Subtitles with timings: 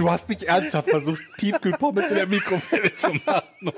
[0.00, 3.72] Du hast nicht ernsthaft versucht, Tiefkühlpommes in der Mikrowelle zu machen.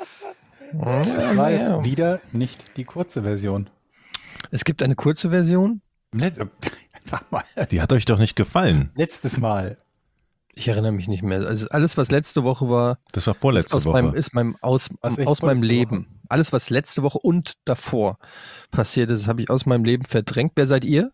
[1.17, 3.69] Das war jetzt wieder nicht die kurze Version.
[4.53, 5.83] Es gibt eine kurze Version.
[6.13, 6.39] Letz
[7.03, 8.93] Sag mal, Die hat euch doch nicht gefallen.
[8.95, 9.79] letztes Mal.
[10.55, 11.41] Ich erinnere mich nicht mehr.
[11.45, 14.17] Also alles, was letzte Woche war, Das war ist vorletzte aus meinem, Woche.
[14.19, 16.21] ist meinem aus, echt aus meinem Leben.
[16.29, 18.19] Alles, was letzte Woche und davor
[18.71, 20.53] passiert ist, habe ich aus meinem Leben verdrängt.
[20.55, 21.11] Wer seid ihr?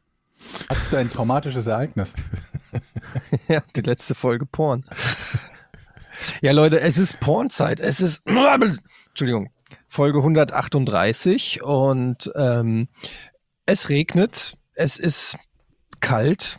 [0.69, 2.13] Hattest du ein traumatisches Ereignis?
[3.49, 4.85] ja, die letzte Folge Porn.
[6.41, 7.81] ja, Leute, es ist Pornzeit.
[7.81, 8.23] Es ist,
[9.09, 9.51] Entschuldigung,
[9.89, 12.89] Folge 138 und ähm,
[13.67, 14.59] es regnet.
[14.75, 15.37] Es ist
[16.01, 16.59] kalt.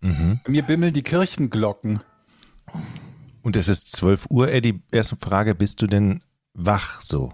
[0.00, 0.40] Mhm.
[0.44, 2.02] Bei Mir bimmeln die Kirchenglocken.
[3.42, 4.82] Und es ist 12 Uhr, Eddie.
[4.90, 6.22] Erste Frage, bist du denn
[6.54, 7.32] wach so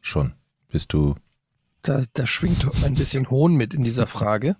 [0.00, 0.34] schon?
[0.68, 1.14] Bist du.
[1.82, 4.56] Da, da schwingt ein bisschen Hohn mit in dieser Frage.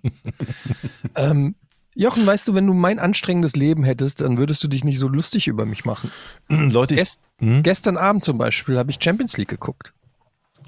[1.15, 1.55] ähm,
[1.99, 5.09] Jochen, weißt du, wenn du mein anstrengendes Leben hättest, dann würdest du dich nicht so
[5.09, 6.09] lustig über mich machen.
[6.47, 7.61] Leute, ich, Gest hm?
[7.61, 9.93] Gestern Abend zum Beispiel habe ich Champions League geguckt.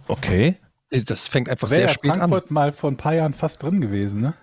[0.07, 0.57] okay.
[0.89, 2.17] Das fängt einfach Wäre sehr spät an.
[2.17, 4.33] Frankfurt mal vor ein paar Jahren fast drin gewesen, ne?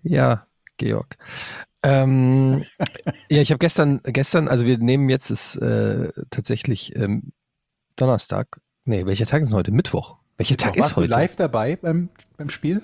[0.00, 0.46] Ja,
[0.78, 1.18] Georg.
[1.82, 2.64] Ähm,
[3.28, 7.32] ja, ich habe gestern, gestern, also wir nehmen jetzt ist äh, tatsächlich ähm,
[7.96, 8.62] Donnerstag.
[8.86, 9.70] Nee, welcher Tag ist denn heute?
[9.70, 10.16] Mittwoch.
[10.38, 11.10] Welcher Tag Warst ist du heute?
[11.10, 12.80] live dabei beim, beim Spiel?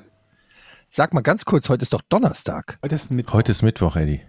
[0.90, 2.78] Sag mal ganz kurz, heute ist doch Donnerstag.
[2.82, 3.34] Heute ist Mittwoch.
[3.34, 4.22] Heute ist Mittwoch, Eddie.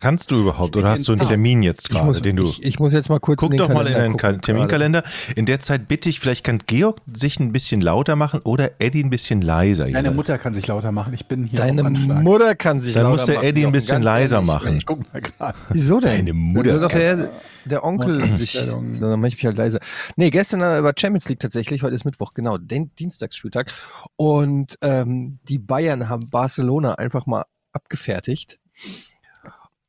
[0.00, 1.26] Kannst du überhaupt oder hast du einen.
[1.26, 2.44] Termin jetzt Ich muss, gerade, den du.
[2.44, 4.36] ich, ich muss jetzt mal kurz Guck in den doch mal in Kalender deinen gucken
[4.36, 5.02] Ka- Terminkalender.
[5.36, 9.02] In der Zeit bitte ich, vielleicht kann Georg sich ein bisschen lauter machen oder Eddie
[9.02, 9.84] ein bisschen leiser.
[9.84, 10.14] Deine jeweils.
[10.14, 11.12] Mutter kann sich lauter machen.
[11.14, 11.82] Ich bin hier Deine.
[11.82, 14.46] Mutter kann sich Dann lauter muss der machen, Eddie ein bisschen leiser ehrlich.
[14.46, 14.76] machen.
[14.78, 15.58] Ich guck mal gerade.
[15.70, 16.16] Wieso denn?
[16.18, 17.30] Deine Mutter Dann soll doch der,
[17.64, 18.52] der Onkel sich.
[18.52, 19.80] So, dann mache ich mich halt leiser.
[20.16, 21.82] Nee, gestern äh, war Champions League tatsächlich.
[21.82, 23.72] Heute ist Mittwoch, genau, den Dienstagsspieltag.
[24.16, 28.58] Und ähm, die Bayern haben Barcelona einfach mal abgefertigt.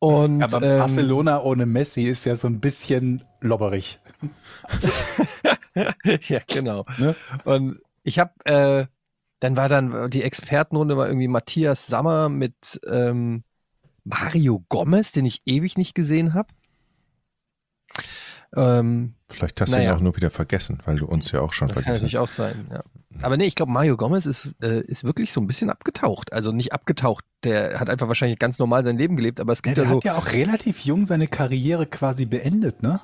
[0.04, 4.00] Und Aber ähm, Barcelona ohne Messi ist ja so ein bisschen lobberig.
[6.28, 6.84] ja, genau.
[6.98, 7.16] Ne?
[7.46, 8.86] Und ich habe, äh,
[9.40, 13.46] dann war dann die Expertenrunde war irgendwie Matthias Sammer mit ähm,
[14.04, 16.50] Mario Gomez, den ich ewig nicht gesehen habe.
[18.56, 19.92] Ähm, Vielleicht hast du Naja.
[19.92, 22.18] ihn auch nur wieder vergessen, weil du uns ja auch schon das kann vergessen natürlich
[22.20, 22.84] auch sein, ja.
[23.22, 26.34] Aber nee, ich glaube, Mario Gomez ist, äh, ist wirklich so ein bisschen abgetaucht.
[26.34, 29.62] Also nicht abgetaucht, der hat einfach wahrscheinlich ganz normal sein Leben gelebt, aber es Ja,
[29.64, 29.96] gibt der ja, so.
[29.98, 33.02] hat ja auch relativ jung seine Karriere quasi beendet, ne?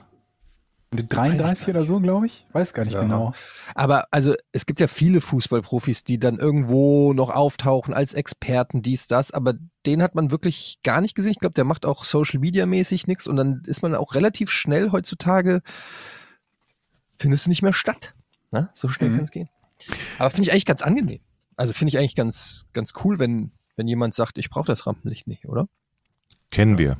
[0.91, 2.47] Mit 33 oder so, glaube ich.
[2.51, 3.01] Weiß gar nicht Ja.
[3.01, 3.33] genau.
[3.75, 9.05] Aber also es gibt ja viele Fußballprofis, die dann irgendwo noch auftauchen als Experten, dies,
[9.05, 9.53] das, aber
[9.85, 11.31] den hat man wirklich gar nicht gesehen.
[11.33, 14.49] Ich glaube, der macht auch Social Media mäßig nichts und dann ist man auch relativ
[14.49, 15.61] schnell heutzutage,
[17.17, 18.13] findest du nicht mehr statt.
[18.51, 18.71] Na?
[18.73, 19.15] So schnell Mhm.
[19.17, 19.49] kann es gehen.
[20.17, 21.19] Aber finde ich eigentlich ganz angenehm.
[21.55, 25.27] Also finde ich eigentlich ganz, ganz cool, wenn, wenn jemand sagt, ich brauche das Rampenlicht
[25.27, 25.67] nicht, oder?
[26.51, 26.97] Kennen wir.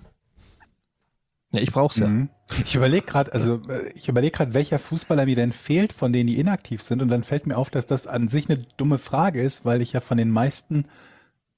[1.52, 2.08] Ja, ich brauche es ja.
[2.08, 2.30] Mhm.
[2.64, 6.28] Ich überlege gerade, also äh, ich überlege gerade, welcher Fußballer mir denn fehlt, von denen
[6.28, 7.02] die inaktiv sind.
[7.02, 9.94] Und dann fällt mir auf, dass das an sich eine dumme Frage ist, weil ich
[9.94, 10.86] ja von den meisten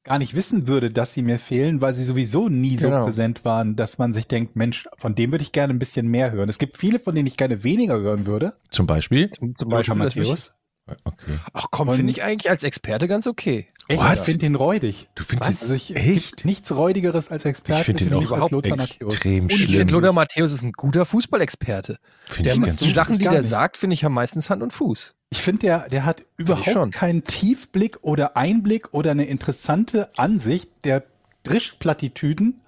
[0.03, 3.03] gar nicht wissen würde, dass sie mir fehlen, weil sie sowieso nie so Genau.
[3.05, 6.31] präsent waren, dass man sich denkt, Mensch, von dem würde ich gerne ein bisschen mehr
[6.31, 6.49] hören.
[6.49, 8.53] Es gibt viele, von denen ich gerne weniger hören würde.
[8.71, 9.29] Zum Beispiel?
[9.29, 10.55] Zum, zum Beispiel Matthäus.
[10.87, 11.37] Okay.
[11.53, 13.67] Ach komm, finde ich eigentlich als Experte ganz okay.
[13.87, 15.09] Echt, ich finde den räudig.
[15.15, 16.29] Du findest Also ich, es echt?
[16.31, 17.79] gibt nichts räudigeres als Experte.
[17.81, 19.13] Ich finde ihn für auch mich als überhaupt Lothar Matthäus.
[19.13, 19.79] extrem Und ich schlimm.
[19.79, 21.97] finde, Lothar Matthäus ist ein guter Fußballexperte.
[22.39, 22.91] Der, ich die schlimm.
[22.93, 23.49] Sachen, die der nicht.
[23.49, 25.13] sagt, finde ich, haben meistens Hand und Fuß.
[25.29, 26.91] Ich finde, der, der hat überhaupt schon.
[26.91, 30.69] keinen Tiefblick oder Einblick oder eine interessante Ansicht.
[30.83, 31.03] Der
[31.43, 32.61] drischt Plattitüden.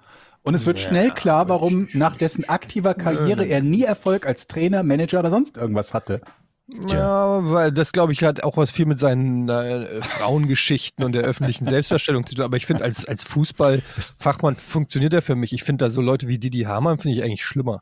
[0.43, 4.47] Und es wird Ja, schnell klar, warum nach dessen aktiver Karriere er nie Erfolg als
[4.47, 6.21] Trainer, Manager oder sonst irgendwas hatte.
[6.67, 11.23] Ja, weil das, glaube ich, hat auch was viel mit seinen äh, Frauengeschichten und der
[11.23, 12.45] öffentlichen Selbstdarstellung zu tun.
[12.45, 15.51] Aber ich finde, als, als Fußballfachmann funktioniert er für mich.
[15.51, 17.81] Ich finde da so Leute wie Didi Hamann finde ich eigentlich schlimmer.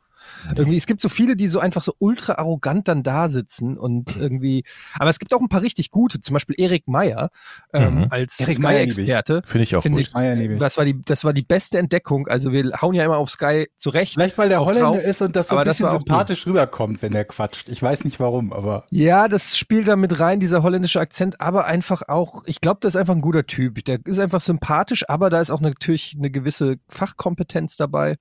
[0.56, 4.16] Irgendwie, es gibt so viele, die so einfach so ultra arrogant dann da sitzen und
[4.16, 4.64] irgendwie,
[4.98, 7.30] aber es gibt auch ein paar richtig gute, zum Beispiel Erik Meyer
[7.72, 8.06] ähm, Mhm.
[8.10, 8.36] als.
[8.36, 9.42] Sky-Experte.
[9.44, 10.10] Finde ich auch Finde gut.
[10.14, 12.26] ich, das war die, das war die beste Entdeckung.
[12.28, 14.14] Also wir hauen ja immer auf Sky zurecht.
[14.14, 15.04] Vielleicht, weil der Holländer drauf.
[15.04, 17.68] ist und das so ein bisschen sympathisch rüberkommt, wenn der quatscht.
[17.68, 21.66] Ich weiß nicht warum, aber Ja, das spielt da mit rein, dieser holländische Akzent, aber
[21.66, 23.84] einfach auch, ich glaube, das ist einfach ein guter Typ.
[23.84, 28.16] Der ist einfach sympathisch, aber da ist auch natürlich eine gewisse Fachkompetenz dabei.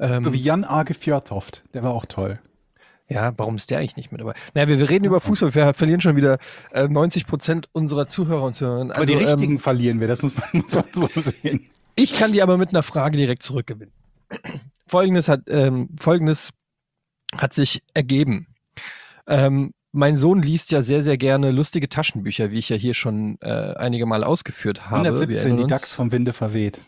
[0.00, 2.40] Ähm, so wie Jan Arge Fjordhoft, der war auch toll.
[3.08, 4.34] Ja, warum ist der eigentlich nicht mit dabei?
[4.54, 6.38] Naja, wir, wir reden über Fußball, wir verlieren schon wieder
[6.72, 8.92] äh, 90 Prozent unserer Zuhörer und Zuhörerinnen.
[8.92, 11.66] Aber die Also, richtigen ähm, verlieren wir, das muss man, muss man so sehen.
[11.96, 13.92] ich kann die aber mit einer Frage direkt zurückgewinnen.
[14.86, 16.50] Folgendes hat, ähm, Folgendes
[17.36, 18.46] hat sich ergeben.
[19.26, 23.38] Ähm, mein Sohn liest ja sehr, sehr gerne lustige Taschenbücher, wie ich ja hier schon
[23.40, 25.02] äh, einige Mal ausgeführt habe.
[25.02, 25.70] Wir 117, erinnern die.
[25.70, 26.82] DAX vom Winde verweht.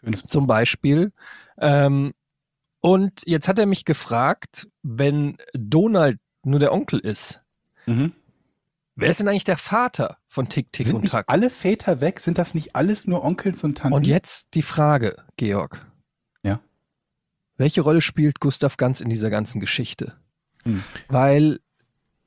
[0.00, 1.12] Schönes zum Beispiel.
[1.58, 2.12] Ähm,
[2.80, 7.42] und jetzt hat er mich gefragt, wenn Donald nur der Onkel ist,
[7.86, 8.12] Mhm.
[8.96, 11.26] wer ist denn eigentlich der Vater von Tick, Tick Sind und Track?
[11.28, 12.20] alle Väter weg?
[12.20, 13.94] Sind das nicht alles nur Onkels und Tanten?
[13.94, 15.86] Und jetzt die Frage, Georg.
[16.42, 16.60] Ja.
[17.56, 20.14] Welche Rolle spielt Gustav Ganz in dieser ganzen Geschichte?
[20.64, 20.82] Hm.
[21.08, 21.60] Weil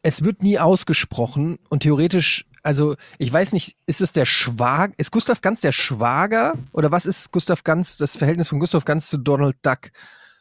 [0.02, 5.12] es wird nie ausgesprochen und theoretisch, also ich weiß nicht, ist es der Schwager, ist
[5.12, 9.18] Gustav Ganz der Schwager oder was ist Gustav Ganz, das Verhältnis von Gustav Ganz zu
[9.18, 9.92] Donald Duck?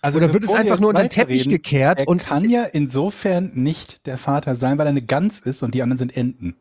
[0.01, 3.51] Also Oder wird es einfach nur unter den Teppich gekehrt Er und kann ja insofern
[3.55, 6.57] nicht der Vater sein, weil er eine Gans ist und die anderen sind Enten.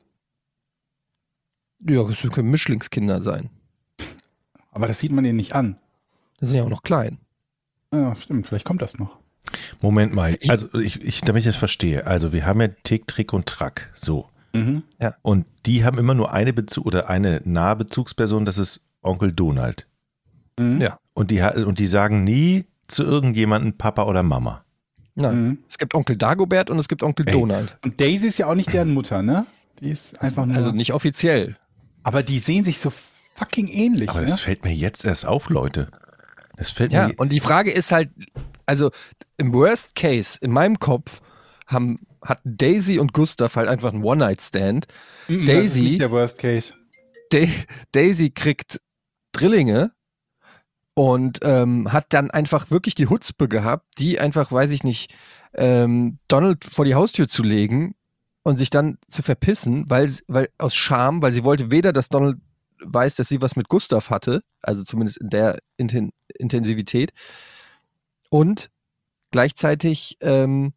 [1.87, 3.49] Ja, das können Mischlingskinder sein.
[4.71, 5.77] Aber das sieht man ihnen nicht an.
[6.39, 7.19] Das sind ja auch noch klein.
[7.93, 9.17] Ja, stimmt, vielleicht kommt das noch.
[9.81, 12.05] Moment mal, also ich, ich, damit ich das verstehe.
[12.05, 13.91] Also wir haben ja Tick, Trick und Track.
[13.95, 14.27] So.
[14.53, 14.83] Mhm.
[15.21, 19.87] Und die haben immer nur eine Bezug oder eine nahe Bezugsperson, das ist Onkel Donald.
[20.59, 20.81] Mhm.
[20.81, 20.97] Ja.
[21.13, 24.63] Und die, und die sagen nie zu irgendjemandem Papa oder Mama.
[25.15, 25.43] Nein.
[25.47, 25.57] Mhm.
[25.67, 27.33] Es gibt Onkel Dagobert und es gibt Onkel Ey.
[27.33, 27.77] Donald.
[27.83, 29.45] Und Daisy ist ja auch nicht deren Mutter, ne?
[29.81, 30.55] Die ist einfach nur.
[30.55, 31.57] Also nicht offiziell.
[32.03, 32.91] aber die sehen sich so
[33.35, 34.27] fucking ähnlich, Aber ne?
[34.27, 35.87] das fällt mir jetzt erst auf, Leute.
[36.55, 37.13] Das fällt Ja, mir.
[37.17, 38.09] und die Frage ist halt,
[38.65, 38.89] also
[39.37, 41.21] im Worst Case, in meinem Kopf,
[41.67, 44.87] haben, hatten Daisy und Gustav halt einfach einen One-Night-Stand.
[45.27, 46.73] Mhm, Das ist Daisy- nicht der Worst Case.
[47.29, 47.39] Da
[47.91, 48.79] Daisy kriegt
[49.33, 49.91] Drillinge
[50.97, 55.13] und ähm, hat dann einfach wirklich die Hutzpe gehabt, die einfach, weiß ich nicht,
[55.53, 57.93] ähm, Donald vor die Haustür zu legen
[58.41, 62.39] und sich dann zu verpissen, weil, weil aus Scham, weil sie wollte weder, dass Donald
[62.83, 67.13] weiß, dass sie was mit Gustav hatte, also zumindest in der Inten Intensivität,
[68.31, 68.71] und
[69.29, 70.73] gleichzeitig ähm,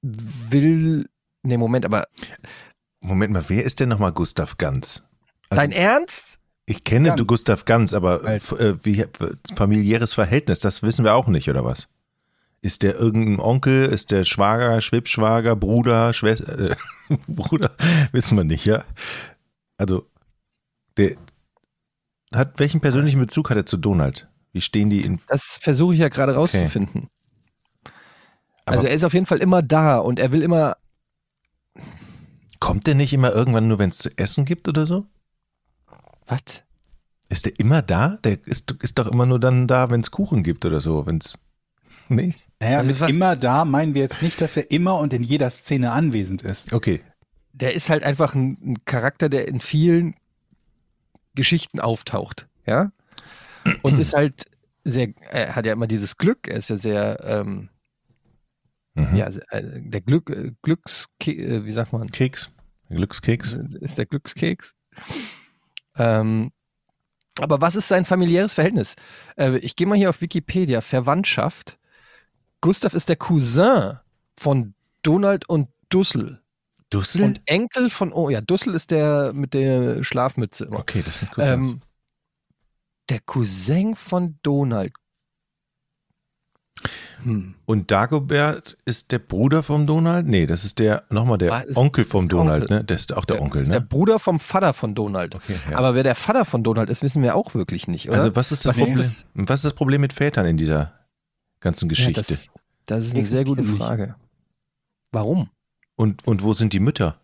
[0.00, 1.04] will,
[1.42, 2.04] nee, Moment, aber
[3.02, 5.04] Moment mal, wer ist denn nochmal Gustav Ganz?
[5.50, 6.35] Also, dein Ernst?
[6.66, 7.18] Ich kenne Ganz.
[7.18, 8.40] du Gustav Ganz, aber äh,
[8.84, 9.04] wie,
[9.56, 11.88] familiäres Verhältnis, das wissen wir auch nicht, oder was?
[12.62, 16.76] Ist der irgendein Onkel, ist der Schwager, Schwibschwager, Bruder, Schwester, äh,
[17.28, 17.70] Bruder,
[18.12, 18.82] wissen wir nicht, ja?
[19.78, 20.06] Also,
[20.96, 21.16] der
[22.34, 24.28] hat, welchen persönlichen Bezug hat er zu Donald?
[24.52, 26.40] Wie stehen die in, Das versuche ich ja gerade Okay.
[26.40, 27.08] rauszufinden.
[28.64, 30.76] Aber- also er ist auf jeden Fall immer da und er will immer.
[32.58, 35.06] kommt der nicht immer irgendwann nur, wenn es zu essen gibt oder so?
[36.26, 36.40] Was?
[37.28, 38.18] Ist der immer da?
[38.24, 41.18] Der ist, ist doch immer nur dann da, wenn es Kuchen gibt oder so, wenn
[41.18, 41.38] es,
[42.08, 42.34] nee?
[42.60, 45.22] Naja, Also mit was- immer da meinen wir jetzt nicht, dass er immer und in
[45.22, 46.72] jeder Szene anwesend ist.
[46.72, 47.00] Okay.
[47.52, 50.14] Der ist halt einfach ein, ein Charakter, der in vielen
[51.34, 52.92] Geschichten auftaucht, ja.
[53.82, 54.44] Und ist halt
[54.84, 57.68] sehr, er hat ja immer dieses Glück, er ist ja sehr, ähm,
[58.94, 59.14] Mhm.
[59.16, 62.10] ja, äh, der Glück, äh, Glücks, äh, wie sagt man?
[62.10, 62.50] Keks.
[62.88, 63.52] Glückskeks.
[63.80, 64.74] ist der Glückskeks.
[65.98, 66.52] Ähm,
[67.38, 68.96] aber was ist sein familiäres Verhältnis?
[69.36, 71.78] Äh, ich gehe mal hier auf Wikipedia, Verwandtschaft.
[72.60, 73.98] Gustav ist der Cousin
[74.38, 76.40] von Donald und Dussel.
[76.90, 77.22] Dussel?
[77.22, 80.78] Und Enkel von, oh ja, Dussel ist der mit der Schlafmütze immer.
[80.78, 81.68] okay, das sind Cousins.
[81.68, 81.80] Ähm,
[83.08, 84.92] der Cousin von Donald.
[87.22, 87.54] Hm.
[87.64, 90.26] Und Dagobert ist der Bruder vom Donald?
[90.26, 92.76] Nee, das ist der, nochmal der Ah, ist- Onkel vom ist der Donald, Onkel.
[92.78, 92.84] ne?
[92.84, 93.86] Der ist auch der, Onkel, ist der ne?
[93.86, 95.34] Bruder vom Vater von Donald.
[95.34, 95.76] Okay, ja.
[95.78, 98.18] Aber wer der Vater von Donald ist, wissen wir auch wirklich nicht, oder?
[98.18, 99.04] also was ist das Was ist Problem?
[99.04, 99.26] das?
[99.48, 100.92] Was ist das Problem mit Vätern in dieser
[101.60, 102.22] ganzen Ja, Geschichte?
[102.28, 102.52] das,
[102.86, 103.76] das ist eine sehr gute nicht.
[103.78, 104.14] Frage.
[105.12, 105.48] Warum?
[105.96, 107.16] und, und wo sind die Mütter?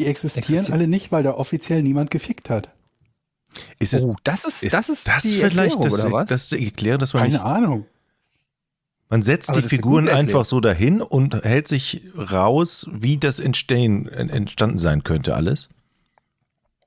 [0.00, 2.70] Die existieren Existieren- alle nicht, weil da offiziell niemand gefickt hat.
[3.78, 6.28] Ist es oh, das ist, ist das ist das die vielleicht Erklärung, das, oder was?
[6.28, 7.86] das ist die Erklärung, dass man Keine nicht, Ahnung.
[9.08, 14.06] man setzt Aber die Figuren einfach so dahin und hält sich raus, wie das entstehen,
[14.08, 15.68] en- entstanden sein könnte alles.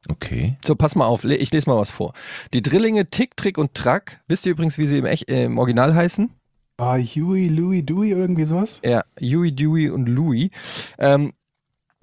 [0.09, 0.55] Okay.
[0.65, 2.13] so, pass mal auf, ich lese mal was vor.
[2.53, 5.57] Die Drillinge Tick, Trick und Track, wisst ihr übrigens, wie sie im, Ech- äh, im
[5.59, 6.31] Original heißen?
[6.77, 8.79] Ah, Huey, Louis, Dewey oder irgendwie sowas?
[8.83, 10.49] Ja, Huey, Dewey und Louie.
[10.97, 11.33] Ähm,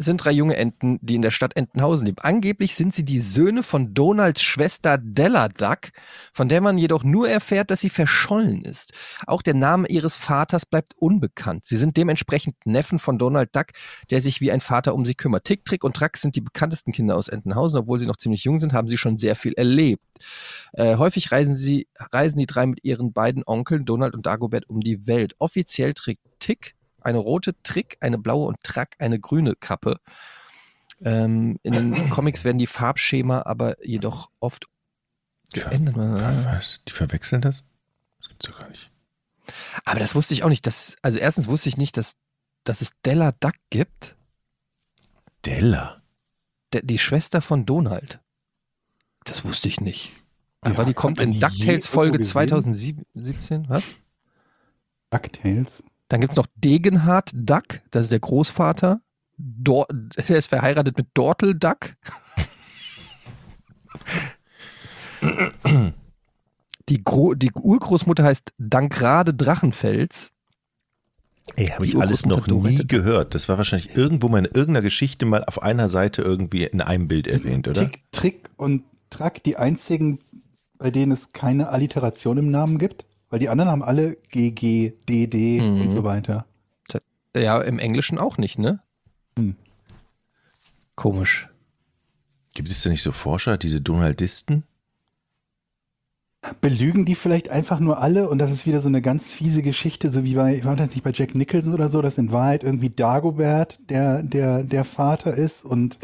[0.00, 2.19] sind drei junge Enten, die in der Stadt Entenhausen leben.
[2.21, 5.90] Angeblich sind sie die Söhne von Donalds Schwester Della Duck,
[6.33, 8.93] von der man jedoch nur erfährt, dass sie verschollen ist.
[9.26, 11.64] Auch der Name ihres Vaters bleibt unbekannt.
[11.67, 13.67] Sie sind dementsprechend Neffen von Donald Duck,
[14.11, 15.45] der sich wie ein Vater um sie kümmert.
[15.45, 17.81] Tick, Trick und Track sind die bekanntesten Kinder aus Entenhausen.
[17.81, 20.05] Obwohl sie noch ziemlich jung sind, haben sie schon sehr viel erlebt.
[20.75, 24.81] Äh, häufig reisen sie, reisen die drei mit ihren beiden Onkeln Donald und Dagobert um
[24.81, 25.35] die Welt.
[25.40, 30.00] Offiziell trägt Tick eine rote, Trick eine blaue und Track eine grüne Kappe.
[31.02, 34.67] Ähm, in den Comics werden die Farbschema aber jedoch oft
[35.52, 35.97] geändert.
[35.97, 36.81] Was?
[36.88, 37.64] Die verwechseln das?
[38.21, 38.90] Das gibt's ja gar nicht.
[39.85, 40.67] Aber das wusste ich auch nicht.
[40.67, 42.17] Dass, also erstens wusste ich nicht, dass,
[42.64, 44.17] dass es Della Duck gibt,
[45.45, 46.02] Della.
[46.73, 48.21] der, die Schwester von Donald.
[49.25, 50.12] Das wusste ich nicht.
[50.61, 52.33] Aber Ja, die kommt in die DuckTales Folge irgendwo gesehen?
[52.33, 53.69] 2017.
[53.69, 53.85] Was?
[55.11, 55.85] DuckTales.
[56.09, 59.00] Dann gibt es noch Degenhard Duck, das ist der Großvater.
[59.37, 61.91] Dor der ist verheiratet mit Dortel Duck.
[66.88, 70.33] Die, Gro die Urgroßmutter heißt Dankrade Drachenfels.
[71.57, 73.35] Ey, habe ich alles noch nie gehört.
[73.35, 77.09] Das war wahrscheinlich irgendwo mal in irgendeiner Geschichte mal auf einer Seite irgendwie in einem
[77.09, 77.83] Bild erwähnt, oder?
[77.83, 80.21] Tick, Trick und Track die einzigen,
[80.79, 83.07] bei denen es keine Alliteration im Namen gibt?
[83.31, 85.83] Weil die anderen haben alle GG, DD Mhm.
[85.83, 86.47] und so weiter.
[87.37, 88.81] Ja, im Englischen auch nicht, ne?
[89.39, 89.55] Hm.
[90.95, 91.49] Komisch.
[92.55, 94.65] Gibt es denn nicht so Forscher, diese Donaldisten?
[96.61, 100.09] Belügen die vielleicht einfach nur alle und das ist wieder so eine ganz fiese Geschichte,
[100.09, 102.91] so wie bei, war das nicht bei Jack Nicholson oder so, dass in Wahrheit irgendwie
[102.91, 105.99] Dagobert der, der, der Vater ist und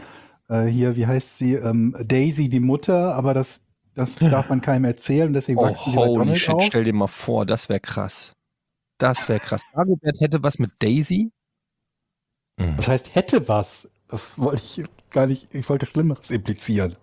[0.49, 4.85] äh, hier, wie heißt sie, ähm, Daisy die Mutter, aber das, das darf man keinem
[4.85, 6.63] erzählen, deswegen Oh, wachsen sie holy shit, auf.
[6.65, 8.33] stell dir mal vor, das wäre krass.
[8.99, 9.63] Das wäre krass.
[9.75, 11.33] Dagobert hätte was mit Daisy.
[12.57, 12.77] Mhm.
[12.77, 13.91] Das heißt, hätte was.
[14.09, 16.97] Das wollte ich gar nicht, ich wollte Schlimmeres implizieren.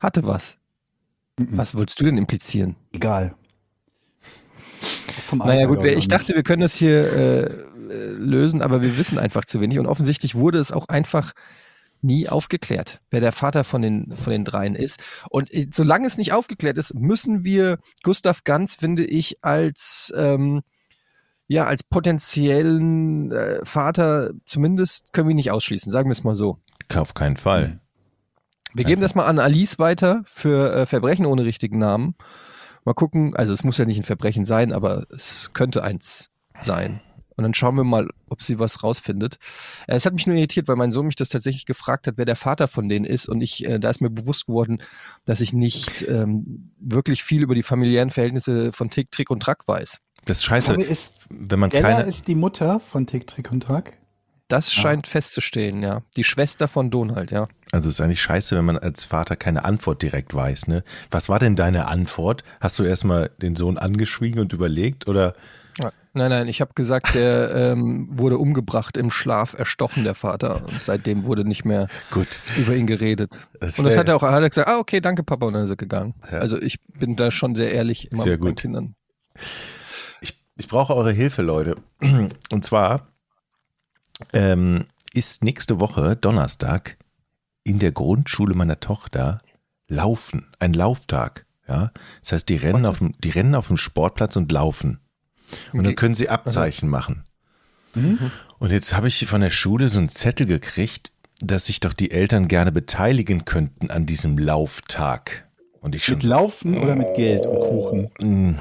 [0.00, 0.56] Hatte was.
[1.38, 1.48] Mhm.
[1.58, 2.76] Was wolltest du denn implizieren?
[2.92, 3.34] Egal.
[5.08, 6.12] Das ist vom Naja gut, wir- ich nicht.
[6.12, 9.78] dachte, wir können das hier äh, äh, lösen, aber wir wissen einfach zu wenig.
[9.80, 11.32] Und offensichtlich wurde es auch einfach
[12.00, 15.00] nie aufgeklärt, wer der Vater von den, von den dreien ist.
[15.30, 20.62] Und äh, solange es nicht aufgeklärt ist, müssen wir Gustav Ganz, finde ich, als ähm,
[21.48, 26.34] ja, als potenziellen äh, Vater, zumindest können wir ihn nicht ausschließen, sagen wir es mal
[26.34, 26.58] so.
[26.94, 27.80] Auf keinen Fall.
[28.74, 32.14] Wir geben das mal an Alice weiter für äh, Verbrechen ohne richtigen Namen.
[32.84, 37.00] Mal gucken, also es muss ja nicht ein Verbrechen sein, aber es könnte eins sein.
[37.38, 39.38] Und dann schauen wir mal, ob sie was rausfindet.
[39.86, 42.24] Äh, Es hat mich nur irritiert, weil mein Sohn mich das tatsächlich gefragt hat, wer
[42.24, 43.28] der Vater von denen ist.
[43.28, 44.78] Und ich, äh, da ist mir bewusst geworden,
[45.24, 49.68] dass ich nicht ähm, wirklich viel über die familiären Verhältnisse von Tick, Trick und Track
[49.68, 50.00] weiß.
[50.24, 52.02] Das ist scheiße, Aber ist, wenn man keine.
[52.02, 53.96] ist die Mutter von Tick, Trick und Track.
[54.48, 56.02] Das scheint festzustehen, ja.
[56.16, 57.46] Die Schwester von Donald, ja.
[57.70, 60.82] Also es ist eigentlich scheiße, wenn man als Vater keine Antwort direkt weiß, ne?
[61.10, 62.44] Was war denn deine Antwort?
[62.58, 65.34] Hast du erstmal den Sohn angeschwiegen und überlegt oder?
[66.12, 70.62] Nein, nein, ich habe gesagt, der ähm, wurde umgebracht im Schlaf, erstochen, der Vater.
[70.62, 72.40] Und seitdem wurde nicht mehr Gut.
[72.56, 73.38] über ihn geredet.
[73.60, 75.64] Das Und das hat er auch hat er gesagt, ah, okay, danke, Papa, und dann
[75.64, 76.14] ist er gegangen.
[76.30, 76.38] Ja.
[76.38, 78.60] Also ich bin da schon sehr ehrlich immer Sehr mit meinen gut.
[78.60, 78.94] Kindern.
[80.20, 81.76] Ich, ich brauche eure Hilfe, Leute.
[82.50, 83.08] Und zwar
[84.32, 86.96] ähm, ist nächste Woche Donnerstag
[87.62, 89.40] in der Grundschule meiner Tochter
[89.88, 91.46] Laufen, ein Lauftag.
[91.66, 95.00] Ja, das heißt, die rennen auf dem, die rennen auf dem Sportplatz und laufen.
[95.72, 97.24] Und dann können sie Abzeichen machen.
[97.94, 98.30] Mhm.
[98.58, 102.10] Und jetzt habe ich von der Schule so einen Zettel gekriegt, dass sich doch die
[102.10, 105.48] Eltern gerne beteiligen könnten an diesem Lauftag.
[105.80, 108.10] Und ich schon Mit Laufen oder mit Geld und Kuchen?
[108.20, 108.58] Mm,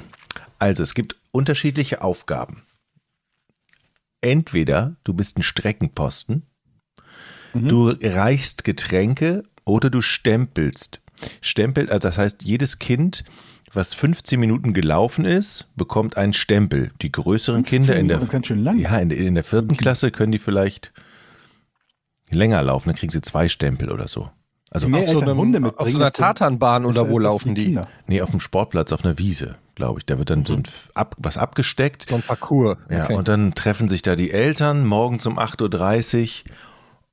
[0.60, 2.64] Also es gibt unterschiedliche Aufgaben.
[4.22, 6.44] Entweder du bist ein Streckenposten,
[7.54, 11.02] du reichst Getränke oder du stempelst.
[11.42, 13.24] Stempel, also das heißt, jedes Kind,
[13.74, 16.92] was 15 Minuten gelaufen ist, bekommt einen Stempel.
[17.02, 18.80] Die größeren Kinder in der, Minuten, ganz schön lang.
[18.80, 20.92] ja, in, in der vierten Klasse können die vielleicht
[22.30, 24.30] länger laufen, dann kriegen sie zwei Stempel oder so.
[24.70, 27.66] Also Auf so, einem, Hunde auf so einer Tatanbahn oder wo ist laufen die?
[27.66, 27.88] Kinder.
[28.06, 30.06] nee, auf dem Sportplatz, auf einer Wiese, glaube ich.
[30.06, 32.10] Da wird dann so ein ab, was abgesteckt.
[32.10, 32.78] So ein Parcours.
[32.90, 33.16] Ja, okay.
[33.16, 36.52] und dann treffen sich da die Eltern morgens um 8.30 Uhr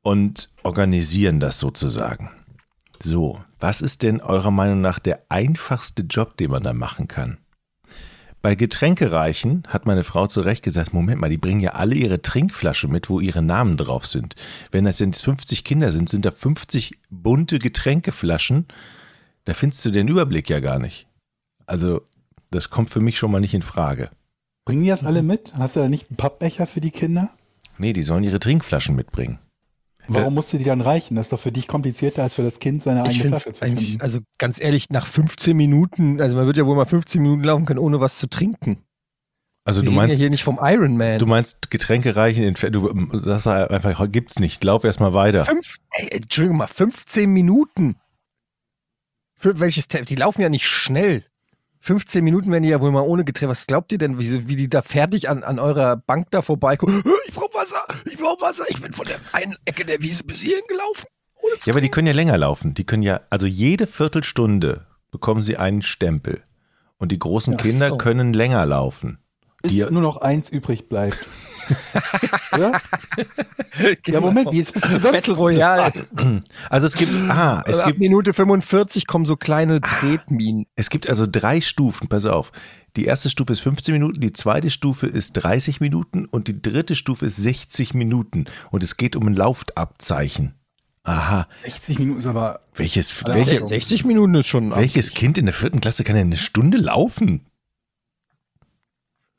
[0.02, 2.30] und organisieren das sozusagen.
[3.00, 7.38] So, was ist denn eurer Meinung nach der einfachste Job, den man da machen kann?
[8.42, 12.20] Bei Getränkereichen hat meine Frau zu Recht gesagt, Moment mal, die bringen ja alle ihre
[12.20, 14.34] Trinkflasche mit, wo ihre Namen drauf sind.
[14.70, 18.66] Wenn das jetzt 50 Kinder sind, sind da 50 bunte Getränkeflaschen.
[19.46, 21.08] Da findest du den Überblick ja gar nicht.
[21.64, 22.02] Also,
[22.50, 24.10] das kommt für mich schon mal nicht in Frage.
[24.66, 25.54] Bringen die das alle mit?
[25.56, 27.30] Hast du da nicht einen Pappbecher für die Kinder?
[27.78, 29.38] Nee, die sollen ihre Trinkflaschen mitbringen.
[30.08, 31.14] Warum musste die dann reichen?
[31.14, 33.52] Das ist doch für dich komplizierter als für das Kind, seine Ich eigene finde Flasche
[33.52, 34.00] zu finden.
[34.00, 37.64] also ganz ehrlich, nach 15 Minuten, also man wird ja wohl mal 15 Minuten laufen
[37.64, 38.78] können, ohne was zu trinken.
[39.64, 41.18] Also Wir du meinst, ja hier nicht vom Ironman.
[41.18, 44.62] du meinst Getränke reichen in du ähm, sagst einfach gibt's nicht.
[44.62, 45.46] Lauf erstmal weiter.
[45.46, 47.96] Fünf, ey, Entschuldigung mal, 15 Minuten.
[49.40, 50.04] Für welches Tempo?
[50.06, 51.24] Die laufen ja nicht schnell.
[51.80, 53.50] 15 Minuten werden die ja wohl mal ohne Getränk.
[53.50, 57.02] Was glaubt ihr denn, wie, wie die da fertig an, an eurer Bank da vorbeikommen?
[57.26, 58.64] Ich brauch Wasser, ich brauch Wasser.
[58.68, 61.06] Ich bin von der einen Ecke der Wiese bis hierhin gelaufen.
[61.42, 62.74] Ohne zu Ja, aber die können ja länger laufen.
[62.74, 66.42] Die können ja, also jede Viertelstunde bekommen sie einen Stempel.
[66.98, 67.98] Und die großen Ach Kinder so.
[67.98, 69.18] können länger laufen.
[69.62, 71.26] Bis die- nur noch eins übrig bleibt.
[72.52, 72.72] Oder?
[72.72, 72.80] Ja,
[74.02, 74.20] Genau.
[74.20, 75.12] Moment, wie ist es denn sonst?
[75.12, 75.92] Battle Royale.
[76.70, 80.66] Also es gibt, ah, es Also ab gibt, Minute 45 kommen so kleine Tretminen.
[80.76, 82.52] es gibt also drei Stufen, pass auf.
[82.96, 86.94] Die erste Stufe ist 15 Minuten, die zweite Stufe ist 30 Minuten und die dritte
[86.94, 88.44] Stufe ist 60 Minuten.
[88.70, 90.54] Und es geht um ein Laufabzeichen.
[91.02, 91.48] Aha.
[91.64, 92.60] 60 Minuten ist aber.
[92.74, 93.68] Welches, Alle welche, Achtung.
[93.68, 94.74] 60 Minuten ist schon.
[94.74, 97.44] welches Kind in der vierten Klasse kann denn eine Stunde laufen?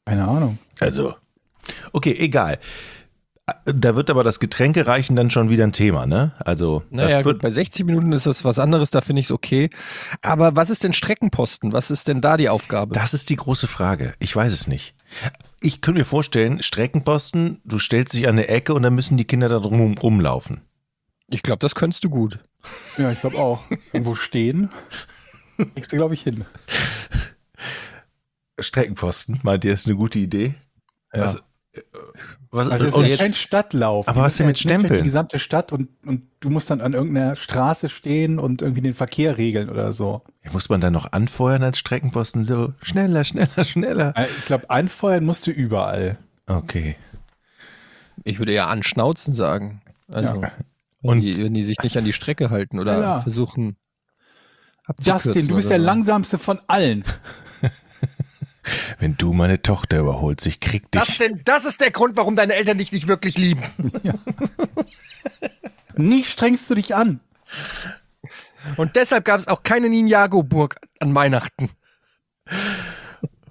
[0.06, 0.60] Keine Ahnung.
[0.80, 1.16] Also,
[1.92, 2.60] okay, egal.
[3.66, 6.34] Da wird aber das Getränkereichen dann schon wieder ein Thema, ne?
[6.40, 9.28] Also, Naja, da wird, gut, bei 60 Minuten ist das was anderes, da finde ich
[9.28, 9.70] es okay.
[10.24, 11.72] Aber was ist denn Streckenposten?
[11.72, 12.94] Was ist denn da die Aufgabe?
[12.96, 14.16] das ist die große Frage.
[14.18, 14.96] Ich weiß es nicht.
[15.62, 19.26] Ich könnte mir vorstellen, Streckenposten, du stellst dich an eine Ecke und dann müssen die
[19.26, 20.62] Kinder da drum rumlaufen.
[21.28, 22.40] Ich glaube, das könntest du gut.
[22.98, 23.64] Ja, ich glaube auch.
[23.94, 24.70] Irgendwo stehen.
[25.76, 26.46] Kriegst du, glaube ich, hin.
[28.60, 30.56] Streckenposten, meint ihr, ist eine gute Idee?
[31.14, 31.22] Ja.
[31.22, 31.36] Was,
[31.74, 31.82] äh,
[32.56, 34.08] was, Also es ist und ja kein Stadtlauf.
[34.08, 35.04] Aber was denn müssen mit ja Stempeln?
[35.04, 38.94] Die gesamte Stadt und, und du musst dann an irgendeiner Straße stehen und irgendwie den
[38.94, 40.22] Verkehr regeln oder so.
[40.52, 42.44] muss man dann noch anfeuern als Streckenposten?
[42.44, 44.14] So, schneller, schneller, schneller.
[44.16, 46.18] Äh, Ich glaube, anfeuern musst du überall.
[46.48, 46.96] Okay.
[48.24, 49.82] Ich würde eher anschnauzen sagen.
[50.14, 50.52] Also, Ja.
[51.02, 53.20] wenn, Und- die, wenn die sich nicht an die Strecke halten oder Ja, ja.
[53.22, 53.76] versuchen.
[55.02, 57.04] Justin, du bist oder der langsamste von allen.
[59.00, 61.02] Wenn du meine Tochter überholst, ich krieg dich.
[61.02, 63.64] Justin, das ist der Grund, warum deine Eltern dich nicht wirklich lieben.
[65.96, 67.20] Nie strengst du dich an.
[68.78, 71.70] Und deshalb gab es auch keine Ninjago-Burg an Weihnachten.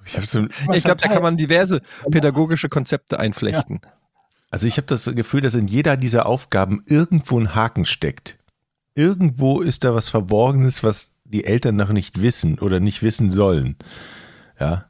[0.05, 1.81] Ich so, Ich glaube, da kann man diverse
[2.11, 3.81] pädagogische Konzepte einflechten.
[4.51, 8.39] Also ich habe das Gefühl, dass in jeder dieser Aufgaben irgendwo ein Haken steckt.
[8.95, 13.77] Irgendwo ist da was Verborgenes, was die Eltern noch nicht wissen oder nicht wissen sollen.
[14.61, 14.89] Ja.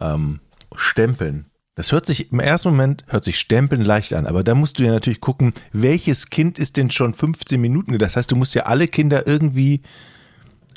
[0.00, 0.40] Ähm,
[0.74, 1.46] Stempeln.
[1.76, 4.84] Das hört sich im ersten Moment hört sich Stempeln leicht an, aber da musst du
[4.84, 7.98] ja natürlich gucken, welches Kind ist denn schon 15 Minuten.
[7.98, 9.82] Das heißt, du musst ja alle Kinder irgendwie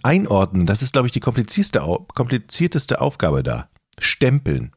[0.03, 0.65] einordnen.
[0.65, 1.81] Das ist, glaube ich, die komplizierteste,
[2.15, 3.69] komplizierteste Aufgabe da.
[3.99, 4.71] Stempeln.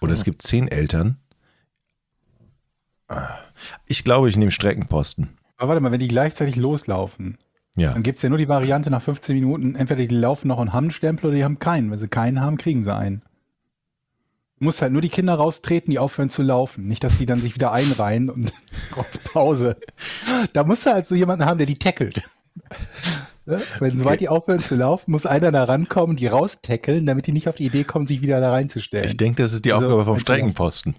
[0.00, 1.18] Oder es gibt zehn Eltern.
[3.86, 5.30] Ich glaube, ich nehme Streckenposten.
[5.56, 7.38] Aber warte mal, wenn die gleichzeitig loslaufen,
[7.74, 7.92] Ja.
[7.92, 10.72] dann gibt es ja nur die Variante nach 15 Minuten, entweder die laufen noch und
[10.72, 11.90] haben einen Stempel oder die haben keinen.
[11.90, 13.22] Wenn sie keinen haben, kriegen sie einen.
[14.58, 16.88] Du musst halt nur die Kinder raustreten, die aufhören zu laufen.
[16.88, 18.52] Nicht, dass die dann sich wieder einreihen und
[18.90, 19.76] trotz Pause.
[20.52, 22.22] Da musst du halt so jemanden haben, der die tackelt.
[23.46, 23.62] Ne?
[23.78, 27.48] Wenn sobald die aufhören zu laufen, muss einer da rankommen, die raustackeln, damit die nicht
[27.48, 29.06] auf die Idee kommen, sich wieder da reinzustellen.
[29.06, 30.96] Ich denke, das ist die Also, Aufgabe vom wenn's dann- Streckenposten.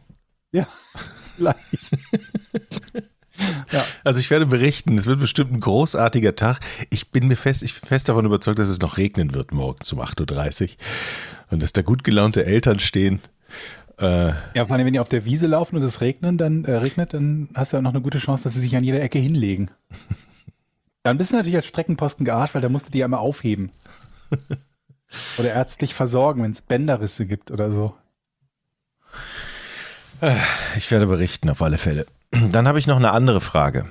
[0.52, 0.68] Ja,
[1.36, 1.92] vielleicht.
[4.04, 6.60] Also ich werde berichten, es wird bestimmt ein großartiger Tag.
[6.90, 9.80] Ich bin mir fest, ich bin fest davon überzeugt, dass es noch regnen wird morgen
[9.92, 10.70] um 8.30 Uhr.
[11.52, 13.22] Und dass da gut gelaunte Eltern stehen.
[14.00, 16.76] Äh, Ja, vor allem, wenn die auf der Wiese laufen und es regnet, dann äh,
[16.76, 19.20] regnet, dann hast du ja noch eine gute Chance, dass sie sich an jeder Ecke
[19.20, 19.72] hinlegen.
[21.04, 23.72] Dann bist du natürlich als Streckenposten gearscht, weil da musst du die ja immer aufheben.
[25.38, 27.96] Oder ärztlich versorgen, wenn es Bänderrisse gibt oder so.
[30.76, 32.06] ich werde berichten, auf alle Fälle.
[32.32, 33.90] Dann habe ich noch eine andere Frage.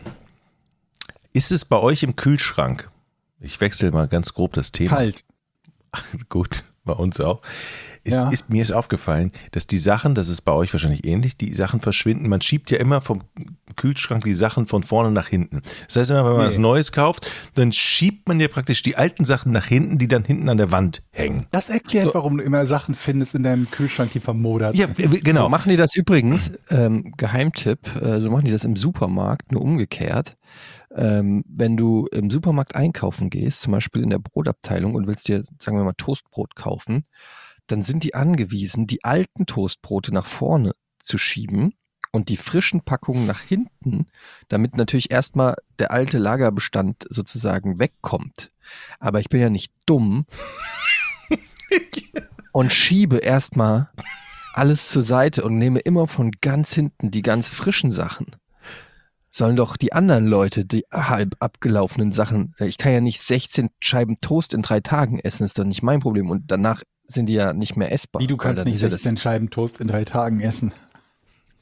[1.32, 2.90] Ist es bei euch im Kühlschrank?
[3.40, 4.90] Ich wechsle mal ganz grob das Thema.
[4.90, 5.24] Kalt.
[6.28, 7.40] Gut, bei uns auch.
[8.04, 8.28] Ist, Ja.
[8.28, 11.80] ist, mir ist aufgefallen, dass die Sachen, das ist bei euch wahrscheinlich ähnlich, die Sachen
[11.80, 12.28] verschwinden.
[12.28, 13.20] Man schiebt ja immer vom
[13.76, 15.62] Kühlschrank die Sachen von vorne nach hinten.
[15.86, 16.46] Das heißt immer, wenn man Nee.
[16.48, 20.24] was Neues kauft, dann schiebt man ja praktisch die alten Sachen nach hinten, die dann
[20.24, 21.46] hinten an der Wand hängen.
[21.50, 22.14] Das erklärt, So.
[22.14, 24.98] warum du immer Sachen findest in deinem Kühlschrank, die vermodert Ja, sind.
[25.12, 25.42] w- genau.
[25.44, 29.62] So machen die das übrigens, ähm, Geheimtipp, äh, so machen die das im Supermarkt, nur
[29.62, 30.36] umgekehrt.
[30.96, 35.42] Ähm, wenn du im Supermarkt einkaufen gehst, zum Beispiel in der Brotabteilung und willst dir,
[35.62, 37.04] sagen wir mal, Toastbrot kaufen,
[37.68, 41.74] dann sind die angewiesen, die alten Toastbrote nach vorne zu schieben
[42.10, 44.08] und die frischen Packungen nach hinten,
[44.48, 48.50] damit natürlich erstmal der alte Lagerbestand sozusagen wegkommt.
[48.98, 50.26] Aber ich bin ja nicht dumm
[52.52, 53.90] und schiebe erstmal
[54.54, 58.26] alles zur Seite und nehme immer von ganz hinten die ganz frischen Sachen.
[59.30, 64.20] sollen doch die anderen Leute die halb abgelaufenen Sachen, ich kann ja nicht 16 Scheiben
[64.20, 66.30] Toast in drei Tagen essen, ist doch nicht mein Problem.
[66.30, 68.22] Und danach sind die ja nicht mehr essbar.
[68.22, 70.72] Wie du kannst dann nicht ist ja 16 Scheiben Toast in drei Tagen essen.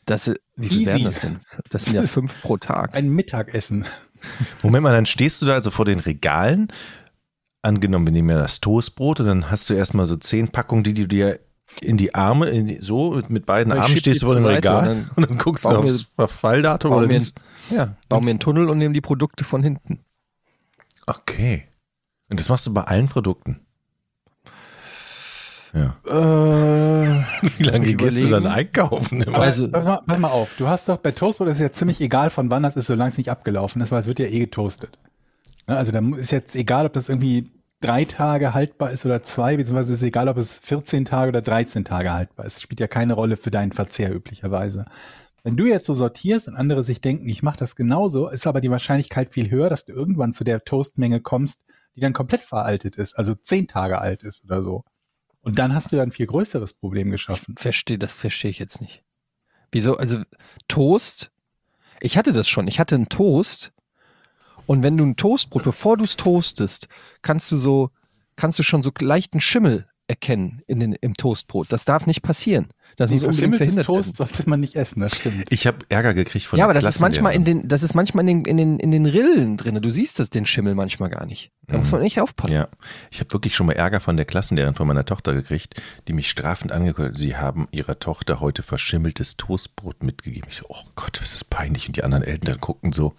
[0.05, 0.93] Das, das, wie viel Easy.
[0.93, 1.41] wären das denn?
[1.71, 2.95] Das sind ja fünf pro Tag.
[2.95, 3.87] Ein Mittagessen.
[4.63, 6.69] Moment mal, dann stehst du da also vor den Regalen.
[7.63, 10.95] Angenommen, wir nehmen ja das Toastbrot und dann hast du erstmal so zehn Packungen, die
[10.95, 11.41] du dir
[11.81, 14.89] in die Arme, in die, so mit, beiden Ich Armen stehst du vor dem Regal
[14.89, 18.31] und dann und dann guckst du aufs Verfalldatum Bauen oder wir, nimmst, ja, bauen wir
[18.31, 20.01] einen Tunnel und nehmen die Produkte von hinten.
[21.07, 21.65] Okay.
[22.29, 23.66] Und das machst du bei allen Produkten.
[25.77, 25.95] Ja.
[26.07, 27.23] Äh,
[27.59, 29.23] Wie lange gehst du dann einkaufen?
[29.23, 29.39] Immer?
[29.39, 32.31] Also- pass, mal, pass mal auf, du hast doch bei Toastbrot ist ja ziemlich egal,
[32.31, 34.99] von wann das ist, solange es nicht abgelaufen ist, weil es wird ja eh getoastet.
[35.67, 37.51] Ne, Also da ist jetzt egal, ob das irgendwie
[37.83, 41.85] drei Tage haltbar ist oder zwei, beziehungsweise ist egal, ob es 14 Tage oder 13
[41.85, 42.57] Tage haltbar ist.
[42.57, 44.87] Das spielt ja keine Rolle für deinen Verzehr üblicherweise.
[45.43, 48.61] Wenn du jetzt so sortierst und andere sich denken, ich mache das genauso, ist aber
[48.63, 51.63] die Wahrscheinlichkeit viel höher, dass du irgendwann zu der Toastmenge kommst,
[51.95, 54.85] die dann komplett veraltet ist, also zehn Tage alt ist oder so.
[55.47, 57.55] Und dann hast du ja ein viel größeres Problem geschaffen.
[57.57, 59.05] verstehe, das verstehe ich jetzt nicht.
[59.71, 59.97] Wieso?
[59.97, 60.25] Also
[60.67, 61.31] Toast,
[62.01, 62.67] ich hatte das schon.
[62.67, 63.73] Ich hatte einen Toast
[64.67, 66.89] und wenn du ein Toastbrot, bevor du es toastest,
[67.23, 67.91] kannst du so,
[68.35, 71.73] kannst du schon so leichten Schimmel erkennen in den, im Toastbrot.
[71.73, 72.69] Das darf nicht passieren.
[72.97, 74.35] Das muss unbedingt Verschimmeltes verhindert Toast werden.
[74.35, 75.47] sollte man nicht essen, das stimmt.
[75.51, 77.95] Ich habe Ärger gekriegt von Ja, der aber das ist manchmal in den, das ist
[77.95, 79.81] manchmal in den, in den, in den Rillen drin.
[79.83, 81.51] Du siehst das, den Schimmel manchmal gar nicht.
[81.67, 82.55] Da muss man echt aufpassen.
[82.55, 82.69] Ja,
[83.11, 86.31] ich habe wirklich schon mal Ärger von der Klassenlehrerin von meiner Tochter gekriegt, die mich
[86.31, 87.19] strafend angeguckt hat.
[87.19, 90.49] Sie haben ihrer Tochter heute verschimmeltes Toastbrot mitgegeben.
[90.49, 91.89] Ich so, oh Gott, was ist das peinlich.
[91.89, 93.15] Und die anderen Eltern gucken so.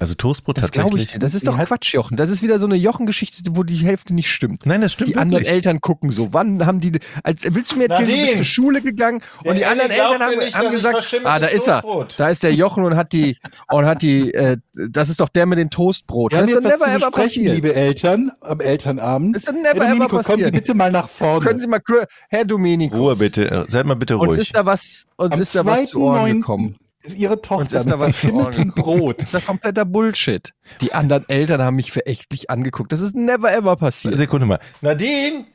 [0.00, 1.06] Also Toastbrot Das glaube ich.
[1.06, 1.12] tatsächlich.
[1.12, 1.18] dir.
[1.18, 2.16] Das ist doch Quatsch, Jochen.
[2.16, 4.64] Das ist wieder so eine Jochen-Geschichte, wo die Hälfte nicht stimmt.
[4.64, 5.52] Nein, das stimmt die anderen wirklich.
[5.54, 6.32] Eltern gucken so.
[6.32, 6.92] Wann haben die,
[7.24, 8.36] als, willst du mir erzählen, du bist Nadine!
[8.36, 11.66] zur Schule gegangen und die Der anderen Eltern haben, nicht, haben gesagt, ah, da ist
[11.68, 11.82] er.
[12.16, 13.36] Da ist der Jochen und hat die,
[13.70, 14.56] und hat die, äh,
[14.90, 16.32] das ist doch der mit dem Toastbrot.
[16.32, 17.54] Wir Das ist doch never ever passiert.
[17.54, 19.34] liebe Eltern, am Elternabend.
[19.36, 20.54] Das ist doch never Herr ever Dominikus, kommen Sie passiert.
[20.64, 21.44] bitte mal nach vorne.
[21.44, 21.80] Können Sie mal,
[22.28, 22.98] Herr Dominikus.
[22.98, 23.50] Ruhe bitte.
[23.50, 24.38] äh, Seid mal bitte Uns ruhig.
[24.40, 26.34] ist da was, uns Am ist da was zu Ohren 2.9.
[26.36, 26.76] gekommen.
[27.02, 28.98] Ist Ihre Uns Tochter ist da mit was verschimmeltem gekommen.
[29.00, 29.18] Brot.
[29.22, 30.52] Das ist ja kompletter Bullshit.
[30.80, 32.92] Die anderen Eltern haben mich verächtlich angeguckt.
[32.92, 34.16] Das ist never ever passiert.
[34.16, 34.60] Sekunde mal.
[34.80, 35.46] Nadine,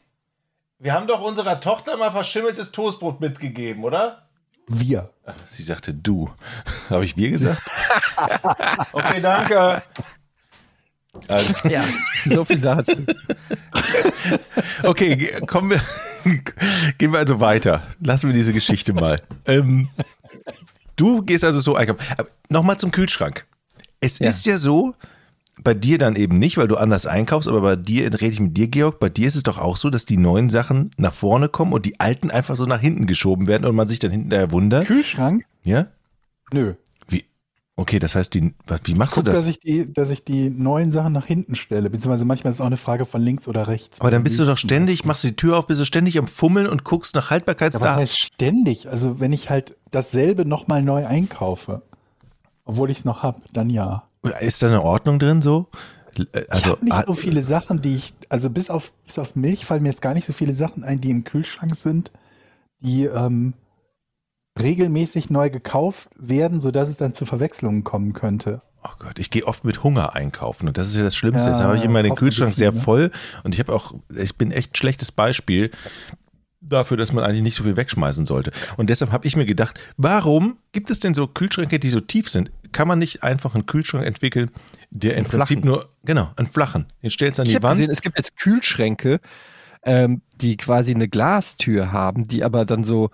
[0.80, 4.28] wir haben doch unserer Tochter mal verschimmeltes Toastbrot mitgegeben, oder?
[4.68, 5.10] Wir.
[5.48, 6.30] Sie sagte du.
[6.90, 7.62] Habe ich wir gesagt?
[8.94, 9.82] Okay, danke.
[11.28, 11.84] Also, Ja,
[12.30, 12.94] so viel dazu.
[14.84, 15.82] okay, kommen wir.
[16.98, 17.84] Gehen wir also weiter.
[18.00, 19.20] Lassen wir diese Geschichte mal.
[19.46, 19.90] Ähm,
[20.96, 22.04] du gehst also so einkaufen.
[22.50, 23.46] Nochmal zum Kühlschrank.
[24.00, 24.30] Es Ja.
[24.30, 24.94] ist ja so,
[25.64, 28.58] bei dir dann eben nicht, weil du anders einkaufst, aber bei dir, rede ich mit
[28.58, 31.48] dir, Georg, bei dir ist es doch auch so, dass die neuen Sachen nach vorne
[31.48, 34.52] kommen und die alten einfach so nach hinten geschoben werden und man sich dann hinterher
[34.52, 34.86] wundert.
[34.88, 35.46] Kühlschrank?
[35.64, 35.88] Ja?
[36.52, 36.74] Nö.
[37.76, 39.40] Okay, das heißt, die, wie machst Guck, du das?
[39.42, 41.90] dass ich, die, dass ich die neuen Sachen nach hinten stelle.
[41.90, 44.00] Beziehungsweise manchmal ist es auch eine Frage von links oder rechts.
[44.00, 46.28] aber dann bist du doch ständig, machst du die Tür auf, bist du ständig am
[46.28, 47.96] Fummeln und guckst nach Ja, was Haltbarkeitsdatum.
[47.96, 48.90] heißt ständig?
[48.90, 51.82] Also wenn ich halt dasselbe nochmal neu einkaufe,
[52.66, 54.04] obwohl ich es noch habe, dann ja.
[54.40, 55.68] Ist da eine Ordnung drin so?
[56.16, 59.36] Äh, ich Also, habe nicht so viele Sachen, die ich, also bis auf, bis auf
[59.36, 62.12] Milch fallen mir jetzt gar nicht so viele Sachen ein, die im Kühlschrank sind,
[62.82, 63.54] die ähm,
[64.62, 68.62] regelmäßig neu gekauft werden, sodass es dann zu Verwechslungen kommen könnte.
[68.84, 71.46] oh Gott, ich gehe oft mit Hunger einkaufen und das ist ja das Schlimmste.
[71.50, 72.80] Ja, Jetzt habe ich immer den Kühlschrank sehr ne?
[72.80, 73.12] voll
[73.44, 75.72] und ich habe auch, ich bin echt ein schlechtes Beispiel
[76.62, 78.52] dafür, dass man eigentlich nicht so viel wegschmeißen sollte.
[78.78, 82.30] Und deshalb habe ich mir gedacht, warum gibt es denn so Kühlschränke, die so tief
[82.30, 82.52] sind?
[82.72, 84.50] Kann man nicht einfach einen Kühlschrank entwickeln,
[84.90, 85.68] der im Prinzip flachen.
[85.68, 86.86] nur, genau, einen flachen.
[87.02, 87.80] Den stellst du an Ich die habe Wand.
[87.80, 89.20] gesehen, es gibt jetzt Kühlschränke,
[89.84, 93.10] ähm, die quasi eine Glastür haben, die aber dann so,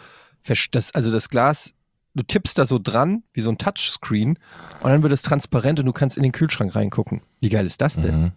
[0.71, 1.73] das, also das Glas,
[2.15, 4.37] du tippst da so dran, wie so ein Touchscreen,
[4.81, 7.21] und dann wird es transparent und du kannst in den Kühlschrank reingucken.
[7.39, 8.21] Wie geil ist das denn?
[8.21, 8.31] Mhm.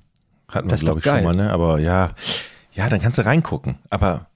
[0.48, 1.24] Hatten wir, glaube ich, schon geil.
[1.24, 1.50] mal, ne?
[1.50, 2.14] Aber ja,
[2.74, 3.78] ja, dann kannst du reingucken.
[3.90, 4.26] Aber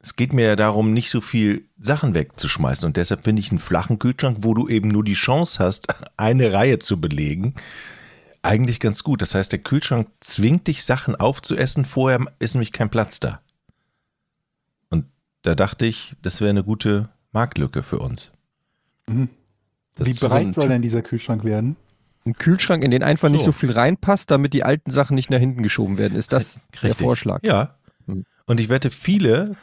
[0.00, 2.86] es geht mir ja darum, nicht so viel Sachen wegzuschmeißen.
[2.86, 6.52] Und deshalb finde ich einen flachen Kühlschrank, wo du eben nur die Chance hast, eine
[6.52, 7.54] Reihe zu belegen,
[8.42, 9.22] eigentlich ganz gut.
[9.22, 11.84] Das heißt, der Kühlschrank zwingt dich, Sachen aufzuessen.
[11.84, 13.40] Vorher ist nämlich kein Platz da.
[15.44, 18.32] Da dachte ich, das wäre eine gute Marktlücke für uns.
[19.94, 21.76] Das Wie so breit ein, soll denn dieser Kühlschrank werden?
[22.26, 23.46] ein Kühlschrank, in den einfach nicht So.
[23.46, 26.16] so viel reinpasst, damit die alten Sachen nicht nach hinten geschoben werden.
[26.16, 27.04] Ist das der Richtig.
[27.04, 27.40] Vorschlag?
[27.44, 27.74] Ja.
[28.06, 28.24] Hm.
[28.46, 29.56] Und ich wette, viele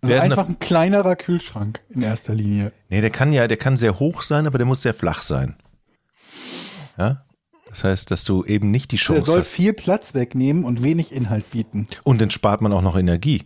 [0.00, 2.72] Also werden einfach ein kleinerer Kühlschrank in erster Linie.
[2.88, 5.56] Nee, der kann ja, der kann sehr hoch sein, aber der muss sehr flach sein.
[6.96, 7.26] Ja?
[7.68, 9.52] Das heißt, dass du eben nicht die Der Chance soll hast.
[9.52, 11.86] viel Platz wegnehmen und wenig Inhalt bieten.
[12.04, 13.44] Und dann spart man auch noch Energie.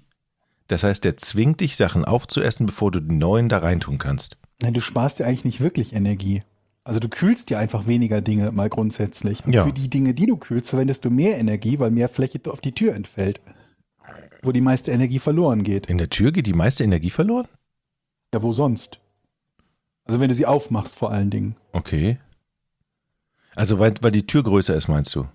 [0.71, 4.37] Das heißt, der zwingt dich, Sachen aufzuessen, bevor du die neuen da reintun kannst.
[4.63, 6.43] Nein, du sparst ja eigentlich nicht wirklich Energie.
[6.85, 9.45] Also du kühlst ja einfach weniger Dinge mal grundsätzlich.
[9.45, 9.65] Und Ja.
[9.65, 12.71] für die Dinge, die du kühlst, verwendest du mehr Energie, weil mehr Fläche auf die
[12.71, 13.41] Tür entfällt.
[14.43, 15.87] Wo die meiste Energie verloren geht.
[15.87, 17.49] In der Tür geht die meiste Energie verloren?
[18.33, 19.01] Ja, wo sonst?
[20.05, 21.57] Also wenn du sie aufmachst vor allen Dingen.
[21.73, 22.21] Okay.
[23.57, 25.27] Also weil, weil die Tür größer ist, meinst du?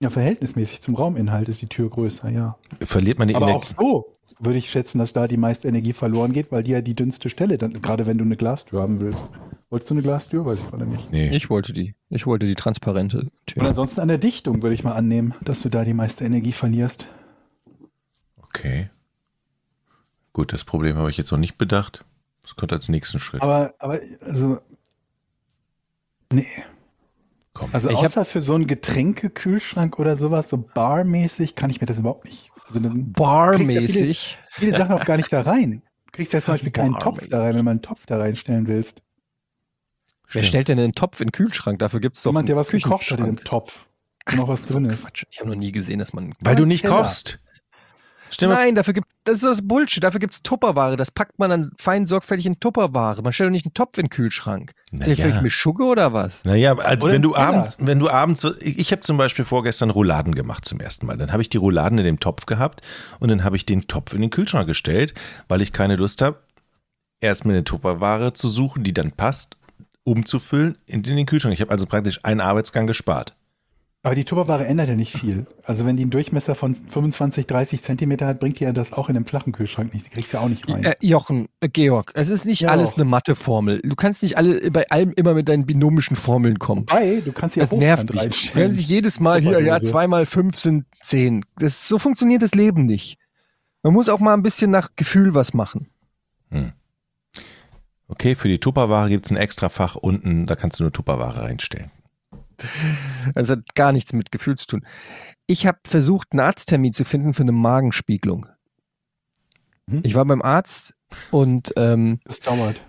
[0.00, 2.56] Ja, verhältnismäßig zum Rauminhalt ist die Tür größer, ja.
[2.80, 3.74] Verliert man die Aber auch Energie?
[3.78, 6.94] so würde ich schätzen, dass da die meiste Energie verloren geht, weil die ja die
[6.94, 9.24] dünnste Stelle dann, gerade wenn du eine Glastür haben willst.
[9.70, 10.44] Wolltest du eine Glastür?
[10.46, 11.10] Weiß ich gerade nicht.
[11.10, 11.28] Nee.
[11.34, 11.94] Ich wollte die.
[12.10, 13.62] Ich wollte die transparente Und Tür.
[13.64, 17.08] ansonsten an der Dichtung würde ich mal annehmen, dass du da die meiste Energie verlierst.
[18.42, 18.90] Okay.
[20.32, 22.04] Gut, das Problem habe ich jetzt noch nicht bedacht.
[22.42, 23.42] Das kommt als nächsten Schritt.
[23.42, 24.58] Aber, aber, also,
[26.32, 26.46] nee.
[27.54, 27.70] Komm.
[27.72, 31.86] Also Ich hab- außer für so einen Getränkekühlschrank oder sowas, so barmäßig, kann ich mir
[31.86, 32.52] das überhaupt nicht.
[32.66, 34.38] Also dann Barmäßig.
[34.50, 35.82] viele Sachen auch gar nicht da rein.
[36.06, 36.98] Du kriegst ja zum Beispiel keinen.
[36.98, 39.02] Topf da rein, wenn man einen Topf da reinstellen willst.
[40.28, 41.78] Wer stellt denn einen Topf in den Kühlschrank?
[41.78, 43.36] Dafür gibt es doch Jemand, der was gekocht hat in dem.
[43.36, 43.86] Topf.
[44.28, 45.04] Wo noch was drin ist.
[45.04, 45.24] Quatsch.
[45.30, 46.32] Ich habe noch nie gesehen, dass man.
[46.40, 47.02] Weil du nicht Keller.
[47.02, 47.38] kochst.
[48.40, 50.02] Mal, Nein, dafür gibt das ist das Bullshit.
[50.04, 50.96] Dafür gibt es Tupperware.
[50.96, 53.22] Das packt man dann fein sorgfältig in Tupperware.
[53.22, 54.72] Man stellt doch nicht einen Topf in den Kühlschrank.
[54.92, 55.24] Na Ist ja.
[55.24, 56.44] vielleicht mit Schugge oder was?
[56.44, 57.46] Naja, also Oder wenn du Keller.
[57.46, 61.16] abends, wenn du abends, ich, ich habe zum Beispiel vorgestern Rouladen gemacht zum ersten Mal.
[61.16, 62.82] Dann habe ich die Rouladen in dem Topf gehabt
[63.18, 65.14] und dann habe ich den Topf in den Kühlschrank gestellt,
[65.48, 66.40] weil ich keine Lust habe,
[67.20, 69.56] erst mir eine Tupperware zu suchen, die dann passt,
[70.04, 71.52] umzufüllen in den Kühlschrank.
[71.52, 73.34] Ich habe also praktisch einen Arbeitsgang gespart.
[74.06, 75.46] Aber die Tupperware ändert ja nicht viel.
[75.64, 79.08] Also wenn die einen Durchmesser von 25, 30 Zentimeter hat, bringt die ja das auch
[79.08, 80.06] in einem flachen Kühlschrank nicht.
[80.06, 80.84] Die kriegst du ja auch nicht rein.
[80.84, 82.96] Äh, Jochen, äh, Georg, es ist nicht Ja, alles auch.
[82.98, 83.80] eine Matheformel.
[83.82, 86.82] Du kannst nicht alle bei allem immer mit deinen binomischen Formeln kommen.
[86.82, 88.66] Wobei, du kannst ja Das nervt reinstellen.
[88.68, 89.86] Wenn sich jedes Mal hier, ja, Tupperdose.
[89.90, 91.44] zwei mal fünf sind zehn.
[91.58, 93.18] Das, so funktioniert das Leben nicht.
[93.82, 95.88] Man muss auch mal ein bisschen nach Gefühl was machen.
[98.06, 101.42] Okay, für die Tupperware gibt es ein extra Fach unten, da kannst du nur Tupperware
[101.42, 101.90] reinstellen.
[103.34, 104.86] Das hat gar nichts mit Gefühl zu tun.
[105.46, 108.46] Ich habe versucht, einen Arzttermin zu finden für eine Magenspiegelung.
[109.86, 110.02] Mhm.
[110.04, 110.94] Ich war beim Arzt
[111.30, 112.80] und ähm, Das dauert.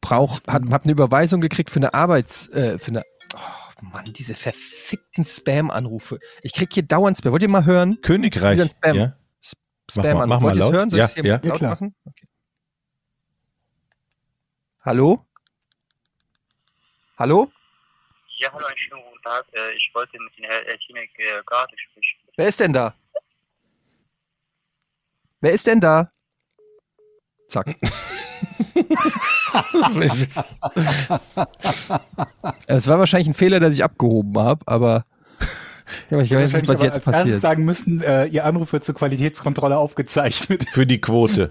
[0.00, 3.02] brauch, hat, hab eine Überweisung gekriegt für eine Arbeits, äh, für eine,
[3.34, 6.18] oh Mann, diese verfickten Spam-Anrufe.
[6.42, 7.32] Ich krieg hier dauernd Spam.
[7.32, 7.98] Wollt ihr mal hören?
[8.02, 8.96] Königreich, Spam.
[8.96, 9.16] ja?
[9.90, 10.26] Spam-Anruf.
[10.26, 10.74] mach mal Wollt ihr's laut.
[10.74, 10.90] hören?
[10.90, 11.40] Soll Ja, ich's hier ja.
[11.42, 11.70] Ja, laut klar.
[11.72, 11.94] machen?
[12.04, 12.26] Okay.
[14.80, 15.26] Hallo?
[17.18, 17.50] Hallo?
[18.38, 19.44] Ja, hallo, einen schönen guten Tag.
[19.52, 22.18] Äh, Ich wollte mit Ihnen Herr äh, Tinek äh, gerade sprechen.
[22.36, 22.94] Wer ist denn da?
[25.40, 26.10] Wer ist denn da?
[27.48, 27.66] Zack.
[32.66, 35.04] es war wahrscheinlich ein Fehler, dass ich abgehoben habe, aber
[36.10, 37.40] ja, ich weiß nicht, was aber jetzt passiert.
[37.40, 40.66] sagen müssen, äh, Ihr Anruf wird zur Qualitätskontrolle aufgezeichnet.
[40.72, 41.50] Für die Quote.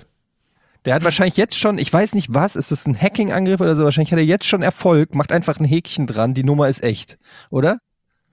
[0.86, 3.84] Der hat wahrscheinlich jetzt schon, ich weiß nicht was, ist das ein Hacking-Angriff oder so?
[3.84, 7.18] Wahrscheinlich hat er jetzt schon Erfolg, macht einfach ein Häkchen dran, die Nummer ist echt,
[7.50, 7.80] oder?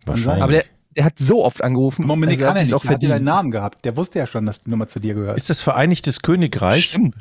[0.04, 0.42] Wahrscheinlich.
[0.42, 0.64] Aber der,
[0.96, 2.06] der hat so oft angerufen.
[2.06, 2.74] Moment, also kann er nicht.
[2.74, 3.24] auch Er hat deinen verdient.
[3.24, 3.84] Namen gehabt.
[3.84, 5.36] Der wusste ja schon, dass die Nummer zu dir gehört.
[5.38, 7.14] Ist das Vereinigtes Königreich Stimmt.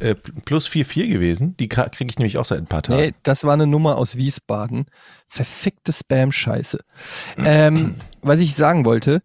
[0.00, 1.54] äh, plus 4-4 gewesen?
[1.58, 3.00] Die kriege ich nämlich auch seit ein paar Tagen.
[3.00, 4.86] Nee, das war eine Nummer aus Wiesbaden.
[5.26, 6.78] Verfickte Spam-Scheiße.
[7.36, 9.20] Ähm, was ich sagen wollte,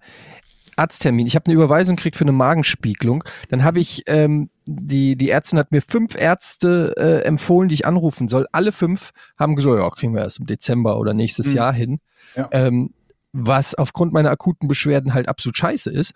[0.76, 1.28] Arzttermin.
[1.28, 3.24] Ich habe eine Überweisung gekriegt für eine Magenspiegelung.
[3.50, 7.86] Dann habe ich, ähm, die, die Ärztin hat mir fünf Ärzte äh, empfohlen, die ich
[7.86, 8.48] anrufen soll.
[8.52, 11.54] Alle fünf haben gesagt, ja, kriegen wir erst im Dezember oder nächstes Mhm.
[11.56, 12.00] Jahr hin.
[12.36, 12.50] Ja.
[12.52, 12.94] Ähm,
[13.34, 16.14] was aufgrund meiner akuten Beschwerden halt absolut scheiße ist.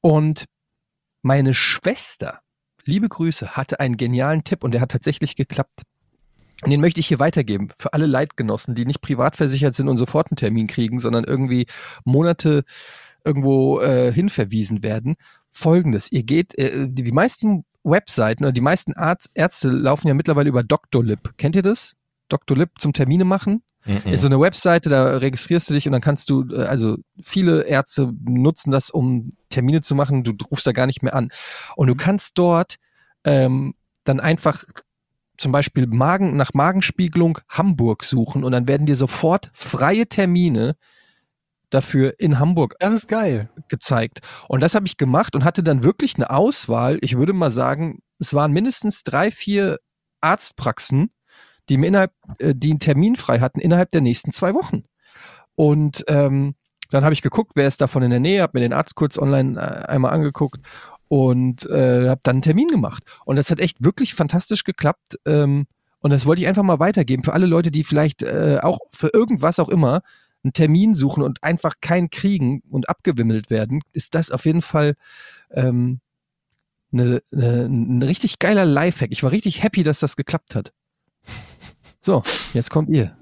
[0.00, 0.44] Und
[1.22, 2.40] meine Schwester,
[2.84, 5.82] liebe Grüße, hatte einen genialen Tipp und der hat tatsächlich geklappt.
[6.62, 9.96] Und den möchte ich hier weitergeben für alle Leitgenossen, die nicht privat versichert sind und
[9.96, 11.66] sofort einen Termin kriegen, sondern irgendwie
[12.04, 12.64] Monate
[13.28, 15.16] irgendwo äh, hinverwiesen werden.
[15.50, 20.14] Folgendes, ihr geht, äh, die, die meisten Webseiten oder die meisten Arzt, Ärzte laufen ja
[20.14, 21.36] mittlerweile über Doctolib.
[21.36, 21.94] Kennt ihr das?
[22.28, 23.62] Doctolib zum Termine machen?
[23.84, 24.12] Mhm.
[24.12, 27.62] Ist so eine Webseite, da registrierst du dich und dann kannst du, äh, also viele
[27.62, 31.30] Ärzte nutzen das, um Termine zu machen, du rufst da gar nicht mehr an.
[31.76, 32.76] Und du kannst dort
[33.24, 34.64] ähm, dann einfach
[35.38, 40.74] zum Beispiel Magen, nach Magenspiegelung Hamburg suchen und dann werden dir sofort freie Termine
[41.70, 43.50] dafür in Hamburg Das ist geil.
[43.68, 44.20] gezeigt.
[44.48, 46.98] Und das habe ich gemacht und hatte dann wirklich eine Auswahl.
[47.02, 49.78] Ich würde mal sagen, es waren mindestens drei, vier
[50.20, 51.10] Arztpraxen,
[51.68, 54.84] die mir innerhalb, äh, die einen Termin frei hatten innerhalb der nächsten zwei Wochen.
[55.54, 56.54] Und ähm,
[56.90, 59.18] dann habe ich geguckt, wer ist davon in der Nähe, habe mir den Arzt kurz
[59.18, 60.60] online äh, einmal angeguckt
[61.08, 63.02] und äh, habe dann einen Termin gemacht.
[63.24, 65.18] Und das hat echt wirklich fantastisch geklappt.
[65.26, 65.66] Ähm,
[66.00, 69.08] und das wollte ich einfach mal weitergeben für alle Leute, die vielleicht äh, auch für
[69.12, 70.02] irgendwas auch immer
[70.44, 74.94] einen Termin suchen und einfach keinen kriegen und abgewimmelt werden, ist das auf jeden Fall
[75.50, 76.00] ähm,
[76.90, 79.10] ne, ne, ein richtig geiler Lifehack.
[79.10, 80.72] Ich war richtig happy, dass das geklappt hat.
[82.00, 82.22] So,
[82.54, 83.18] jetzt kommt ihr.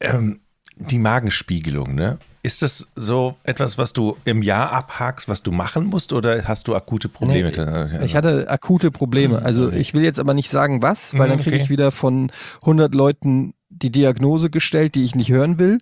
[0.00, 0.40] Ähm,
[0.76, 2.18] die Magenspiegelung, ne?
[2.42, 6.66] Ist das so etwas, was du im Jahr abhakst, was du machen musst, oder hast
[6.66, 7.52] du akute Probleme?
[7.90, 9.42] Nee, ich hatte akute Probleme.
[9.42, 12.94] Also ich will jetzt aber nicht sagen, was, weil dann kriege ich wieder von 100
[12.94, 15.78] Leuten die Diagnose gestellt, die ich nicht hören will.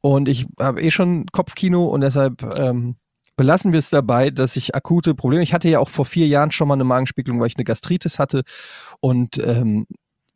[0.00, 2.96] Und ich habe eh schon Kopfkino und deshalb ähm,
[3.36, 5.42] belassen wir es dabei, dass ich akute Probleme.
[5.42, 8.18] Ich hatte ja auch vor vier Jahren schon mal eine Magenspiegelung, weil ich eine Gastritis
[8.18, 8.42] hatte.
[9.00, 9.86] Und ähm,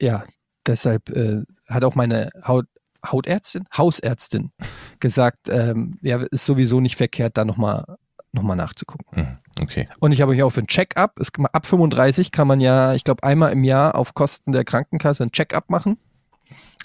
[0.00, 0.24] ja,
[0.66, 2.66] deshalb äh, hat auch meine Haut,
[3.07, 4.50] Hautärztin, Hausärztin
[5.00, 7.85] gesagt, ähm, ja, ist sowieso nicht verkehrt, da nochmal
[8.33, 9.07] noch mal nachzugucken.
[9.11, 9.88] Hm, Okay.
[9.98, 11.20] Und ich habe mich auch für ein Check-up,
[11.53, 15.33] ab 35 kann man ja, ich glaube, einmal im Jahr auf Kosten der Krankenkasse ein
[15.33, 15.98] Check-up machen.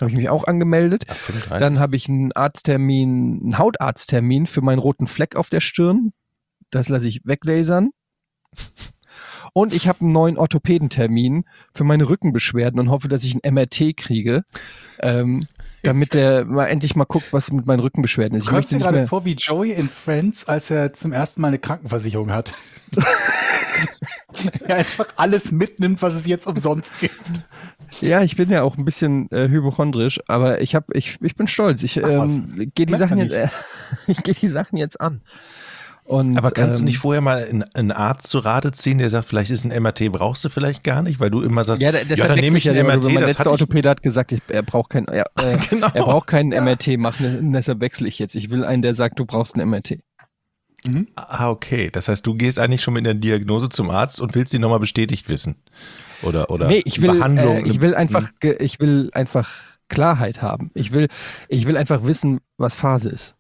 [0.02, 1.06] Habe ich mich auch angemeldet.
[1.08, 1.60] 35?
[1.60, 6.12] Dann habe ich einen Arzttermin, einen Hautarzttermin für meinen roten Fleck auf der Stirn.
[6.70, 7.92] Das lasse ich weglasern.
[9.54, 13.96] Und ich habe einen neuen Orthopädentermin für meine Rückenbeschwerden und hoffe, dass ich ein MRT
[13.96, 14.44] kriege,
[15.00, 15.40] ähm,
[15.84, 18.48] damit der mal endlich mal guckt, was mit meinen Rückenbeschwerden ist.
[18.48, 21.40] Du Ich kommst nicht gerade mehr, vor wie Joey in Friends, als er zum ersten
[21.40, 22.54] Mal eine Krankenversicherung hat.
[24.68, 27.14] er einfach alles mitnimmt, was es jetzt umsonst gibt.
[28.02, 31.48] Ja, ich bin ja auch ein bisschen äh, hypochondrisch, aber ich habe, ich, ich bin
[31.48, 31.84] stolz.
[31.84, 33.48] Ich ähm, gehe die Sachen jetzt, äh,
[34.08, 35.22] ich gehe die Sachen jetzt an.
[36.06, 39.10] Und, Aber kannst du ähm, nicht vorher mal einen, einen Arzt zu Rate ziehen, der
[39.10, 41.92] sagt, vielleicht ist ein MRT, brauchst du vielleicht gar nicht, weil du immer sagst, Ja,
[41.92, 43.06] deshalb dann nehme ich ja ein immer MRT.
[43.06, 45.88] Mein das letzter Orthopäde hat gesagt, ich, er braucht kein, ja, äh, Genau.
[45.92, 48.36] er braucht keinen MRT machen, deshalb wechsle ich jetzt.
[48.36, 49.98] Ich will einen, der sagt, du brauchst ein MRT.
[51.16, 51.90] Ah, okay.
[51.92, 54.80] Das heißt, du gehst eigentlich schon mit einer Diagnose zum Arzt und willst die nochmal
[54.80, 55.56] bestätigt wissen.
[56.24, 57.66] Oder, oder nee, ich will, Behandlung.
[57.66, 59.50] äh, ich will einfach, ge- ich will einfach
[59.90, 60.72] Klarheit haben.
[60.74, 61.08] Ich will,
[61.48, 63.36] ich will einfach wissen, was Phase ist.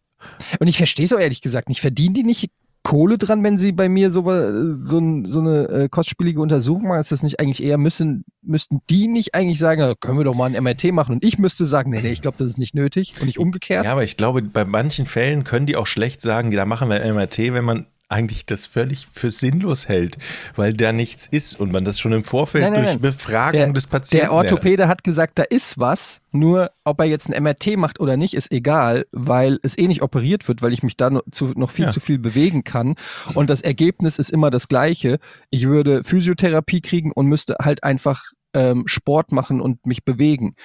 [0.59, 1.81] Und ich verstehe es auch ehrlich gesagt nicht.
[1.81, 2.49] Verdienen die nicht
[2.83, 4.51] Kohle dran, wenn sie bei mir so, äh,
[4.83, 7.01] so, so eine äh, kostspielige Untersuchung machen?
[7.01, 10.35] Ist das nicht eigentlich eher, müssen, müssten die nicht eigentlich sagen, "Ja, können wir doch
[10.35, 11.13] mal ein MRT machen?
[11.13, 13.85] Und ich müsste sagen, nee, nee, ich glaube, das ist nicht nötig und nicht umgekehrt.
[13.85, 17.01] Ja, aber ich glaube, bei manchen Fällen können die auch schlecht sagen, da machen wir
[17.01, 20.17] ein MRT, wenn man eigentlich das völlig für sinnlos hält,
[20.55, 22.99] weil da nichts ist und man das schon im Vorfeld Nein, nein, durch nein.
[23.01, 24.25] Befragung Der- des Patienten.
[24.27, 28.15] Der Orthopäde hat gesagt, da ist was, nur ob er jetzt ein MRT macht oder
[28.15, 31.47] nicht, ist egal, weil es eh nicht operiert wird, weil ich mich da noch, zu,
[31.55, 31.91] noch viel Ja.
[31.91, 32.95] zu viel bewegen kann.
[33.33, 35.17] Und das Ergebnis ist immer das gleiche.
[35.49, 38.21] Ich würde Physiotherapie kriegen und müsste halt einfach
[38.53, 40.55] ähm, Sport machen und mich bewegen.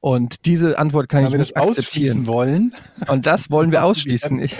[0.00, 2.26] Und diese Antwort kann Wenn ich nicht akzeptieren.
[2.26, 2.72] wollen.
[3.08, 4.40] Und das wollen wir ausschließen.
[4.40, 4.54] Ich,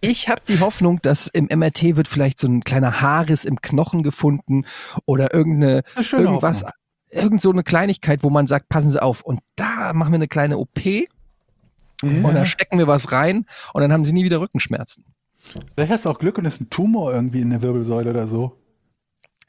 [0.00, 4.02] ich habe die Hoffnung, dass im MRT wird vielleicht so ein kleiner Haarriss im Knochen
[4.02, 4.64] gefunden
[5.06, 6.72] oder irgendeine irgendwas, Hoffnung.
[7.10, 9.20] irgend so eine Kleinigkeit, wo man sagt, passen Sie auf.
[9.22, 10.80] Und da machen wir eine kleine OP
[12.02, 12.24] Mhm.
[12.24, 15.04] und da stecken wir was rein und dann haben Sie nie wieder Rückenschmerzen.
[15.74, 18.58] Vielleicht hast du auch Glück und ist ein Tumor irgendwie in der Wirbelsäule oder so.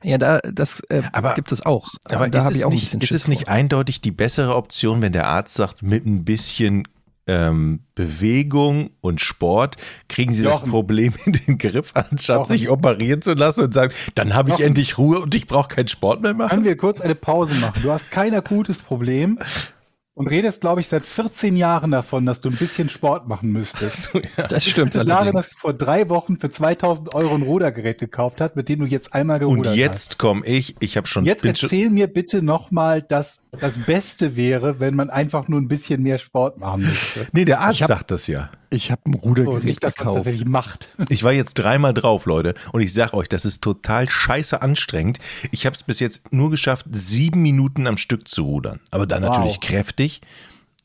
[0.03, 1.89] Ja, da, das äh, Aber- gibt es auch.
[2.05, 3.53] Aber da ist, habe es ich auch ein nicht, bisschen ist Schiss es nicht vor.
[3.53, 6.87] eindeutig die bessere Option, wenn der Arzt sagt, mit ein bisschen
[7.27, 9.77] ähm, Bewegung und Sport
[10.09, 10.69] kriegen Sie das Jochen.
[10.69, 12.47] Problem in den Griff, anstatt Jochen.
[12.49, 14.65] sich operieren zu lassen und sagen, dann habe ich Jochen.
[14.67, 16.49] endlich Ruhe und ich brauche keinen Sport mehr machen?
[16.49, 17.81] Können wir kurz eine Pause machen?
[17.81, 19.39] Du hast kein akutes Problem
[20.15, 24.09] und redest, glaube ich, seit 14 Jahren davon, dass du ein bisschen Sport machen müsstest.
[24.49, 25.35] Das stimmt Darin, allerdings.
[25.35, 28.85] dass du vor drei Wochen für 2000 Euro ein Rudergerät gekauft hast, mit dem du
[28.85, 29.77] jetzt einmal Und gerudert hast.
[29.77, 34.79] jetzt komme ich, ich habe schon, Jetzt erzähl mir bitte nochmal, dass das Beste wäre,
[34.79, 37.27] wenn man einfach nur ein bisschen mehr Sport machen müsste.
[37.33, 38.49] Nee, der Arzt Ich hab- sagt das ja.
[38.71, 40.15] Ich habe ein So, Rudergerät nicht, dass gekauft.
[40.15, 40.89] tatsächlich macht.
[41.07, 45.19] Ich war jetzt dreimal drauf, Leute, und ich sag euch, das ist total scheiße anstrengend.
[45.51, 48.79] Ich habe es bis jetzt nur geschafft, sieben Minuten am Stück zu rudern.
[48.91, 49.29] Aber dann Wow.
[49.37, 50.04] natürlich kräftig.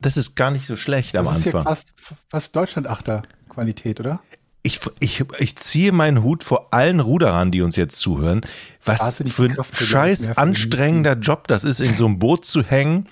[0.01, 1.65] Das ist gar nicht so schlecht am Das ist ja Anfang.
[1.65, 1.93] fast,
[2.29, 4.21] fast Deutschland-Achter-Qualität, oder?
[4.63, 8.43] Ich, ich, ich ziehe meinen Hut vor allen Ruderern, die uns jetzt zuhören.
[8.85, 12.63] Was für ein ich, scheiß für anstrengender Job das ist, in so einem Boot zu
[12.63, 13.09] hängen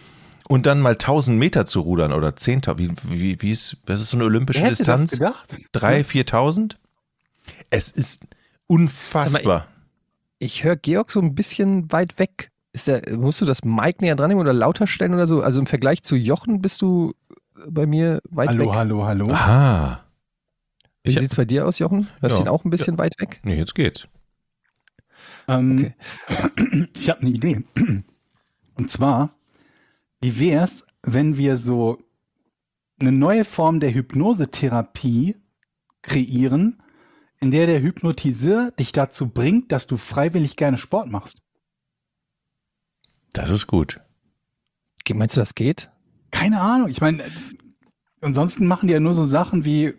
[0.48, 2.78] und dann mal 1000 Meter zu rudern oder 10.000.
[2.78, 5.10] Wie, wie, wie ist, was ist so eine olympische Wer hätte Distanz?
[5.10, 5.56] das gedacht?
[5.72, 6.76] Drei, 4.000?
[7.70, 8.26] Es ist
[8.66, 9.66] unfassbar.
[10.38, 12.50] Ich höre Georg so ein bisschen weit weg.
[12.78, 15.42] Ist der, musst du das Mic näher dran nehmen oder lauter stellen oder so?
[15.42, 17.12] Also im Vergleich zu Jochen bist du
[17.68, 18.74] bei mir weit Hallo, weg.
[18.76, 19.30] hallo, hallo.
[19.30, 20.04] Aha.
[21.02, 22.06] Wie Ich hab- sieht's bei dir aus, Jochen?
[22.20, 22.46] Hörst du Ja.
[22.46, 23.40] ihn auch ein bisschen weit weg?
[23.42, 24.06] Nee, jetzt geht's.
[25.48, 25.92] Ähm,
[26.96, 27.64] Ich habe eine Idee.
[28.76, 29.34] Und zwar,
[30.20, 31.98] wie wär's, wenn wir so
[33.00, 35.34] eine neue Form der Hypnosetherapie
[36.02, 36.80] kreieren,
[37.40, 41.42] in der der Hypnotiseur dich dazu bringt, dass du freiwillig gerne Sport machst?
[43.32, 44.00] Das ist gut.
[45.14, 45.90] Meinst du, das geht?
[46.30, 46.90] Keine Ahnung.
[46.90, 47.24] Ich meine,
[48.20, 49.94] ansonsten machen die ja nur so Sachen wie,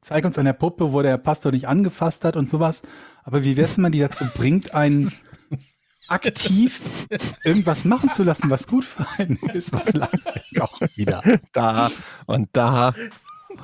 [0.00, 2.82] zeig uns an der Puppe, wo der Pastor dich angefasst hat und sowas.
[3.24, 5.10] Aber wie wär's, wenn man die dazu bringt, einen
[6.08, 6.82] aktiv
[7.44, 11.22] irgendwas machen zu lassen, was gut für einen ist, was langweilig auch wieder.
[11.52, 11.90] Da
[12.26, 12.94] und da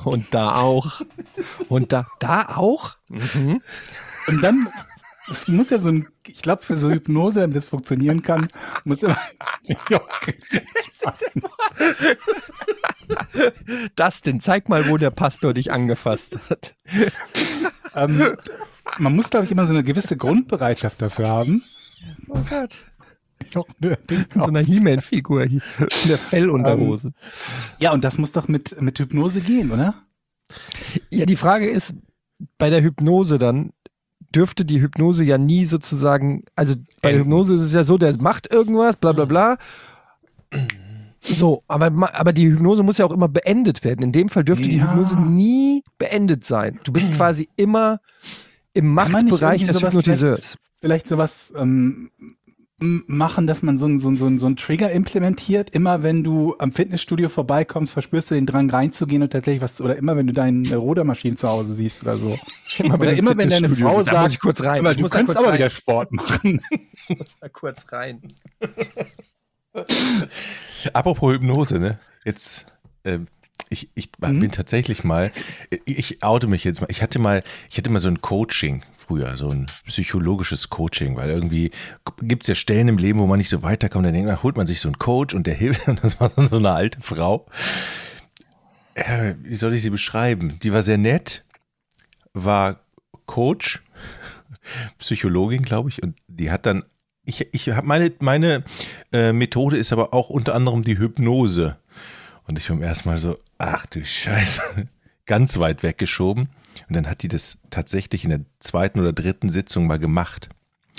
[0.04, 1.02] und da auch
[1.68, 2.96] und da, da auch.
[3.08, 3.62] Mhm.
[4.28, 4.68] Und dann,
[5.30, 8.48] es muss ja so ein, ich glaube, für so Hypnose, damit das funktionieren kann,
[8.84, 9.18] muss immer.
[9.88, 10.00] Ja,
[13.94, 16.74] Dustin, zeig mal, wo der Pastor dich angefasst hat.
[17.94, 18.36] ähm,
[18.98, 21.62] man muss, glaube ich, immer so eine gewisse Grundbereitschaft dafür haben.
[22.28, 22.78] Oh Gott.
[23.52, 23.66] Doch,
[24.34, 25.62] so einer He-Man-Figur hier.
[25.78, 27.12] In der Fellunterhose.
[27.78, 29.94] Ja, und das muss doch mit, mit Hypnose gehen, oder?
[31.10, 31.94] Ja, die Frage ist,
[32.58, 33.72] bei der Hypnose dann,
[34.34, 38.16] dürfte die Hypnose ja nie sozusagen, also bei der Hypnose ist es ja so, der
[38.20, 39.58] macht irgendwas, bla bla bla.
[41.22, 44.02] So, aber, aber die Hypnose muss ja auch immer beendet werden.
[44.02, 44.90] In dem Fall dürfte die Ja.
[44.90, 46.80] Hypnose nie beendet sein.
[46.84, 48.00] Du bist quasi immer
[48.72, 50.56] im Machtbereich des Hypnotiseurs.
[50.80, 52.10] Vielleicht sowas ähm,
[52.80, 55.70] machen, dass man so einen so einen- so einen- so einen Trigger implementiert.
[55.70, 59.96] Immer wenn du am Fitnessstudio vorbeikommst, verspürst du den Drang reinzugehen und tatsächlich was, oder
[59.96, 62.38] immer wenn du deine Rudermaschine zu Hause siehst oder so.
[62.78, 63.92] Immer, Oder du immer im wenn deine Fitnessstudio Frau.
[63.92, 64.78] Da muss sagt, ich kurz rein.
[64.80, 65.58] Immer, ich du muss da kannst kurz aber rein.
[65.58, 66.60] wieder Sport machen.
[67.08, 68.20] Ich muss da kurz rein.
[70.92, 71.98] Apropos Hypnose, ne?
[72.24, 72.66] Jetzt,
[73.04, 73.26] ähm,
[73.68, 74.40] ich, ich Mhm.
[74.40, 75.30] bin tatsächlich mal,
[75.84, 78.82] ich, ich oute mich jetzt mal, ich hatte mal, ich hatte mal so ein Coaching
[79.10, 81.72] früher, so ein psychologisches Coaching, weil irgendwie
[82.18, 84.68] gibt's ja Stellen im Leben, wo man nicht so weiterkommt, dann denkt man, holt man
[84.68, 87.46] sich so einen Coach und der hilft, und das war dann so eine alte Frau.
[89.42, 90.60] Wie soll ich sie beschreiben?
[90.60, 91.44] Die war sehr nett,
[92.34, 92.78] war
[93.26, 93.82] Coach,
[94.98, 96.84] Psychologin, glaube ich, und die hat dann,
[97.24, 98.62] ich, ich habe meine, meine
[99.12, 101.78] äh, Methode ist aber auch unter anderem die Hypnose.
[102.46, 104.88] Und ich beim ersten Mal so, ach du Scheiße,
[105.26, 106.48] ganz weit weggeschoben.
[106.88, 110.48] Und dann hat die das tatsächlich in der zweiten oder dritten Sitzung mal gemacht.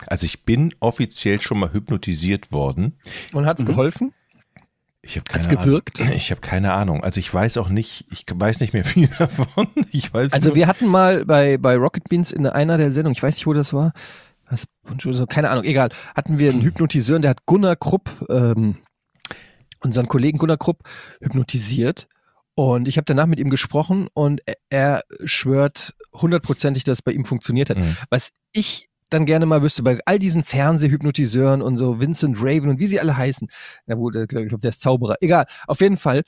[0.08, 2.98] Also ich bin offiziell schon mal hypnotisiert worden.
[3.34, 4.14] Und hat's geholfen?
[5.04, 6.00] Ich habe Hat's keine gewirkt?
[6.00, 6.14] Ahnung.
[6.16, 7.04] Ich habe keine Ahnung.
[7.04, 9.68] Also ich weiß auch nicht, ich weiß nicht mehr viel davon.
[9.92, 13.16] Ich weiß Also nur, wir hatten mal bei, bei Rocket Beans in einer der Sendungen,
[13.16, 13.94] ich weiß nicht, wo das war,
[14.50, 14.68] was,
[15.30, 18.76] keine Ahnung, egal, hatten wir einen Hypnotiseur, und der hat Gunnar Krupp, ähm,
[19.80, 20.84] unseren Kollegen Gunnar Krupp,
[21.22, 22.08] hypnotisiert.
[22.62, 27.26] Und ich habe danach mit ihm gesprochen und er, schwört hundertprozentig, dass es bei ihm
[27.26, 27.80] funktioniert hat.
[27.80, 27.98] Mhm.
[28.12, 32.78] Was ich dann gerne mal wüsste, bei all diesen Fernsehhypnotiseuren und so, Vincent Raven und
[32.78, 33.48] wie sie alle heißen,
[33.88, 36.22] na gut, ich glaube, der ist Zauberer, egal, auf jeden Fall,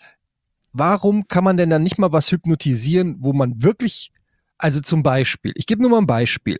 [0.72, 4.12] warum kann man denn dann nicht mal was hypnotisieren, wo man wirklich,
[4.58, 6.58] also zum Beispiel, ich gebe nur mal ein Beispiel.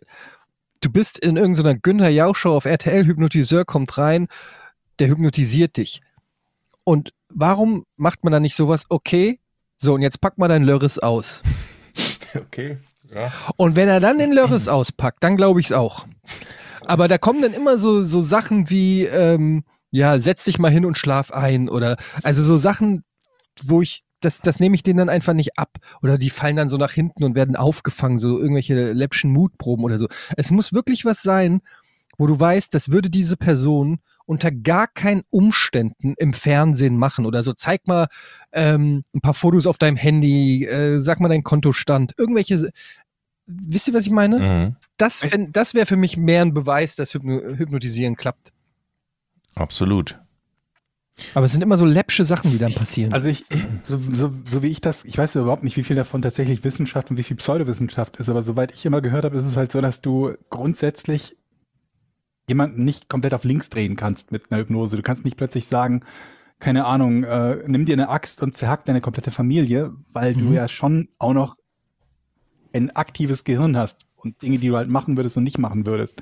[0.82, 4.28] Du bist in irgendeiner Günther Jauch-Show auf RTL, Hypnotiseur kommt rein,
[5.00, 6.00] der hypnotisiert dich.
[6.84, 9.40] Und warum macht man dann nicht sowas, okay,
[9.84, 11.42] so und jetzt pack mal dein Lörres aus.
[12.34, 12.78] okay.
[13.14, 13.32] Ja.
[13.56, 16.06] Und wenn er dann den Lörres auspackt, dann glaube ich es auch.
[16.86, 20.84] Aber da kommen dann immer so, so Sachen wie, ähm, ja, setz dich mal hin
[20.84, 23.04] und schlaf ein oder also so Sachen,
[23.62, 25.78] wo ich, das, das nehme ich denen dann einfach nicht ab.
[26.02, 29.98] Oder die fallen dann so nach hinten und werden aufgefangen, so irgendwelche läppschen Mutproben oder
[29.98, 30.08] so.
[30.36, 31.60] Es muss wirklich was sein,
[32.18, 37.42] wo du weißt, das würde diese Person unter gar keinen Umständen im Fernsehen machen oder
[37.42, 37.52] so.
[37.52, 38.08] Zeig mal
[38.52, 42.70] ähm, ein paar Fotos auf deinem Handy, äh, sag mal deinen Kontostand, irgendwelche.
[43.46, 44.38] Wisst ihr, was ich meine?
[44.38, 44.76] Mhm.
[44.96, 48.52] Das, das wäre für mich mehr ein Beweis, dass Hypno Hypnotisieren klappt.
[49.54, 50.18] Absolut.
[51.34, 53.12] Aber es sind immer so läppsche Sachen, die dann passieren.
[53.12, 55.94] Also ich, ich so, so, so wie ich das, ich weiß überhaupt nicht, wie viel
[55.94, 59.44] davon tatsächlich Wissenschaft und wie viel Pseudowissenschaft ist, aber soweit ich immer gehört habe, ist
[59.44, 61.36] es halt so, dass du grundsätzlich
[62.48, 64.96] jemanden nicht komplett auf links drehen kannst mit einer Hypnose.
[64.96, 66.02] Du kannst nicht plötzlich sagen,
[66.60, 70.52] keine Ahnung, äh, nimm dir eine Axt und zerhack deine komplette Familie, weil du Mhm.
[70.52, 71.56] ja schon auch noch
[72.72, 76.20] ein aktives Gehirn hast und Dinge, die du halt machen würdest und nicht machen würdest.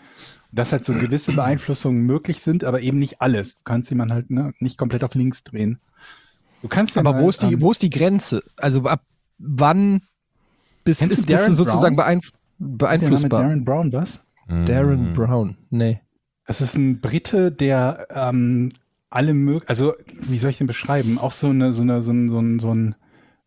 [0.51, 3.59] Und dass halt so gewisse Beeinflussungen möglich sind, aber eben nicht alles.
[3.59, 5.81] Du kannst jemanden halt ne, nicht komplett auf links drehen.
[6.63, 8.43] Du kannst Aber mal, wo ist die, ähm, wo ist die Grenze?
[8.57, 9.03] Also ab
[9.39, 10.03] wann
[10.85, 13.43] bist, du ist, bist du sozusagen beeinf der Name beeinflussbar?
[13.43, 14.25] Darren Brown was?
[14.49, 15.13] Darren Mhm.
[15.13, 15.57] Brown.
[15.71, 16.01] Nee.
[16.47, 18.71] Das ist ein Brite, der ähm,
[19.11, 21.19] alle mög also wie soll ich den beschreiben?
[21.19, 22.95] Auch so eine, so eine, so ein, so ein, so ein,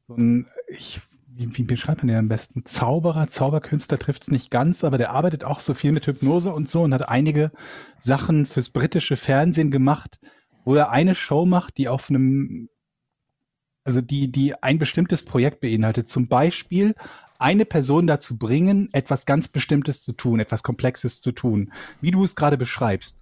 [0.07, 2.65] so ein ich, wie, wie beschreibt man den am besten?
[2.65, 6.69] Zauberer, Zauberkünstler trifft es nicht ganz, aber der arbeitet auch so viel mit Hypnose und
[6.69, 7.51] so und hat einige
[7.99, 10.19] Sachen fürs britische Fernsehen gemacht,
[10.63, 12.69] wo er eine Show macht, die auf einem,
[13.83, 16.09] also die, die ein bestimmtes Projekt beinhaltet.
[16.09, 16.95] Zum Beispiel
[17.39, 21.71] eine Person dazu bringen, etwas ganz Bestimmtes zu tun, etwas Komplexes zu tun,
[22.01, 23.19] wie du es gerade beschreibst.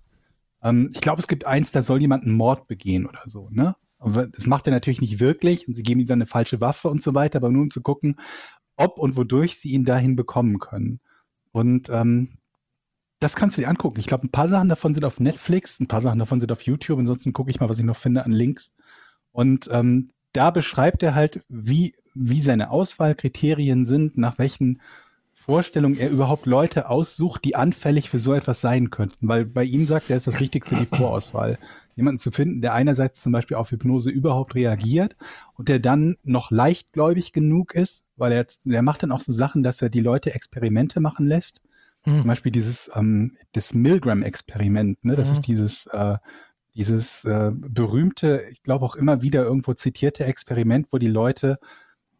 [0.61, 3.75] Ähm, ich glaube, es gibt eins, da soll jemand einen Mord begehen oder so, ne?
[4.05, 7.01] Das macht er natürlich nicht wirklich und sie geben ihm dann eine falsche Waffe und
[7.01, 8.17] so weiter, aber nur um zu gucken,
[8.75, 10.99] ob und wodurch sie ihn dahin bekommen können.
[11.53, 12.27] Und ähm,
[13.19, 14.01] das kannst du dir angucken.
[14.01, 16.63] Ich glaube, ein paar Sachen davon sind auf Netflix, ein paar Sachen davon sind auf
[16.63, 16.99] YouTube.
[16.99, 18.75] Ansonsten gucke ich mal, was ich noch finde an Links.
[19.31, 24.81] Und ähm, da beschreibt er halt, wie, wie seine Auswahlkriterien sind, nach welchen
[25.33, 29.27] Vorstellungen er überhaupt Leute aussucht, die anfällig für so etwas sein könnten.
[29.27, 31.57] Weil bei ihm sagt er, ist das Wichtigste die Vorauswahl.
[31.95, 35.17] Jemanden zu finden, der einerseits zum Beispiel auf Hypnose überhaupt reagiert
[35.57, 39.63] und der dann noch leichtgläubig genug ist, weil er, der macht dann auch so Sachen,
[39.63, 41.61] dass er die Leute Experimente machen lässt.
[42.03, 42.21] Hm.
[42.21, 45.15] Zum Beispiel dieses ähm, das Milgram-Experiment, ne?
[45.15, 45.33] Das Mhm.
[45.33, 46.17] ist dieses äh,
[46.75, 51.59] dieses äh, berühmte, ich glaube auch immer wieder irgendwo zitierte Experiment, wo die Leute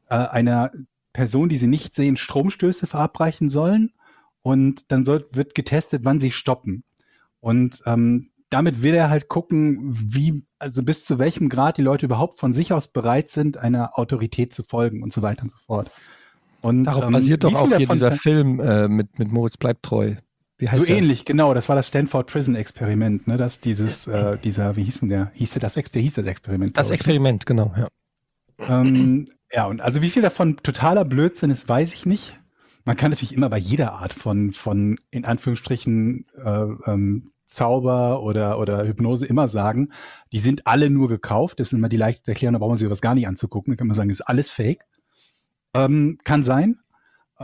[0.09, 0.71] äh, einer
[1.11, 3.91] Person, die sie nicht sehen, Stromstöße verabreichen sollen
[4.41, 6.83] und dann soll, wird getestet, wann sie stoppen.
[7.39, 12.05] Und ähm, damit will er halt gucken, wie, also bis zu welchem Grad die Leute
[12.05, 15.57] überhaupt von sich aus bereit sind, einer Autorität zu folgen und so weiter und so
[15.65, 15.89] fort.
[16.61, 20.15] Und Darauf ähm, basiert doch auch hier dieser Film äh, mit, mit Moritz bleibt treu.
[20.71, 20.97] So der?
[20.97, 21.53] ähnlich, genau.
[21.53, 23.37] Das war das Stanford Prison Experiment, ne?
[23.37, 25.31] Das dieses, äh, dieser, wie hieß denn der?
[25.33, 26.77] Hieß der das, der hieß das Experiment?
[26.77, 26.95] Das ich.
[26.95, 27.87] Experiment, genau, ja.
[28.67, 32.39] Ähm, ja, und also wie viel davon totaler Blödsinn ist, weiß ich nicht.
[32.85, 38.59] Man kann natürlich immer bei jeder Art von, von in Anführungsstrichen äh, ähm, Zauber oder,
[38.59, 39.91] oder Hypnose immer sagen,
[40.31, 41.59] die sind alle nur gekauft.
[41.59, 43.73] Das ist immer die leichteste Erklärung, da braucht man sich was gar nicht anzugucken.
[43.73, 44.85] Da kann man sagen, ist alles fake.
[45.73, 46.79] Ähm, kann sein.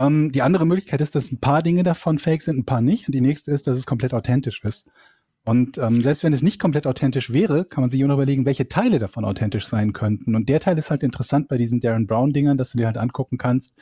[0.00, 3.06] Ähm, die andere Möglichkeit ist, dass ein paar Dinge davon fake sind, ein paar nicht.
[3.06, 4.88] Und die nächste ist, dass es komplett authentisch ist.
[5.44, 8.46] Und ähm, selbst wenn es nicht komplett authentisch wäre, kann man sich immer noch überlegen,
[8.46, 10.34] welche Teile davon authentisch sein könnten.
[10.34, 13.38] Und der Teil ist halt interessant bei diesen Darren Brown-Dingern, dass du dir halt angucken
[13.38, 13.74] kannst,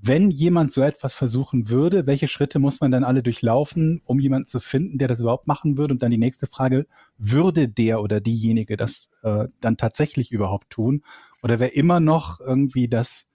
[0.00, 4.46] wenn jemand so etwas versuchen würde, welche Schritte muss man dann alle durchlaufen, um jemanden
[4.46, 5.94] zu finden, der das überhaupt machen würde?
[5.94, 11.02] Und dann die nächste Frage, würde der oder diejenige das äh, dann tatsächlich überhaupt tun?
[11.42, 13.27] Oder wäre immer noch irgendwie das,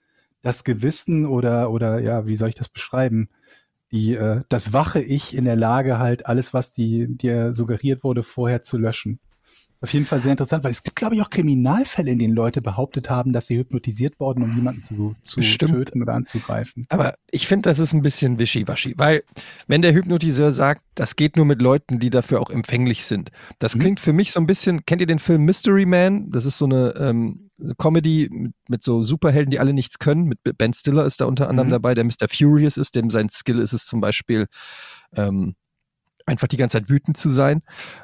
[0.43, 3.29] das Gewissen oder, oder ja, wie soll ich das beschreiben?
[3.91, 8.21] Die, äh, das wache Ich in der Lage, halt alles, was die, dir suggeriert wurde,
[8.21, 9.19] vorher zu löschen.
[9.83, 12.61] Auf jeden Fall sehr interessant, weil es gibt, glaube ich, auch Kriminalfälle, in denen Leute
[12.61, 15.73] behauptet haben, dass sie hypnotisiert worden, um jemanden zu, zu Bestimmt.
[15.73, 16.85] töten oder anzugreifen.
[16.87, 19.23] Aber ich finde, das ist ein bisschen wischiwaschi, weil
[19.67, 23.75] wenn der Hypnotiseur sagt, das geht nur mit Leuten, die dafür auch empfänglich sind, das
[23.75, 23.79] Mhm.
[23.79, 26.31] klingt für mich so ein bisschen, kennt ihr den Film Mystery Man?
[26.31, 30.23] Das ist so eine ähm, Comedy mit, mit so Superhelden, die alle nichts können.
[30.29, 31.71] Mit Ben Stiller ist da unter anderem Mhm.
[31.73, 32.29] dabei, der Mr.
[32.31, 34.47] Furious ist, dem sein Skill ist es zum Beispiel,
[35.15, 35.55] ähm,
[36.25, 37.61] einfach die ganze Zeit wütend zu sein.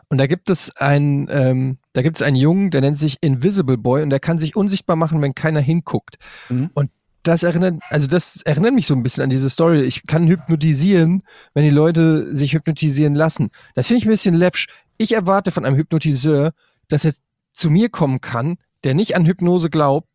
[0.10, 3.78] Und da gibt es einen, ähm, da gibt es einen Jungen, der nennt sich Invisible
[3.78, 6.18] Boy und der kann sich unsichtbar machen, wenn keiner hinguckt.
[6.50, 6.70] Mhm.
[6.74, 6.90] Und
[7.24, 9.82] das erinnert, also das erinnert mich so ein bisschen an diese Story.
[9.82, 13.50] Ich kann hypnotisieren, wenn die Leute sich hypnotisieren lassen.
[13.76, 14.68] Das finde ich ein bisschen läppsch.
[14.98, 16.52] Ich erwarte von einem Hypnotiseur,
[16.88, 17.14] dass er
[17.52, 20.08] zu mir kommen kann, der nicht an Hypnose glaubt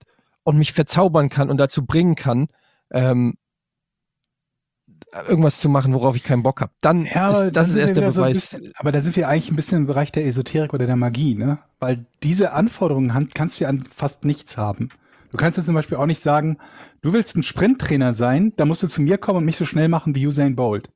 [0.44, 2.48] und mich verzaubern kann und dazu bringen kann,
[2.90, 3.34] ähm,
[5.28, 6.72] irgendwas zu machen, worauf ich keinen Bock habe.
[6.80, 8.50] Dann aber ist, das ist erst der wieder so Beweis.
[8.50, 11.34] bisschen- aber da sind wir eigentlich ein bisschen im Bereich der Esoterik oder der Magie,
[11.34, 11.58] ne?
[11.80, 14.88] Weil diese Anforderungen kannst du ja an fast nichts haben.
[15.30, 16.58] Du kannst jetzt zum Beispiel auch nicht sagen,
[17.02, 19.88] du willst ein Sprinttrainer sein, da musst du zu mir kommen und mich so schnell
[19.88, 20.90] machen wie Usain Bolt.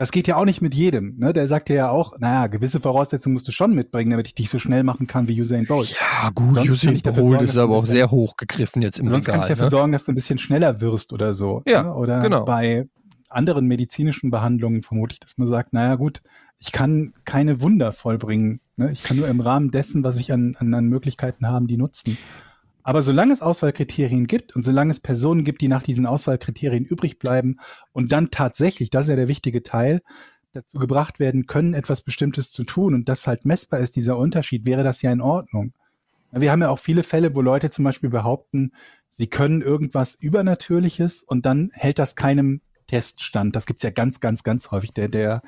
[0.00, 1.16] Das geht ja auch nicht mit jedem.
[1.18, 1.32] Ne?
[1.32, 4.48] Der sagt dir ja auch, naja, gewisse Voraussetzungen musst du schon mitbringen, damit ich dich
[4.48, 5.90] so schnell machen kann wie Usain Bolt.
[5.90, 9.26] Ja, gut, Sonst Usain Bolt sorgen, ist aber auch sehr hoch gegriffen jetzt im Sonst
[9.26, 9.48] kann ich Regal.
[9.50, 9.70] dafür ne?
[9.70, 11.62] sorgen, dass du ein bisschen schneller wirst oder so.
[11.66, 11.94] Ja, ne?
[11.94, 12.44] Oder genau.
[12.44, 12.88] bei
[13.28, 16.22] anderen medizinischen Behandlungen vermutlich, dass man sagt, naja gut,
[16.58, 18.60] ich kann keine Wunder vollbringen.
[18.76, 18.90] Ne?
[18.92, 22.18] Ich kann nur im Rahmen dessen, was ich an, an, an Möglichkeiten habe, die nutzen.
[22.82, 27.18] Aber solange es Auswahlkriterien gibt und solange es Personen gibt, die nach diesen Auswahlkriterien übrig
[27.18, 27.58] bleiben
[27.92, 30.00] und dann tatsächlich, das ist ja der wichtige Teil,
[30.54, 34.64] dazu gebracht werden können, etwas Bestimmtes zu tun und das halt messbar ist, dieser Unterschied,
[34.64, 35.74] wäre das ja in Ordnung.
[36.32, 38.72] Wir haben ja auch viele Fälle, wo Leute zum Beispiel behaupten,
[39.08, 43.54] sie können irgendwas Übernatürliches und dann hält das keinem Test stand.
[43.54, 44.92] Das gibt's ja ganz, ganz, ganz häufig.
[44.92, 45.42] Der, der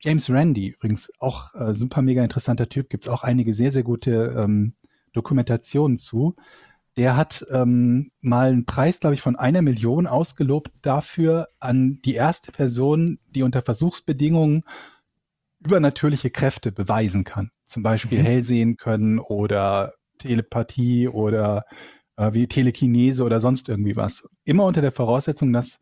[0.00, 4.34] James Randi, übrigens auch äh, super mega interessanter Typ, gibt's auch einige sehr, sehr gute
[4.36, 4.74] ähm,
[5.12, 6.36] Dokumentationen zu.
[6.96, 12.14] Der hat ähm, mal einen Preis, glaube ich, von einer Million ausgelobt dafür an die
[12.14, 14.64] erste Person, die unter Versuchsbedingungen
[15.60, 17.50] übernatürliche Kräfte beweisen kann.
[17.66, 18.24] Zum Beispiel Mhm.
[18.24, 21.64] hell sehen können oder Telepathie oder
[22.16, 24.28] äh, wie Telekinese oder sonst irgendwie was.
[24.44, 25.78] Immer unter der Voraussetzung, dass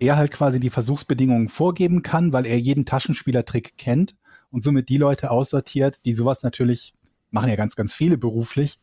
[0.00, 4.16] er halt quasi die Versuchsbedingungen vorgeben kann, weil er jeden Taschenspielertrick kennt
[4.50, 6.94] und somit die Leute aussortiert, die sowas natürlich
[7.30, 8.78] machen ja ganz, ganz viele beruflich,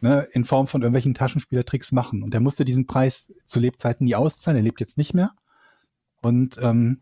[0.00, 2.22] ne, in Form von irgendwelchen Taschenspielertricks machen.
[2.22, 5.32] Und er musste diesen Preis zu Lebzeiten nie auszahlen, er lebt jetzt nicht mehr.
[6.22, 7.00] Und ähm,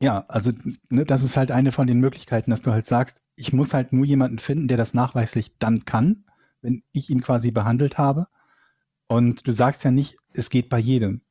[0.00, 0.52] ja, also
[0.88, 3.92] ne, das ist halt eine von den Möglichkeiten, dass du halt sagst, ich muss halt
[3.92, 6.24] nur jemanden finden, der das nachweislich dann kann,
[6.62, 8.26] wenn ich ihn quasi behandelt habe.
[9.08, 11.22] Und du sagst ja nicht, es geht bei jedem.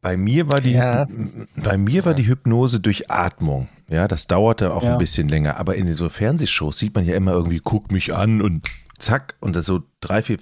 [0.00, 1.06] Bei mir war die, Ja.
[1.56, 3.68] bei mir war die Hypnose durch Atmung.
[3.88, 4.92] Ja, das dauerte auch Ja.
[4.92, 5.56] ein bisschen länger.
[5.56, 8.66] Aber in so Fernsehshows sieht man ja immer irgendwie, guck mich an und
[8.98, 10.38] zack und das so drei, vier.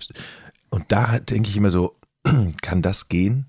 [0.70, 1.96] Und da denke ich immer so,
[2.62, 3.46] kann das gehen?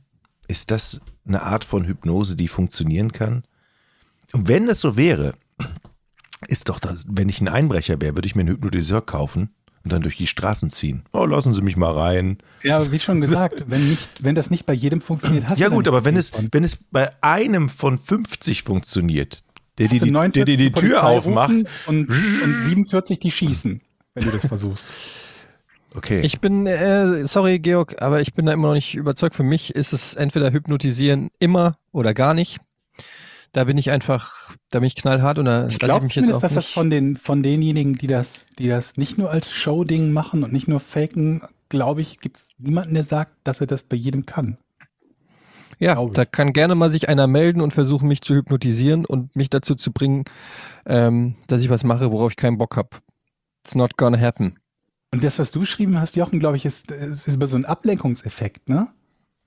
[0.47, 3.43] Ist das eine Art von Hypnose, die funktionieren kann?
[4.33, 5.33] Und wenn das so wäre,
[6.47, 9.49] ist doch das, wenn ich ein Einbrecher wäre, würde ich mir einen Hypnotiseur kaufen
[9.83, 11.03] und dann durch die Straßen ziehen.
[11.11, 12.37] Oh, lassen Sie mich mal rein.
[12.63, 15.65] Ja, aber wie schon gesagt, wenn, nicht, wenn das nicht bei jedem funktioniert, hast Ja
[15.67, 16.47] du da gut, aber wenn es, von.
[16.51, 19.43] wenn es bei einem von 50 funktioniert,
[19.77, 21.51] der dir die, der 49 dir die Tür aufmacht,
[21.85, 22.09] Und,
[22.43, 23.81] und 47 die schießen,
[24.13, 24.87] wenn du das versuchst.
[25.95, 26.21] okay.
[26.21, 29.35] Ich bin, äh, sorry Georg, aber ich bin da immer noch nicht überzeugt.
[29.35, 32.59] Für mich ist es entweder hypnotisieren immer oder gar nicht.
[33.53, 36.37] Da bin ich einfach, da bin ich knallhart und da Ich glaube mich jetzt zumindest,
[36.37, 40.11] auch dass das von, den, von denjenigen, die das, die das nicht nur als Show-Ding
[40.11, 43.83] machen und nicht nur faken, glaube ich, gibt es niemanden, der sagt, dass er das
[43.83, 44.57] bei jedem kann.
[45.79, 49.35] Ja, Glaube da kann gerne mal sich einer melden und versuchen, mich zu hypnotisieren und
[49.35, 50.25] mich dazu zu bringen,
[50.85, 52.89] ähm, dass ich was mache, worauf ich keinen Bock habe.
[53.63, 54.57] It's not gonna happen.
[55.11, 58.67] Und das, was du geschrieben hast, Jochen, glaube ich, ist, ist über so einen Ablenkungseffekt,
[58.67, 58.87] ne?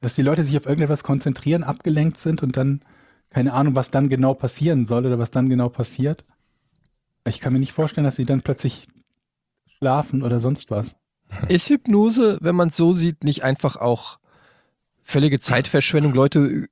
[0.01, 2.83] Dass die Leute sich auf irgendetwas konzentrieren, abgelenkt sind und dann
[3.37, 6.25] keine Ahnung, was dann genau passieren soll oder was dann genau passiert.
[7.29, 8.89] Ich kann mir nicht vorstellen, dass sie dann plötzlich
[9.77, 10.97] schlafen oder sonst was.
[11.49, 14.19] Ist Hypnose, wenn man es so sieht, nicht einfach auch
[15.03, 16.15] völlige Zeitverschwendung?
[16.15, 16.67] Leute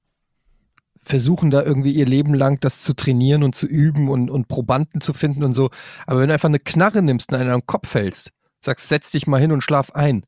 [0.97, 5.03] versuchen da irgendwie ihr Leben lang das zu trainieren und zu üben und, und Probanden
[5.03, 5.69] zu finden und so.
[6.07, 9.27] Aber wenn du einfach eine Knarre nimmst und einen am Kopf hältst, sagst, setz dich
[9.27, 10.25] mal hin und schlaf ein,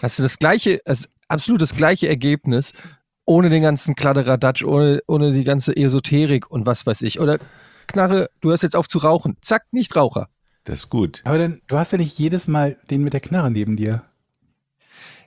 [0.00, 2.72] hast du das gleiche, also absolut das gleiche Ergebnis,
[3.26, 7.20] ohne den ganzen Kladderadatsch, ohne, ohne die ganze Esoterik und was weiß ich.
[7.20, 7.38] Oder
[7.86, 9.36] Knarre, du hörst jetzt auf zu rauchen.
[9.42, 10.28] Zack, nicht Raucher.
[10.64, 11.20] das ist gut.
[11.24, 14.02] Aber dann, du hast ja nicht jedes Mal den mit der Knarre neben dir.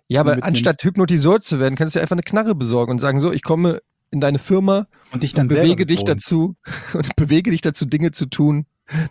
[0.08, 3.20] Ja, aber anstatt Hypnotiseur zu werden, kannst du dir einfach eine Knarre besorgen und sagen,
[3.20, 3.82] so, ich komme
[4.12, 6.18] in deine Firma Und dich dann und bewege dich bedrohen.
[6.18, 6.56] dazu
[6.94, 8.66] und bewege dich dazu, Dinge zu tun,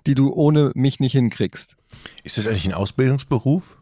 [0.07, 1.77] die du ohne mich nicht hinkriegst.
[2.25, 3.78] Ist das eigentlich ein Ausbildungsberuf?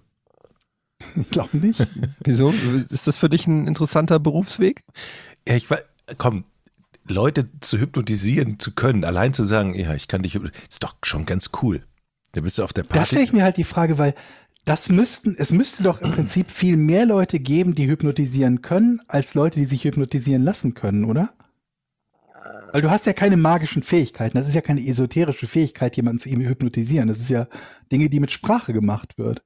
[1.17, 1.87] Ich glaube nicht.
[2.25, 2.53] Wieso?
[2.91, 4.83] Ist das für dich ein interessanter Berufsweg?
[5.47, 5.79] Ja, ich war,
[6.19, 6.45] komm,
[7.07, 10.97] Leute zu hypnotisieren zu können, allein zu sagen, ja, ich kann dich, hypnotisieren, ist doch
[11.03, 11.85] schon ganz cool.
[12.33, 13.25] Da bist du auf der Da stelle Party.
[13.25, 14.15] ich mir halt die Frage, weil
[14.65, 19.35] das müssten, es müsste doch im Prinzip viel mehr Leute geben, die hypnotisieren können, als
[19.35, 21.33] Leute, die sich hypnotisieren lassen können, oder?
[22.73, 24.37] Weil du hast ja keine magischen Fähigkeiten.
[24.37, 27.07] Das ist ja keine esoterische Fähigkeit, jemanden zu hypnotisieren.
[27.09, 27.47] Das ist ja
[27.93, 29.45] Dinge, die mit Sprache gemacht wird.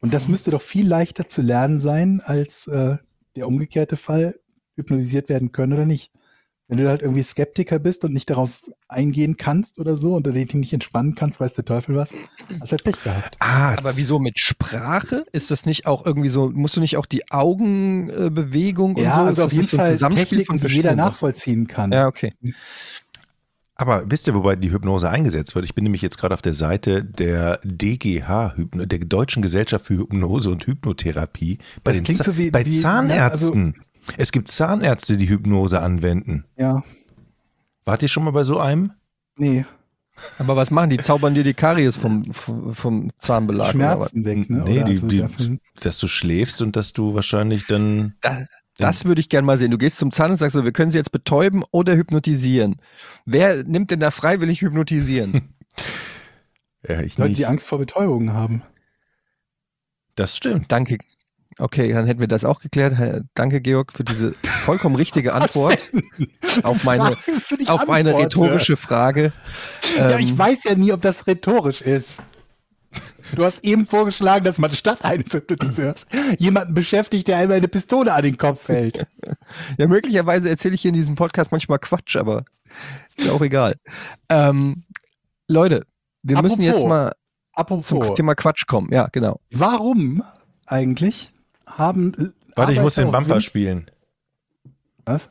[0.00, 2.96] Und das müsste doch viel leichter zu lernen sein, als äh,
[3.34, 4.38] der umgekehrte Fall,
[4.76, 6.12] hypnotisiert werden können oder nicht.
[6.68, 10.52] Wenn du halt irgendwie Skeptiker bist und nicht darauf eingehen kannst oder so und dich
[10.54, 12.12] nicht entspannen kannst, weiß der Teufel was,
[12.60, 13.36] hast halt Pech gehabt.
[13.38, 15.24] Ah, Aber wieso mit Sprache?
[15.30, 19.20] Ist das nicht auch irgendwie so, musst du nicht auch die Augenbewegung und ja, so?
[19.20, 21.92] also Ist auf jeden so ein Fall Zusammenspiel Techniken, von die jeder nachvollziehen kann.
[21.92, 22.34] Ja, okay.
[23.78, 25.66] Aber wisst ihr, wobei die Hypnose eingesetzt wird?
[25.66, 30.50] Ich bin nämlich jetzt gerade auf der Seite der DGH, der Deutschen Gesellschaft für Hypnose
[30.50, 31.58] und Hypnotherapie.
[31.84, 33.74] Bei, Das den so wie- bei wie- ne, Zahnärzten.
[34.16, 36.44] es gibt Zahnärzte, die Hypnose anwenden.
[36.56, 36.82] Ja,
[37.84, 38.92] Wart ihr schon mal bei so einem?
[39.36, 39.64] nee,
[40.38, 40.96] Aber was machen die?
[40.96, 43.72] Zaubern dir die Karies vom, vom, vom Zahnbelag?
[43.72, 44.62] Schmerzen weg, ne?
[44.66, 48.14] Nee, Oder die, also die, dass du schläfst und dass du wahrscheinlich dann.
[48.22, 48.46] Da,
[48.78, 49.70] das würde ich gerne mal sehen.
[49.70, 52.76] Du gehst zum Zahn und sagst so, wir können sie jetzt betäuben oder hypnotisieren.
[53.24, 55.54] Wer nimmt denn da freiwillig hypnotisieren?
[56.88, 57.38] Ja, ich Leute, nicht.
[57.40, 58.62] die Angst vor Betäubungen haben.
[60.14, 60.70] Das stimmt.
[60.70, 60.98] Danke.
[61.58, 62.94] Okay, dann hätten wir das auch geklärt.
[63.34, 65.90] Danke, Georg, für diese vollkommen richtige Antwort
[66.62, 67.16] auf meine,
[67.66, 68.18] auf eine Antworte?
[68.18, 69.32] rhetorische Frage.
[69.96, 72.22] Ja, ich Ähm, weiß ja nie, ob das rhetorisch ist.
[73.34, 76.06] Du hast eben vorgeschlagen, dass man statt eines Hypnotiseurs
[76.38, 79.06] jemanden beschäftigt, der einmal eine Pistole an den Kopf hält.
[79.78, 82.44] Ja, möglicherweise erzähle ich hier in diesem Podcast manchmal Quatsch, aber
[83.16, 83.76] ist ja auch egal.
[84.28, 84.84] Ähm,
[85.48, 85.84] Leute,
[86.22, 86.80] wir müssen Apropos.
[86.80, 87.12] jetzt mal
[87.52, 88.92] Apropos, zum Thema Quatsch kommen.
[88.92, 89.40] Ja, genau.
[89.50, 90.22] warum
[90.66, 91.32] eigentlich
[91.66, 93.86] haben äh, Warte, ich muss den Bumper spielen.
[95.04, 95.30] Was?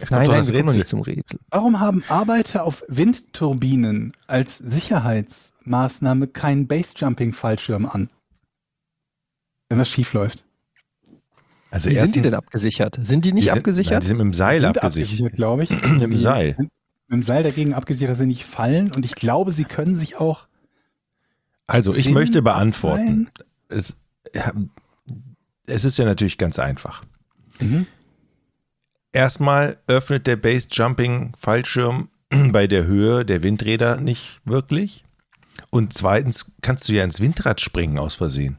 [0.00, 1.40] Es kommt Nein, nein, das wir kommen nicht zum Rätsel.
[1.50, 8.10] Warum haben Arbeiter auf Windturbinen als Sicherheitsmaßnahme keinen Basejumping-Fallschirm an?
[9.68, 10.44] Wenn was schief läuft.
[11.70, 12.98] Also Wie sind die denn abgesichert?
[13.02, 13.92] Sind die nicht die sind, abgesichert?
[13.92, 15.32] Nein, die sind mit dem Seil Sind abgesichert.
[15.32, 15.70] glaube ich.
[15.82, 16.54] Mit dem Seil.
[16.56, 16.70] sind
[17.08, 18.92] Mit dem Seil dagegen abgesichert, dass sie nicht fallen.
[18.94, 20.46] Und ich glaube, sie können sich auch.
[21.66, 23.28] Also ich möchte beantworten.
[23.68, 23.96] Es,
[24.32, 24.52] ja,
[25.66, 27.02] es ist ja natürlich ganz einfach.
[27.60, 27.86] Mhm.
[29.16, 32.10] Erstmal öffnet der Base Jumping Fallschirm
[32.52, 35.04] bei der Höhe der Windräder nicht wirklich.
[35.70, 38.58] Und zweitens kannst du ja ins Windrad springen aus Versehen.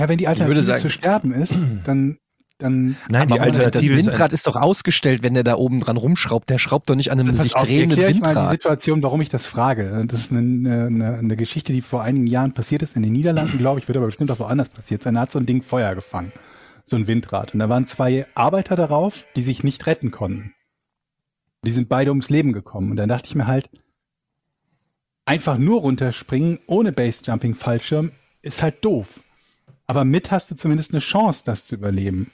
[0.00, 1.52] Ja, wenn die Alternative sagen- zu sterben ist,
[1.84, 2.16] dann,
[2.56, 5.80] dann Nein, die Moment, das Alternative ist Windrad ist doch ausgestellt, wenn der da oben
[5.80, 6.48] dran rumschraubt.
[6.48, 8.50] Der schraubt doch nicht an einem sich auf, drehenden erkläre ich mal die Windrad.
[8.52, 10.02] Situation, warum ich das frage.
[10.06, 13.58] Das ist eine, eine, eine Geschichte, die vor einigen Jahren passiert ist in den Niederlanden,
[13.58, 15.12] glaube ich, wird aber bestimmt auch woanders passiert sein.
[15.12, 16.32] Da hat so ein Ding Feuer gefangen.
[16.84, 17.54] So ein Windrad.
[17.54, 20.54] Und da waren zwei Arbeiter darauf, die sich nicht retten konnten.
[21.64, 22.90] Die sind beide ums Leben gekommen.
[22.90, 23.70] Und dann dachte ich mir halt,
[25.24, 28.12] einfach nur runterspringen ohne Basejumping-Fallschirm
[28.42, 29.20] ist halt doof.
[29.86, 32.30] Aber mit hast du zumindest eine Chance, das zu überleben.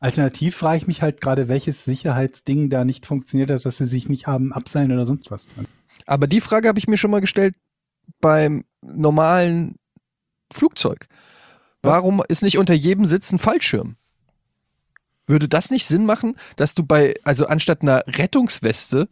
[0.00, 4.08] Alternativ frage ich mich halt gerade, welches Sicherheitsding da nicht funktioniert hat, dass sie sich
[4.08, 5.48] nicht haben abseilen oder sonst was.
[6.06, 7.56] Aber die Frage habe ich mir schon mal gestellt
[8.20, 9.76] beim normalen
[10.52, 11.08] Flugzeug.
[11.82, 13.96] Warum ist nicht unter jedem Sitz ein Fallschirm?
[15.26, 19.08] Würde das nicht Sinn machen, dass du bei, also anstatt einer Rettungsweste,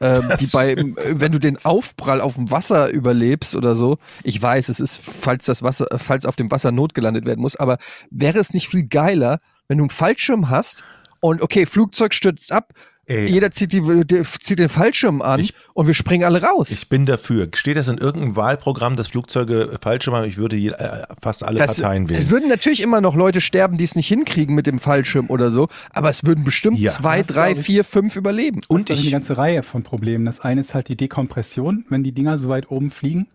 [0.00, 4.40] ähm, die bei, äh, wenn du den Aufprall auf dem Wasser überlebst oder so, ich
[4.40, 7.56] weiß, es ist, falls das Wasser, äh, falls auf dem Wasser Not gelandet werden muss,
[7.56, 7.78] aber
[8.10, 10.82] wäre es nicht viel geiler, wenn du einen Fallschirm hast
[11.20, 12.72] und okay, Flugzeug stürzt ab,
[13.06, 13.26] Ey.
[13.28, 16.70] jeder zieht, die, die, zieht den Fallschirm an Ich- und wir springen alle raus.
[16.70, 17.48] Ich bin dafür.
[17.52, 20.28] Steht das in irgendeinem Wahlprogramm, dass Flugzeuge Fallschirme haben?
[20.28, 22.20] Ich würde je, äh, fast alle Das- Parteien wählen.
[22.20, 25.50] Es würden natürlich immer noch Leute sterben, die es nicht hinkriegen mit dem Fallschirm oder
[25.50, 26.92] so, aber es würden bestimmt Ja.
[26.92, 27.58] zwei, Das drei, ich.
[27.58, 28.60] vier, fünf überleben.
[28.68, 30.24] Und das ist ich- eine ganze Reihe von Problemen.
[30.24, 33.26] Das eine ist halt die Dekompression, wenn die Dinger so weit oben fliegen.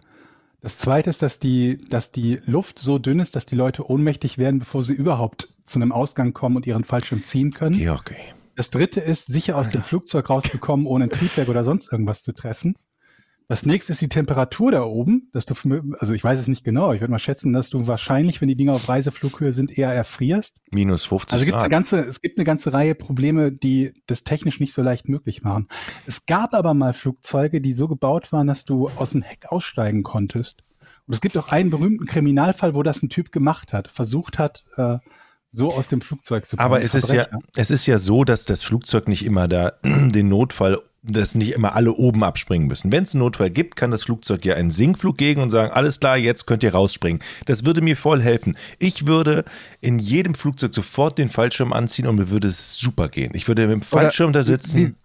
[0.61, 4.37] Das zweite ist, dass die, dass die Luft so dünn ist, dass die Leute ohnmächtig
[4.37, 7.77] werden, bevor sie überhaupt zu einem Ausgang kommen und ihren Fallschirm ziehen können.
[7.77, 8.33] Georg, ey.
[8.57, 12.33] Das dritte ist, sicher aus dem Flugzeug rauszukommen, ohne ein Triebwerk oder sonst irgendwas zu
[12.33, 12.75] treffen.
[13.47, 15.53] Das nächste ist die Temperatur da oben, dass du,
[15.99, 18.57] also ich weiß es nicht genau, ich würde mal schätzen, dass du wahrscheinlich, wenn die
[18.57, 20.59] Dinger auf Reiseflughöhe sind, eher erfrierst.
[20.71, 21.71] Minus 50 Also gibt's eine Grad.
[21.71, 25.67] ganze, es gibt eine ganze Reihe Probleme, die das technisch nicht so leicht möglich machen.
[26.05, 30.03] Es gab aber mal Flugzeuge, die so gebaut waren, dass du aus dem Heck aussteigen
[30.03, 30.63] konntest.
[31.05, 34.65] Und es gibt auch einen berühmten Kriminalfall, wo das ein Typ gemacht hat, versucht hat,
[34.75, 34.97] äh,
[35.49, 36.65] so aus dem Flugzeug zu kommen.
[36.65, 37.47] Aber es ist ja, Verbrecher.
[37.55, 41.73] es ist ja so, dass das Flugzeug nicht immer da den Notfall, dass nicht immer
[41.73, 42.91] alle oben abspringen müssen.
[42.91, 45.99] Wenn es einen Notfall gibt, kann das Flugzeug ja einen Sinkflug geben und sagen, alles
[46.01, 47.21] klar, jetzt könnt ihr rausspringen.
[47.45, 48.57] Das würde mir voll helfen.
[48.77, 49.45] Ich würde
[49.79, 53.31] in jedem Flugzeug sofort den Fallschirm anziehen und mir würde es super gehen.
[53.35, 54.95] Ich würde mit dem Fallschirm da sitzen.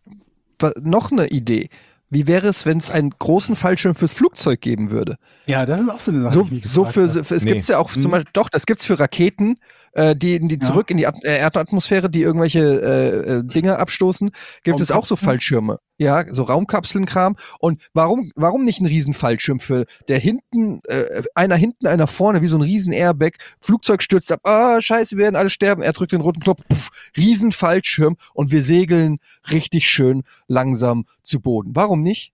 [0.60, 1.68] Wie, noch eine Idee.
[2.10, 5.16] Wie wäre es, wenn es einen großen Fallschirm fürs Flugzeug geben würde?
[5.46, 6.32] Ja, das ist auch so eine Sache.
[6.34, 7.52] So, so für, für es Nee.
[7.54, 8.10] gibt's ja auch zum Hm.
[8.10, 9.56] Beispiel, doch, das gibt's für Raketen,
[9.92, 10.60] äh, die, die Ja.
[10.60, 14.30] zurück in die At äh, Erdatmosphäre, die irgendwelche äh, äh, Dinge abstoßen,
[14.64, 15.16] gibt es auch so?
[15.16, 15.78] Fallschirme.
[15.98, 17.36] Ja, so Raumkapseln-Kram.
[17.60, 22.46] Und warum, warum nicht ein Riesenfallschirm für der hinten, äh, einer hinten, einer vorne, wie
[22.48, 26.20] so ein Riesen-Airbag, Flugzeug stürzt ab, ah, scheiße, wir werden alle sterben, er drückt den
[26.22, 29.18] roten Knopf, pff, Riesenfallschirm und wir segeln
[29.52, 31.70] richtig schön langsam zu Boden.
[31.76, 32.32] Warum nicht?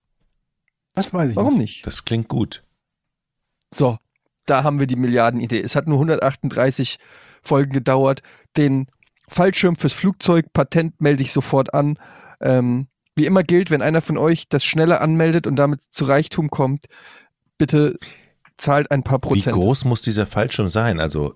[0.95, 1.61] Das weiß ich Warum nicht.
[1.77, 1.87] nicht?
[1.87, 2.63] Das klingt gut.
[3.71, 3.97] So,
[4.47, 5.61] da haben wir die Milliardenidee.
[5.61, 6.97] Es hat nur 138
[7.41, 8.21] Folgen gedauert.
[8.57, 8.87] Den
[9.27, 11.97] Fallschirm fürs Flugzeug, Patent melde ich sofort an.
[12.41, 16.49] Ähm, wie immer gilt, wenn einer von euch das schneller anmeldet und damit zu Reichtum
[16.49, 16.85] kommt,
[17.57, 17.97] bitte
[18.57, 19.55] zahlt ein paar Prozent.
[19.55, 20.99] Wie groß muss dieser Fallschirm sein?
[20.99, 21.35] Also,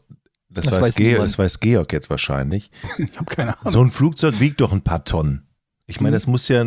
[0.50, 2.72] das, Das weiß, weiß Georg, das weiß Georg jetzt wahrscheinlich.
[2.98, 3.72] Ich habe keine Ahnung.
[3.72, 5.48] So ein Flugzeug wiegt doch ein paar Tonnen.
[5.86, 6.66] Ich meine, das muss ja,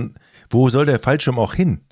[0.51, 1.86] wo soll der Fallschirm auch hin?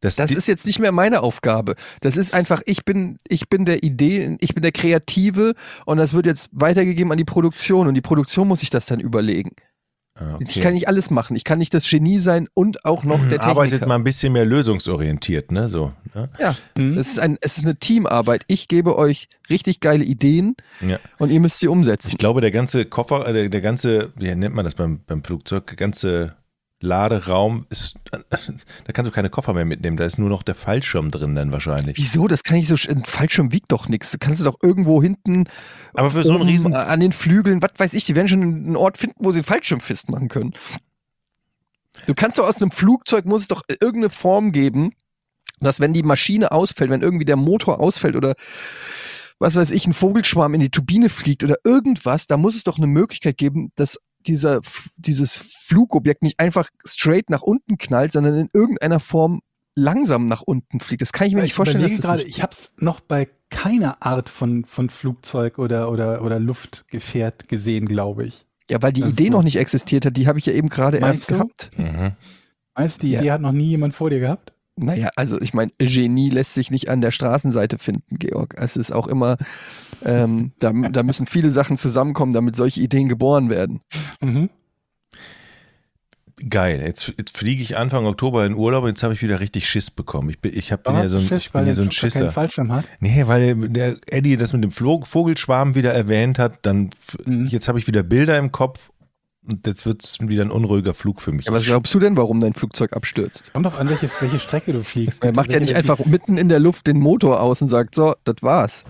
[0.00, 1.74] Das ist jetzt nicht mehr meine Aufgabe.
[2.00, 5.54] Das ist einfach, ich bin, ich bin der Idee, ich bin der Kreative
[5.86, 9.00] und das wird jetzt weitergegeben an die Produktion und die Produktion muss sich das dann
[9.00, 9.52] überlegen.
[10.20, 10.44] Ah, okay.
[10.48, 11.36] Ich kann nicht alles machen.
[11.36, 13.46] Ich kann nicht das Genie sein und auch noch der Techniker.
[13.46, 15.68] Arbeitet mal ein bisschen mehr lösungsorientiert, ne?
[15.68, 15.92] So.
[16.12, 16.28] Ne?
[16.40, 16.98] Ja, Mhm.
[16.98, 18.42] es ist, ein, es ist eine Teamarbeit.
[18.48, 20.98] Ich gebe euch richtig geile Ideen Ja.
[21.18, 22.08] und ihr müsst sie umsetzen.
[22.10, 25.22] Ich glaube, der ganze Koffer, äh, der, der ganze, wie nennt man das beim, beim
[25.22, 26.34] Flugzeug, der ganze
[26.80, 31.10] Laderaum ist, da kannst du keine Koffer mehr mitnehmen, da ist nur noch der Fallschirm
[31.10, 31.96] drin dann wahrscheinlich.
[31.96, 32.28] Wieso?
[32.28, 32.76] Das kann ich so.
[32.88, 34.12] Ein Fallschirm wiegt doch nichts.
[34.12, 35.48] Du kannst du doch irgendwo hinten
[35.94, 38.76] Aber für so einen riesen, an den Flügeln, was weiß ich, die werden schon einen
[38.76, 40.54] Ort finden, wo sie den Fallschirm festmachen können.
[42.06, 44.92] Du kannst doch aus einem Flugzeug, muss es doch irgendeine Form geben,
[45.60, 48.34] dass wenn die Maschine ausfällt, wenn irgendwie der Motor ausfällt oder
[49.40, 52.76] was weiß ich, ein Vogelschwarm in die Turbine fliegt oder irgendwas, da muss es doch
[52.76, 54.60] eine Möglichkeit geben, dass dieser,
[54.96, 59.40] dieses Flugobjekt nicht einfach straight nach unten knallt, sondern in irgendeiner Form
[59.74, 61.02] langsam nach unten fliegt.
[61.02, 61.82] Das kann ich mir nicht ich vorstellen.
[61.84, 65.58] überlege Dass das gerade, nicht- ich habe es noch bei keiner Art von, von Flugzeug
[65.58, 68.44] oder, oder, oder Luftgefährt gesehen, glaube ich.
[68.68, 70.98] ja, weil die das Idee noch nicht existiert hat, die habe ich ja eben gerade
[70.98, 71.34] erst du?
[71.34, 71.70] gehabt.
[71.76, 72.12] mhm.
[72.74, 73.20] Weißt du, die Ja.
[73.20, 74.52] Idee hat noch nie jemand vor dir gehabt?
[74.78, 78.54] Naja, also ich meine, Genie lässt sich nicht an der Straßenseite finden, Georg.
[78.58, 79.36] Es ist auch immer,
[80.04, 83.80] ähm, da, da müssen viele Sachen zusammenkommen, damit solche Ideen geboren werden.
[84.20, 84.50] Mhm.
[86.50, 86.80] geil.
[86.84, 89.90] Jetzt, jetzt fliege ich Anfang Oktober in Urlaub und jetzt habe ich wieder richtig Schiss
[89.90, 90.30] bekommen.
[90.30, 91.82] Ich bin, ich hab, bin ja so ein, Schiss, ich weil bin ja der so
[91.82, 92.32] ein Flugzeug keinen Schisser.
[92.32, 92.84] Fallschirm hat?
[93.00, 96.90] Nee, weil der Eddie das mit dem Vogelschwarm wieder erwähnt hat, dann
[97.24, 97.46] Mhm.
[97.46, 98.90] jetzt habe ich wieder Bilder im Kopf
[99.48, 101.46] und jetzt wird es wieder ein unruhiger Flug für mich.
[101.46, 103.52] Ja, was glaubst du denn, warum dein Flugzeug abstürzt?
[103.52, 105.24] Kommt doch an, welche, welche Strecke du fliegst.
[105.24, 108.14] Er macht ja nicht einfach mitten in der Luft den Motor aus und sagt, so,
[108.24, 108.84] das war's.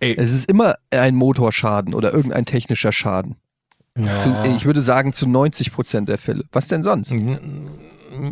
[0.00, 3.36] Ey, Es ist immer ein Motorschaden oder irgendein technischer Schaden.
[3.96, 6.44] Zu, ich würde sagen, zu 90 Prozent der Fälle.
[6.50, 7.12] Was denn sonst?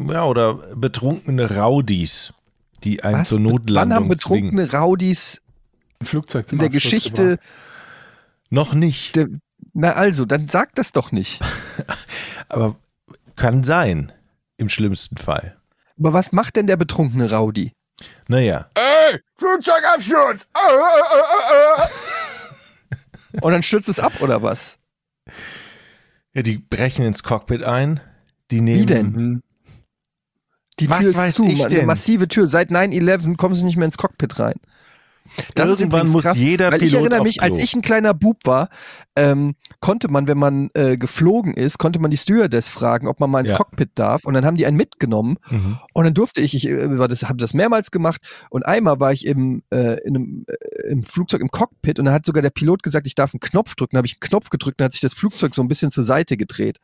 [0.08, 2.32] ja, oder betrunkene Raudis,
[2.82, 3.28] die einen Was?
[3.28, 4.48] zur Wann haben Notlandung zwingen.
[4.50, 5.40] betrunkene Raudis
[6.00, 7.46] Ein Flugzeug zum in der Absturz Geschichte, gebracht.
[8.50, 9.28] Noch nicht, der,
[9.72, 11.40] na also, dann sag das doch nicht.
[12.48, 12.76] aber
[13.36, 14.12] kann sein,
[14.56, 15.56] im schlimmsten Fall.
[15.98, 17.72] Aber was macht denn der betrunkene Raudi?
[18.28, 20.46] Naja, Ey, Flugzeugabsturz!
[23.40, 24.78] Und dann stürzt es ab, oder was?
[26.34, 28.00] ja, die brechen ins Cockpit ein,
[28.50, 28.80] die nehmen...
[28.82, 29.06] Wie denn?
[29.12, 29.42] Mhm.
[30.80, 31.86] Die Was Tür ist weiß zu, ich eine denn?
[31.86, 32.46] massive Tür.
[32.46, 34.56] Seit 9-11 kommen sie nicht mehr ins Cockpit rein.
[35.54, 37.82] Das ist Irgendwann übrigens muss krass, jeder weil ich Pilot erinnere mich, als ich ein
[37.82, 38.68] kleiner Bub war,
[39.16, 43.30] ähm, konnte man, wenn man äh, geflogen ist, konnte man die Stewardess fragen, ob man
[43.30, 43.56] mal ins Ja.
[43.56, 44.24] Cockpit darf.
[44.24, 45.38] Und dann haben die einen mitgenommen.
[45.50, 45.78] Mhm.
[45.92, 48.20] Und dann durfte ich, ich äh, war das, habe das mehrmals gemacht.
[48.50, 52.12] Und einmal war ich im, äh, in einem, äh, im Flugzeug im Cockpit und da
[52.12, 53.96] hat sogar der Pilot gesagt, ich darf einen Knopf drücken.
[53.96, 55.90] Da habe ich einen Knopf gedrückt und dann hat sich das Flugzeug so ein bisschen
[55.90, 56.78] zur Seite gedreht.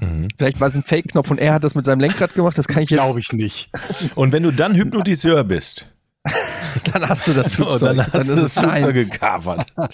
[0.00, 0.28] Mhm.
[0.38, 2.56] Vielleicht war es ein Fake-Knopf und er hat das mit seinem Lenkrad gemacht.
[2.56, 3.00] Das kann ich jetzt.
[3.00, 3.70] Glaube ich nicht.
[4.14, 5.86] Und wenn du dann Hypnotiseur bist,
[6.92, 7.96] Dann hast du das und Flugzeug.
[7.96, 9.66] dann hast du ist das Flugzeug gekapert.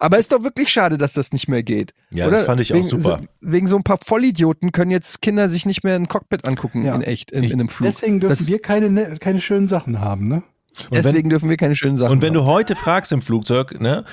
[0.00, 1.92] Aber ist doch wirklich schade, dass das nicht mehr geht.
[2.10, 2.38] Ja, Oder?
[2.38, 3.20] das fand ich auch wegen, super.
[3.20, 6.84] So, wegen so ein paar Vollidioten können jetzt Kinder sich nicht mehr ein Cockpit angucken
[6.84, 6.94] Ja.
[6.94, 7.88] in echt, in, Ich- in einem Flug.
[7.88, 10.36] Deswegen dürfen Das- wir keine, ne- keine schönen Sachen haben, ne?
[10.36, 12.46] Und wenn, Deswegen dürfen wir keine schönen Sachen und wenn machen.
[12.46, 14.04] du heute fragst im Flugzeug, ne,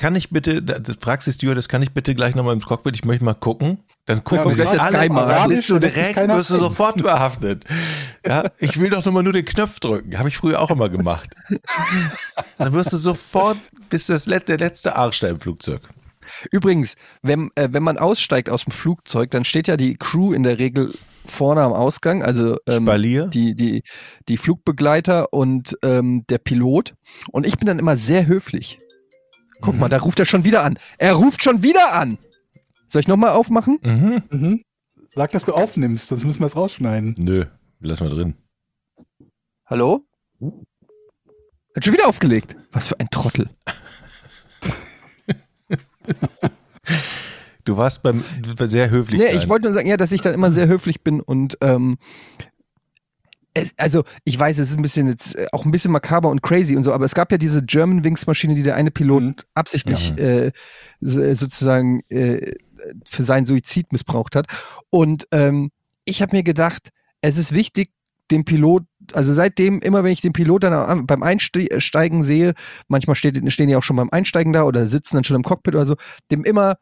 [0.00, 0.62] kann ich bitte,
[0.98, 3.82] fragst die Stewardess, kann ich bitte gleich nochmal ins Cockpit, ich möchte mal gucken.
[4.06, 7.66] Dann gucken wenn wir gleich das alle, mal bist du direkt, wirst du sofort behaftet.
[8.26, 10.18] Ja, ich will doch nochmal nur den Knopf drücken.
[10.18, 11.28] Habe ich früher auch immer gemacht.
[12.56, 13.58] Dann wirst du sofort,
[13.90, 15.82] bist du das, der letzte Arsch da im Flugzeug.
[16.50, 20.44] Übrigens, wenn, äh, wenn man aussteigt aus dem Flugzeug, dann steht ja die Crew in
[20.44, 20.94] der Regel
[21.26, 22.86] vorne am Ausgang, also ähm,
[23.30, 23.82] die, die,
[24.28, 26.94] die Flugbegleiter und ähm, der Pilot.
[27.32, 28.78] Und ich bin dann immer sehr höflich.
[29.60, 29.80] Guck Mhm.
[29.80, 30.78] mal, da ruft er schon wieder an.
[30.98, 32.18] Er ruft schon wieder an.
[32.88, 33.78] Soll ich nochmal aufmachen?
[33.82, 34.22] Mhm.
[34.30, 34.62] Mhm.
[35.14, 37.14] Sag, dass du aufnimmst, sonst müssen wir es rausschneiden.
[37.18, 37.44] Nö,
[37.80, 38.34] lass mal drin.
[39.66, 40.04] Hallo?
[41.76, 42.56] Hat schon wieder aufgelegt.
[42.72, 43.50] Was für ein Trottel.
[47.64, 48.24] Du warst beim
[48.66, 49.20] sehr höflich.
[49.20, 49.36] Nee, sein.
[49.36, 51.98] ich wollte nur sagen, ja, dass ich dann immer sehr höflich bin und ähm,
[53.54, 56.42] es, also ich weiß, es ist ein bisschen jetzt äh, auch ein bisschen makaber und
[56.42, 59.22] crazy und so, aber es gab ja diese German Wings Maschine, die der eine Pilot
[59.22, 59.34] Mhm.
[59.54, 60.52] absichtlich äh,
[61.00, 62.52] so- sozusagen äh,
[63.08, 64.46] für seinen Suizid missbraucht hat.
[64.90, 65.70] Und ähm,
[66.04, 66.90] ich habe mir gedacht,
[67.20, 67.90] es ist wichtig,
[68.30, 72.54] den Pilot, also seitdem, immer wenn ich den Pilot dann beim Einsteigen sehe,
[72.86, 75.74] manchmal steht, stehen die auch schon beim Einsteigen da oder sitzen dann schon im Cockpit
[75.74, 75.96] oder so,
[76.30, 76.76] dem immer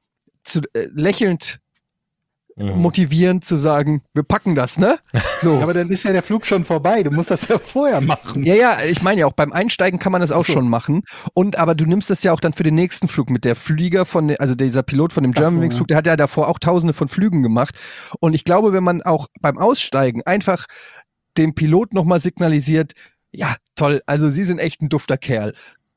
[0.44, 1.58] zu, äh, lächelnd
[2.58, 2.80] Mhm.
[2.82, 4.98] motivierend zu sagen, wir packen das, ne?
[5.40, 5.54] So.
[5.56, 7.02] Ja, aber dann ist ja der Flug schon vorbei.
[7.04, 8.42] Du musst das ja vorher machen.
[8.44, 10.52] Ja, ja, ich meine ja auch beim Einsteigen kann man das auch so.
[10.54, 11.02] schon machen.
[11.34, 14.04] Und aber du nimmst das ja auch dann für den nächsten Flug mit der Flieger
[14.04, 15.78] von, der- also dieser Pilot von dem Ach so, German Wings ja.
[15.78, 17.74] Flug, der hat ja davor auch tausende von Flügen gemacht.
[18.20, 20.66] Und ich glaube, wenn man auch beim Aussteigen einfach
[21.36, 22.92] dem Pilot nochmal signalisiert,
[23.30, 25.54] ja, toll, also Sie sind echt ein dufter Kerl.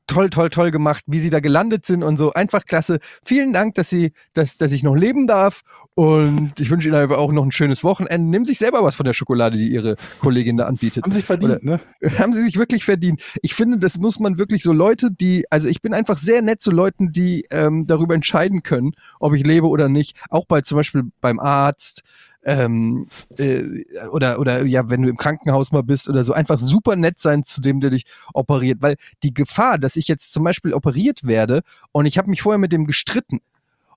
[0.07, 2.33] Toll, toll, toll gemacht, wie Sie da gelandet sind und so.
[2.33, 2.99] Einfach klasse.
[3.23, 5.61] Vielen Dank, dass Sie, dass, dass ich noch leben darf.
[5.93, 8.29] Und ich wünsche Ihnen aber auch noch ein schönes Wochenende.
[8.29, 11.03] Nehmen Sie sich selber was von der Schokolade, die Ihre Kollegin da anbietet.
[11.03, 11.79] Haben sich verdient, ne?
[12.19, 13.21] haben sie sich wirklich verdient.
[13.41, 16.61] Ich finde, das muss man wirklich so Leute, die, also ich bin einfach sehr nett
[16.61, 20.17] zu Leuten, die ähm, darüber entscheiden können, ob ich lebe oder nicht.
[20.29, 22.01] Auch bei zum Beispiel beim Arzt
[22.43, 23.63] ähm, äh,
[24.11, 27.45] oder oder ja, wenn du im Krankenhaus mal bist oder so, einfach super nett sein
[27.45, 31.61] zu dem, der dich operiert, weil die Gefahr, dass ich jetzt zum Beispiel operiert werde
[31.91, 33.39] und ich habe mich vorher mit dem gestritten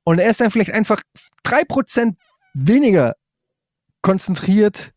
[0.04, 1.02] und er ist dann vielleicht einfach
[1.42, 2.18] drei Prozent
[2.52, 3.14] weniger
[4.02, 4.92] konzentriert,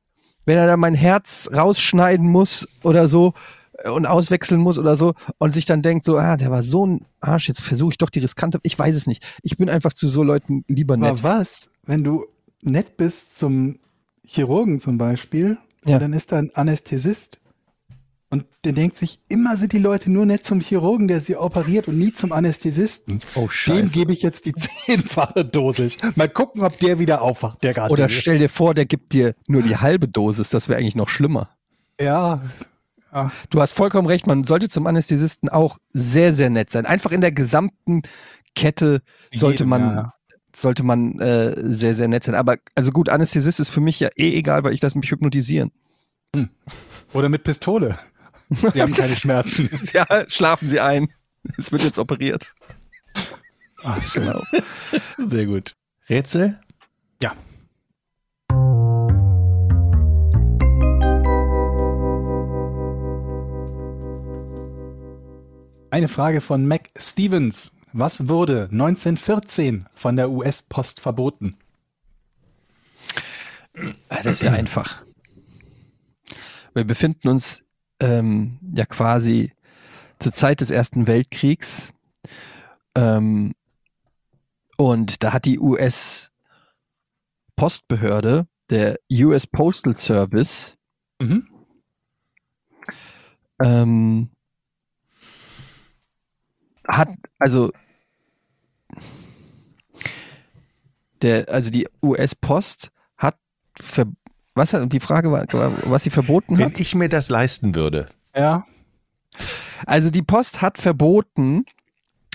[0.46, 3.34] wenn er dann mein Herz rausschneiden muss oder so
[3.80, 6.86] äh, und auswechseln muss oder so und sich dann denkt so, ah, der war so
[6.86, 9.26] ein Arsch, jetzt versuche ich doch die riskante, ich weiß es nicht.
[9.42, 11.10] Ich bin einfach zu so Leuten lieber nett.
[11.10, 12.26] Aber was, wenn du
[12.62, 13.80] nett bist zum
[14.26, 16.00] Chirurgen zum Beispiel, Ja.
[16.00, 17.40] dann ist da ein Anästhesist
[18.30, 21.88] und der denkt sich, immer sind die Leute nur nett zum Chirurgen, der sie operiert
[21.88, 23.20] und nie zum Anästhesisten.
[23.36, 24.54] Oh, Dem gebe ich jetzt die
[24.86, 25.98] zehnfache Dosis.
[26.16, 27.92] Mal gucken, ob der wieder aufwacht, der gerade.
[27.92, 31.08] Oder stell dir vor, der gibt dir nur die halbe Dosis, das wäre eigentlich noch
[31.08, 31.50] schlimmer.
[32.02, 32.42] Ja.
[33.14, 33.32] ja.
[33.50, 36.86] Du hast vollkommen recht, man sollte zum Anästhesisten auch sehr, sehr nett sein.
[36.86, 38.02] Einfach in der gesamten
[38.56, 39.02] Kette
[39.34, 40.14] sollte Jedem, man ja.
[40.58, 42.36] Sollte man äh, sehr, sehr nett sein.
[42.36, 45.72] Aber also gut, Anästhesist ist für mich ja eh egal, weil ich lasse mich hypnotisieren.
[47.14, 47.98] Oder mit Pistole.
[48.74, 49.70] Die haben keine Schmerzen.
[49.94, 51.10] ja, schlafen Sie ein.
[51.58, 52.54] Es wird jetzt operiert.
[53.84, 54.24] Ach, schön.
[54.24, 55.30] Genau.
[55.30, 55.76] Sehr gut.
[56.10, 56.60] Rätsel?
[57.22, 57.34] Ja.
[65.92, 67.72] Eine Frage von Mac Stevens.
[68.00, 71.58] Was wurde 1914 von der US-Post verboten?
[74.08, 75.04] Ah, Das ist ja einfach.
[76.76, 77.64] Wir befinden uns
[78.00, 79.52] ähm, ja quasi
[80.20, 81.92] zur Zeit des Ersten Weltkriegs.
[82.94, 83.56] Ähm,
[84.78, 90.78] und da hat die US-Postbehörde, der US Postal Service,
[91.20, 91.48] Mhm.
[93.64, 94.30] ähm,
[96.88, 97.72] hat, also
[101.22, 103.38] der, also die US-Post hat
[103.80, 104.06] ver,
[104.56, 105.46] was hat, die Frage war,
[105.90, 106.80] was sie verboten Wenn hat?
[106.80, 108.08] ich mir das leisten würde.
[108.36, 108.66] Ja.
[109.86, 111.66] Also die Post hat verboten,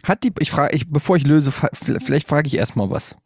[0.05, 3.16] hat die, ich frage, ich, bevor ich löse, vielleicht frage ich erstmal was.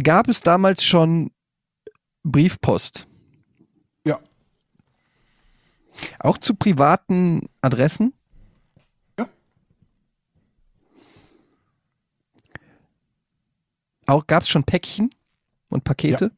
[0.00, 1.30] Gab es damals schon
[2.24, 3.06] Briefpost?
[4.04, 4.18] Ja.
[6.18, 8.12] Auch zu privaten Adressen?
[14.06, 15.14] Auch gab es schon Päckchen
[15.68, 16.32] und Pakete?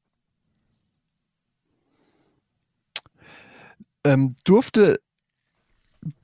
[4.04, 5.00] Ähm, durfte,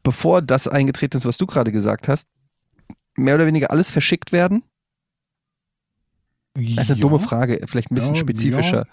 [0.03, 2.29] bevor das eingetreten ist, was du gerade gesagt hast,
[3.17, 4.63] mehr oder weniger alles verschickt werden?
[6.55, 7.03] Das ist eine Ja.
[7.03, 8.87] dumme Frage, vielleicht ein bisschen Ja, spezifischer.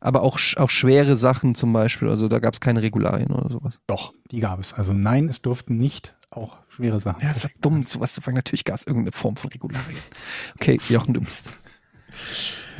[0.00, 3.80] Aber auch, auch schwere Sachen zum Beispiel, also da gab es keine Regularien oder sowas.
[3.86, 4.74] Doch, die gab es.
[4.74, 7.22] Also nein, es durften nicht auch schwere Sachen.
[7.22, 8.36] Ja, das war dumm, sowas zu fragen.
[8.36, 9.98] Natürlich gab es irgendeine Form von Regularien.
[10.56, 11.44] Okay, Jochen, du bist.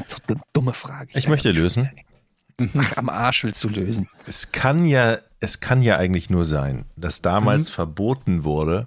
[0.06, 1.10] So eine dumme Frage.
[1.18, 1.90] Ich möchte lösen.
[2.78, 4.08] Ach, am Arsch willst du lösen.
[4.26, 7.72] Es kann ja, es kann ja eigentlich nur sein, dass damals Mhm.
[7.72, 8.86] verboten wurde,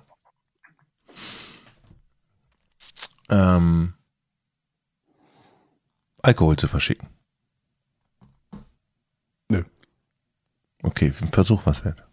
[3.29, 3.93] ähm,
[6.21, 7.09] Alkohol zu verschicken.
[9.49, 9.63] Nö.
[10.83, 12.03] Okay, Versuch was wert.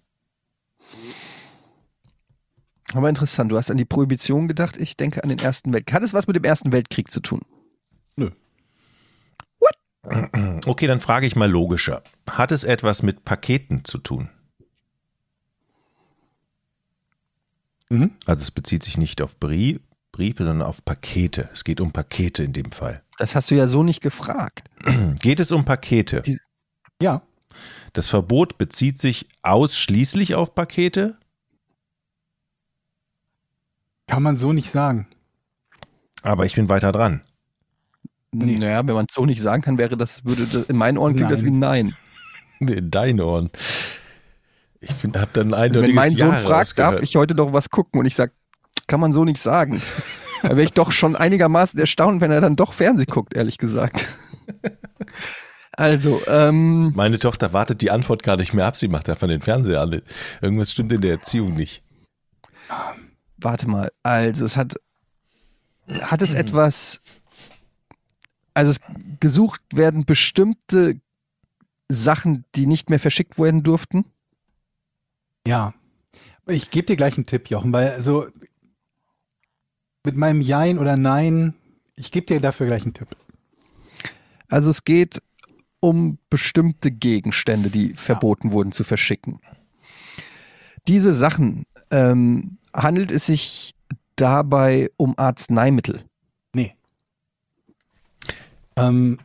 [2.95, 5.95] Aber interessant, du hast an die Prohibition gedacht, ich denke an den Ersten Weltkrieg.
[5.95, 7.41] Hat es was mit dem Ersten Weltkrieg zu tun?
[10.67, 12.03] Okay, dann frage ich mal logischer.
[12.31, 14.29] Hat es etwas mit Paketen zu tun?
[17.89, 18.13] Mhm.
[18.27, 19.81] Also es bezieht sich nicht auf Brie
[20.13, 21.49] Briefe, sondern auf Pakete.
[21.53, 23.03] Es geht um Pakete in dem Fall.
[23.19, 24.71] Das hast du ja so nicht gefragt.
[25.21, 26.23] Geht es um Pakete?
[26.23, 26.39] Die-
[27.03, 27.23] Ja.
[27.95, 31.17] Das Verbot bezieht sich ausschließlich auf Pakete?
[34.07, 35.09] Kann man so nicht sagen.
[36.23, 37.23] Aber ich bin weiter dran.
[38.35, 38.59] Nee.
[38.59, 41.15] Naja, wenn man es so nicht sagen kann, wäre das, würde das, in meinen Ohren
[41.15, 41.95] klingt das wie ein Nein.
[42.61, 43.51] In deinen Ohren.
[44.81, 47.69] Ich habe dann ein Also wenn mein Sohn Ja fragt, darf ich heute doch was
[47.69, 48.01] gucken?
[48.01, 48.33] Und ich sage,
[48.87, 49.83] kann man so nicht sagen.
[50.43, 54.07] Da wäre ich doch schon einigermaßen erstaunt, wenn er dann doch Fernseh guckt, ehrlich gesagt.
[55.77, 58.77] Also, ähm, Meine Tochter wartet die Antwort gar nicht mehr ab.
[58.77, 60.03] Sie macht einfach den Fernseher an.
[60.41, 61.83] Irgendwas stimmt in der Erziehung nicht.
[63.39, 63.91] warte mal.
[64.03, 64.75] Also, es hat,
[65.89, 67.01] hat es etwas,
[68.55, 68.81] also es
[69.21, 71.01] gesucht werden bestimmte
[71.89, 74.05] Sachen, die nicht mehr verschickt werden durften?
[75.47, 75.75] Ja.
[76.47, 78.27] Ich gebe dir gleich einen Tipp, Jochen, weil so
[80.05, 81.55] mit meinem Jein oder Nein,
[81.97, 83.09] ich gebe dir dafür gleich einen Tipp.
[84.49, 85.23] Also es geht
[85.81, 89.41] um bestimmte Gegenstände, die verboten wurden zu verschicken.
[90.87, 93.75] Diese Sachen, ähm, handelt es sich
[94.17, 96.05] dabei um Arzneimittel?
[98.77, 99.19] Ähm,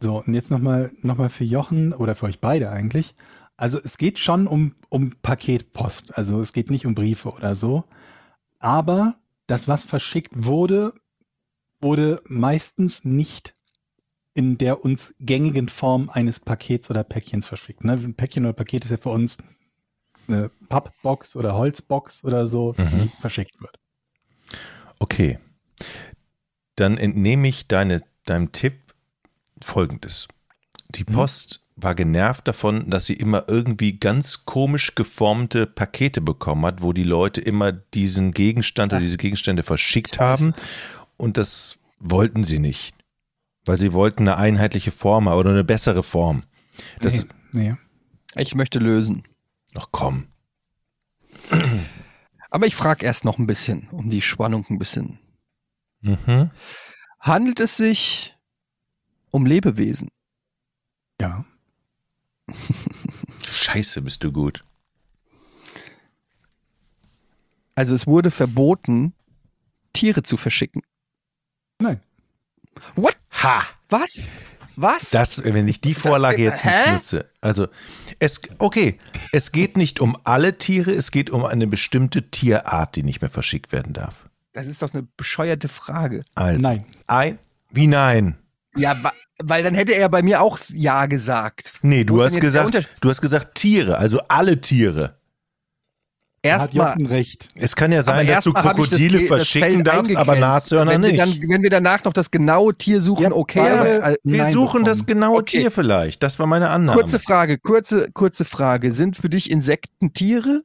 [0.00, 3.14] so, und jetzt nochmal noch mal für Jochen oder für euch beide eigentlich.
[3.56, 6.16] Also es geht schon um, um Paketpost.
[6.18, 7.84] Also es geht nicht um Briefe oder so.
[8.58, 10.92] Aber das, was verschickt wurde,
[11.80, 13.54] wurde meistens nicht
[14.34, 17.84] in der uns gängigen Form eines Pakets oder Päckchens verschickt.
[17.84, 17.92] Ne?
[17.92, 19.38] Ein Päckchen oder Paket ist ja für uns
[20.26, 23.10] eine Pappbox oder Holzbox oder so, Mhm.
[23.14, 23.78] die verschickt wird.
[24.98, 25.38] Okay.
[26.76, 28.94] Dann entnehme ich deine, deinem Tipp
[29.60, 30.28] folgendes.
[30.90, 31.12] Die Mhm.
[31.14, 36.92] Post war genervt davon, dass sie immer irgendwie ganz komisch geformte Pakete bekommen hat, wo
[36.92, 40.54] die Leute immer diesen Gegenstand oder diese Gegenstände verschickt haben.
[41.16, 42.94] Und das wollten sie nicht.
[43.64, 46.44] Weil sie wollten eine einheitliche Form oder eine bessere Form.
[47.00, 47.74] Das, nee, nee.
[48.36, 49.24] Ich möchte lösen.
[49.74, 50.28] Ach komm.
[52.50, 55.18] Aber ich frage erst noch ein bisschen, um die Spannung ein bisschen
[56.02, 56.50] Mhm.
[57.24, 58.36] Handelt es sich
[59.30, 60.08] um Lebewesen?
[61.18, 61.46] Ja.
[63.48, 64.62] Scheiße, bist du gut.
[67.74, 69.14] Also es wurde verboten,
[69.94, 70.82] Tiere zu verschicken.
[71.78, 72.02] Nein.
[72.94, 73.16] What?
[73.42, 73.62] Ha!
[73.88, 74.28] Was?
[74.76, 75.08] Was?
[75.10, 76.92] Das, wenn ich die Vorlage wird- jetzt nicht Hä?
[76.92, 77.30] nutze.
[77.40, 77.68] Also,
[78.18, 78.98] es, okay,
[79.32, 83.30] es geht nicht um alle Tiere, es geht um eine bestimmte Tierart, die nicht mehr
[83.30, 84.28] verschickt werden darf.
[84.54, 86.22] Das ist doch eine bescheuerte Frage.
[86.34, 86.84] Also, Nein.
[87.06, 87.38] Ein,
[87.70, 88.36] wie nein?
[88.76, 91.74] Ja, wa- weil dann hätte er bei mir auch Ja gesagt.
[91.82, 95.18] Nee, du hast gesagt, du hast gesagt Tiere, also alle Tiere.
[96.42, 96.92] Erstmal.
[97.06, 97.48] Recht.
[97.54, 100.36] Es kann ja sein, dass du das Krokodile das verschicken Feld darfst, aber.
[100.36, 101.20] Nashörner wenn wir nicht.
[101.42, 103.60] Dann, wenn wir danach noch das genaue Tier suchen, Ja, okay.
[103.60, 104.84] Aber, äh, Wir suchen bekommen.
[104.84, 105.60] das genaue Okay.
[105.62, 106.22] Tier vielleicht.
[106.22, 107.00] Das war meine Annahme.
[107.00, 108.92] kurze Frage, kurze, kurze Frage.
[108.92, 110.60] Sind für dich Insekten Tiere?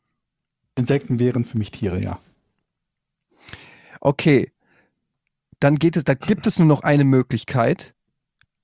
[0.78, 2.20] Insekten wären für mich Tiere, ja.
[4.00, 4.52] Okay.
[5.60, 7.94] Dann geht es, da gibt es nur noch eine Möglichkeit.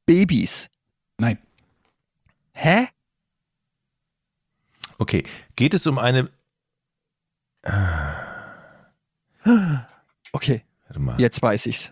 [0.05, 0.69] Babys.
[1.17, 1.39] Nein.
[2.53, 2.87] Hä?
[4.97, 5.23] Okay,
[5.55, 6.29] geht es um eine.
[10.31, 10.63] Okay,
[11.17, 11.91] jetzt weiß ich's.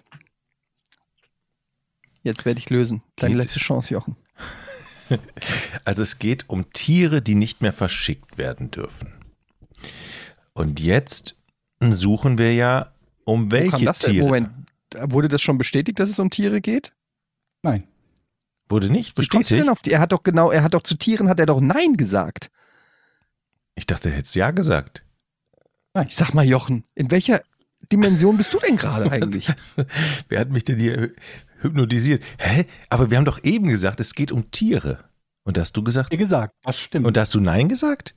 [2.24, 3.04] Jetzt werde ich lösen.
[3.16, 4.16] Deine Geht- letzte Chance, Jochen.
[5.86, 9.14] Also es geht um Tiere, die nicht mehr verschickt werden dürfen.
[10.54, 11.36] Und jetzt
[11.82, 12.93] suchen wir ja,
[13.26, 13.91] um welche?
[13.93, 14.26] Tiere.
[14.26, 14.49] Moment,
[15.01, 16.93] wurde das schon bestätigt, dass es um Tiere geht?
[17.61, 17.88] Nein.
[18.69, 19.69] Wurde nicht Wie kommst du denn bestätigt?
[19.69, 19.91] auf die?
[19.91, 22.49] Er hat doch genau, er hat doch zu Tieren hat er doch Nein gesagt.
[23.76, 25.03] Ich dachte, er hätte es ja gesagt.
[26.07, 27.41] Ich sag mal, Jochen, in welcher
[27.91, 29.47] Dimension bist du denn gerade eigentlich?
[30.30, 31.11] Wer hat mich denn hier
[31.61, 32.24] hypnotisiert?
[32.39, 32.65] Hä?
[32.89, 34.99] Aber wir haben doch eben gesagt, es geht um Tiere.
[35.43, 37.05] Und da hast du gesagt, Wie gesagt, das stimmt.
[37.05, 38.15] und da hast du Nein gesagt?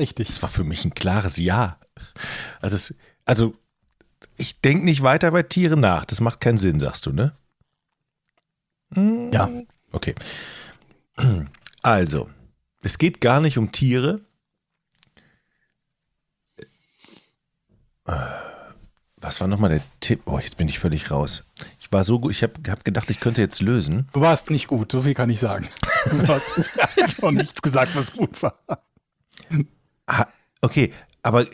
[0.00, 0.28] Richtig.
[0.28, 1.78] Das war für mich ein klares Ja.
[2.60, 2.94] Also, es,
[3.24, 3.54] also
[4.36, 6.04] ich denke nicht weiter bei Tieren nach.
[6.04, 7.32] Das macht keinen Sinn, sagst du, ne?
[9.32, 9.48] Ja.
[9.92, 10.14] Okay.
[11.82, 12.30] Also,
[12.82, 14.20] es geht gar nicht um Tiere.
[19.20, 20.22] Was war nochmal der Tipp?
[20.26, 21.44] Oh, jetzt bin ich völlig raus.
[21.80, 24.08] Ich war so gut, ich habe hab gedacht, ich könnte jetzt lösen.
[24.12, 25.68] Du warst nicht gut, so viel kann ich sagen.
[26.04, 26.42] Du hast
[27.22, 28.52] noch nichts gesagt, was gut war.
[30.06, 30.26] Ah,
[30.62, 30.92] okay,
[31.22, 31.46] aber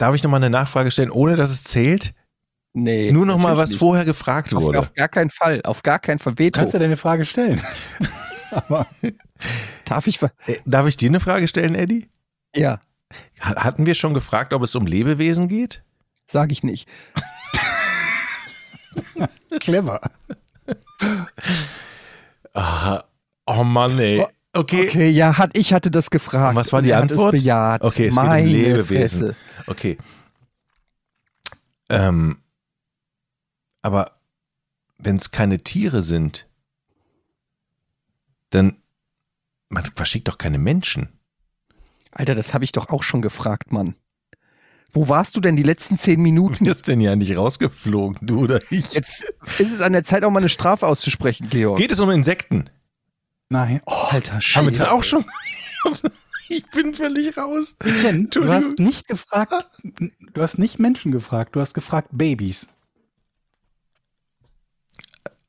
[0.00, 2.14] darf ich nochmal eine Nachfrage stellen, ohne dass es zählt?
[2.72, 3.10] Nee.
[3.12, 3.78] Nur nochmal, was nicht.
[3.78, 4.78] vorher gefragt Auf, wurde.
[4.78, 6.34] auf gar keinen Fall, auf gar keinen Fall.
[6.34, 6.60] Du Veto.
[6.60, 7.60] kannst ja deine Frage stellen.
[8.52, 8.86] Aber
[9.84, 10.20] Darf ich?
[10.22, 10.28] Äh,
[10.66, 12.08] Darf ich dir eine Frage stellen, Eddie?
[12.54, 12.80] Ja,
[13.40, 15.82] Ha- Hatten wir schon gefragt, ob es um Lebewesen geht?
[16.28, 16.88] sage ich nicht.
[19.60, 20.00] clever.
[23.46, 24.24] Oh Mann, ey.
[24.52, 24.88] Okay.
[24.88, 26.50] Okay, ja, hat, ich hatte das gefragt.
[26.50, 27.34] Und was war die Antwort?
[27.34, 27.82] Es bejaht.
[27.82, 29.20] Okay, es geht um Meine Lebewesen.
[29.26, 29.36] Fresse.
[29.66, 29.98] Okay.
[31.88, 32.38] Ähm,
[33.82, 34.20] aber
[34.98, 36.46] wenn es keine Tiere sind,
[38.50, 38.76] dann
[39.68, 41.08] man verschickt doch keine Menschen.
[42.10, 43.94] Alter, das habe ich doch auch schon gefragt, Mann.
[44.92, 46.64] Wo warst du denn die letzten zehn Du Minuten?
[46.64, 48.92] bist denn ja nicht rausgeflogen, du oder ich.
[48.94, 49.22] Jetzt
[49.60, 51.78] ist es an der Zeit, auch mal eine Strafe auszusprechen, Georg.
[51.78, 52.68] Geht es um Insekten?
[53.50, 53.80] Nein.
[53.84, 54.92] Oh, Alter, Haben wir das Scheiße.
[54.92, 55.24] auch schon?
[56.48, 57.76] ich bin völlig raus.
[58.00, 62.68] Ken, du hast nicht gefragt, du hast nicht Menschen gefragt, du hast gefragt Babys.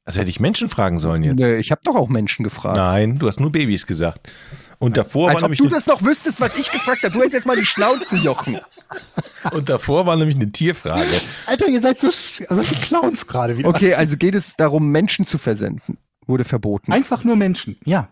[0.04, 1.40] Also hätte ich Menschen fragen sollen jetzt.
[1.40, 2.76] Nö, ich habe doch auch Menschen gefragt.
[2.76, 4.32] Nein, du hast nur Babys gesagt.
[4.80, 7.14] Und davor, Als war ob nämlich du eine, das noch wüsstest, was ich gefragt habe.
[7.14, 8.60] Du hättest jetzt mal die Schnauze, Jochen.
[9.52, 11.22] und davor war nämlich eine Tierfrage.
[11.46, 13.70] Alter, ihr seid so, also die Clowns gerade wieder.
[13.70, 16.00] Okay, also geht es darum, Menschen zu versenden.
[16.32, 16.94] Wurde verboten.
[16.94, 18.08] Einfach nur Menschen, ja.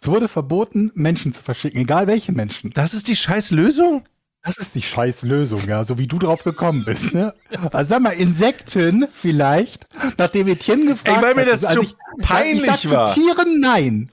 [0.00, 2.70] Es wurde verboten, Menschen zu verschicken, egal welche Menschen.
[2.70, 4.04] Das ist die scheiß Lösung?
[4.42, 7.34] Das ist die scheiß Lösung, ja, so wie du drauf gekommen bist, ne?
[7.72, 9.86] Also sag mal, Insekten vielleicht,
[10.16, 11.52] nachdem Etienne gefragt Ey, weil mir hat.
[11.52, 13.08] das also so peinlich ich sag war.
[13.08, 14.10] zu Tieren nein.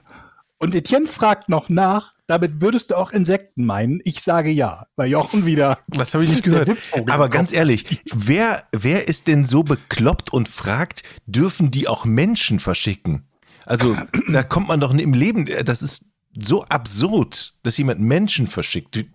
[0.58, 4.00] Und Etienne fragt noch nach, damit würdest du auch Insekten meinen.
[4.04, 5.78] Ich sage ja, weil Jochen wieder.
[5.88, 6.70] Das habe ich nicht gehört.
[7.10, 12.60] Aber ganz ehrlich, wer, wer ist denn so bekloppt und fragt, dürfen die auch Menschen
[12.60, 13.26] verschicken?
[13.70, 13.96] Also,
[14.32, 16.06] da kommt man doch im Leben, das ist
[16.36, 19.06] so absurd, dass jemand Menschen verschickt.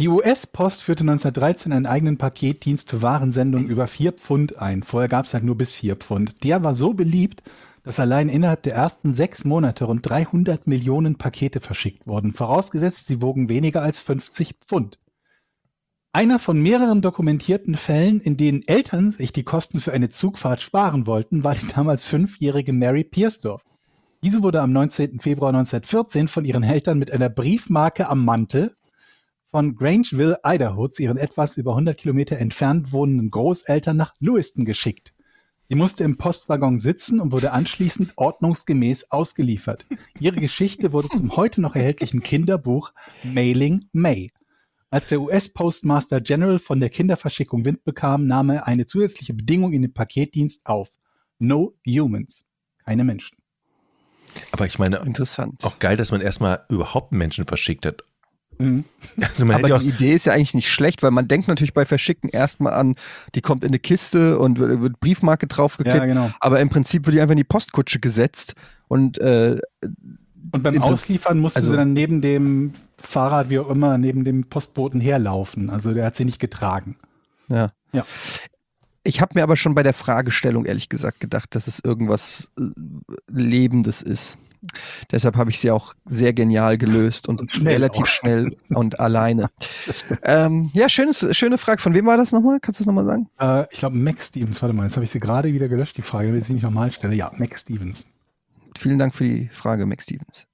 [0.00, 4.82] Die US-Post führte 1913 einen eigenen Paketdienst für Warensendungen über 4 Pfund ein.
[4.82, 6.42] Vorher gab es halt nur bis 4 Pfund.
[6.42, 7.44] Der war so beliebt,
[7.84, 12.32] dass allein innerhalb der ersten sechs Monate rund 300 Millionen Pakete verschickt wurden.
[12.32, 14.98] Vorausgesetzt, sie wogen weniger als 50 Pfund.
[16.12, 21.06] Einer von mehreren dokumentierten Fällen, in denen Eltern sich die Kosten für eine Zugfahrt sparen
[21.06, 23.62] wollten, war die damals fünfjährige Mary Piersdorf.
[24.24, 25.18] Diese wurde am 19.
[25.18, 28.74] Februar 1914 von ihren Eltern mit einer Briefmarke am Mantel
[29.44, 35.12] von Grangeville, Idaho, zu ihren etwas über 100 Kilometer entfernt wohnenden Großeltern nach Lewiston geschickt.
[35.68, 39.84] Sie musste im Postwaggon sitzen und wurde anschließend ordnungsgemäß ausgeliefert.
[40.18, 42.94] Ihre Geschichte wurde zum heute noch erhältlichen Kinderbuch
[43.24, 44.30] Mailing May.
[44.88, 49.82] Als der US-Postmaster General von der Kinderverschickung Wind bekam, nahm er eine zusätzliche Bedingung in
[49.82, 50.92] den Paketdienst auf.
[51.38, 52.46] No humans.
[52.86, 53.43] Keine Menschen.
[54.52, 55.64] Aber ich meine, Interessant.
[55.64, 58.02] auch geil, dass man erstmal überhaupt Menschen verschickt hat.
[58.58, 58.84] Mhm.
[59.20, 62.30] Also Aber die Idee ist ja eigentlich nicht schlecht, weil man denkt natürlich bei Verschicken
[62.30, 62.94] erstmal an,
[63.34, 65.96] die kommt in eine Kiste und wird, wird Briefmarke draufgeklebt.
[65.98, 66.30] Ja, genau.
[66.40, 68.54] Aber im Prinzip wird die einfach in die Postkutsche gesetzt
[68.86, 69.58] und äh,
[70.52, 74.44] Und beim Ausliefern musste also- sie dann neben dem Fahrrad, wie auch immer, neben dem
[74.44, 75.68] Postboten herlaufen.
[75.68, 76.96] Also der hat sie nicht getragen.
[77.48, 77.72] ja.
[77.92, 78.04] Ja.
[79.04, 82.62] Ich habe mir aber schon bei der Fragestellung ehrlich gesagt gedacht, dass es irgendwas äh,
[83.28, 84.38] Lebendes ist.
[85.12, 88.06] Deshalb habe ich sie auch sehr genial gelöst und, Und schnell relativ auch.
[88.06, 89.50] schnell und alleine.
[90.22, 91.82] ähm, ja, schönes, schöne Frage.
[91.82, 92.60] Von wem war das nochmal?
[92.60, 93.28] Kannst du das nochmal sagen?
[93.38, 96.02] Äh, ich glaube, Max Stevens, warte mal, jetzt habe ich sie gerade wieder gelöscht, die
[96.02, 97.14] Frage, damit ich sie nicht nochmal stelle.
[97.14, 98.06] Ja, Max Stevens.
[98.78, 100.46] Vielen Dank für die Frage, Max Stevens.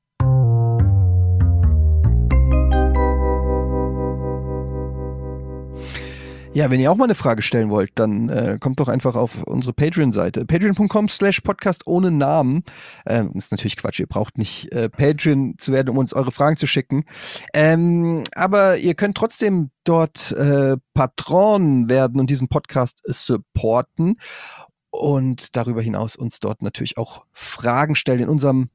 [6.52, 9.44] Ja, wenn ihr auch mal eine Frage stellen wollt, dann äh, kommt doch einfach auf
[9.44, 10.46] unsere Patreon-Seite.
[10.46, 12.64] Patreon.com slash Podcast ohne Namen.
[13.06, 16.56] Ähm, ist natürlich Quatsch, ihr braucht nicht äh, Patreon zu werden, um uns eure Fragen
[16.56, 17.04] zu schicken.
[17.54, 24.16] Ähm, aber ihr könnt trotzdem dort äh, Patron werden und diesen Podcast supporten
[24.90, 28.70] und darüber hinaus uns dort natürlich auch Fragen stellen in unserem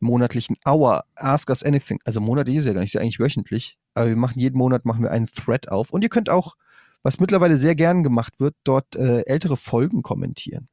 [0.00, 2.00] monatlichen Hour Ask Us Anything.
[2.04, 3.78] Also monatlich ist ja gar nicht, ist ja eigentlich wöchentlich.
[3.94, 6.56] Aber wir machen jeden Monat machen wir einen Thread auf und ihr könnt auch,
[7.02, 10.68] was mittlerweile sehr gern gemacht wird, dort äh, ältere Folgen kommentieren.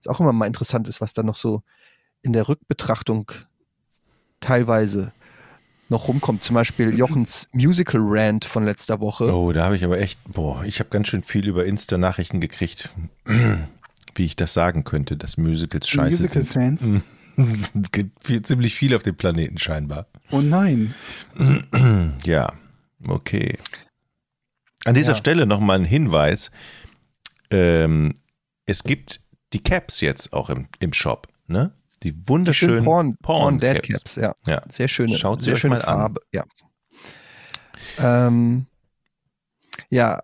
[0.00, 1.62] Ist auch immer mal interessant ist, was da noch so
[2.22, 3.30] in der Rückbetrachtung
[4.40, 5.12] teilweise
[5.90, 6.42] noch rumkommt.
[6.42, 9.34] Zum Beispiel Jochens Musical Rant von letzter Woche.
[9.34, 12.88] oh, da habe ich aber echt, boah, ich habe ganz schön viel über Insta-Nachrichten gekriegt,
[14.14, 16.80] wie ich das sagen könnte, dass Musicals scheiße Musical-Fans?
[16.82, 17.02] sind.
[17.82, 20.06] es gibt viel, ziemlich viel auf dem Planeten scheinbar.
[20.30, 20.94] Oh nein.
[22.24, 22.52] Ja,
[23.08, 23.58] okay.
[24.84, 25.16] An dieser Ja.
[25.16, 26.50] Stelle nochmal ein Hinweis.
[27.50, 28.14] Ähm,
[28.66, 29.20] es gibt
[29.52, 31.72] die Caps jetzt auch im, im Shop, ne?
[32.02, 33.88] Die wunderschönen Porn, Porn Dead Caps.
[33.88, 34.34] Caps, ja.
[34.46, 34.62] Ja.
[34.70, 35.98] Sehr schöne, Schaut sehr schöne mal an.
[35.98, 36.44] Farbe, ja.
[37.98, 38.66] Ähm,
[39.90, 40.20] ja,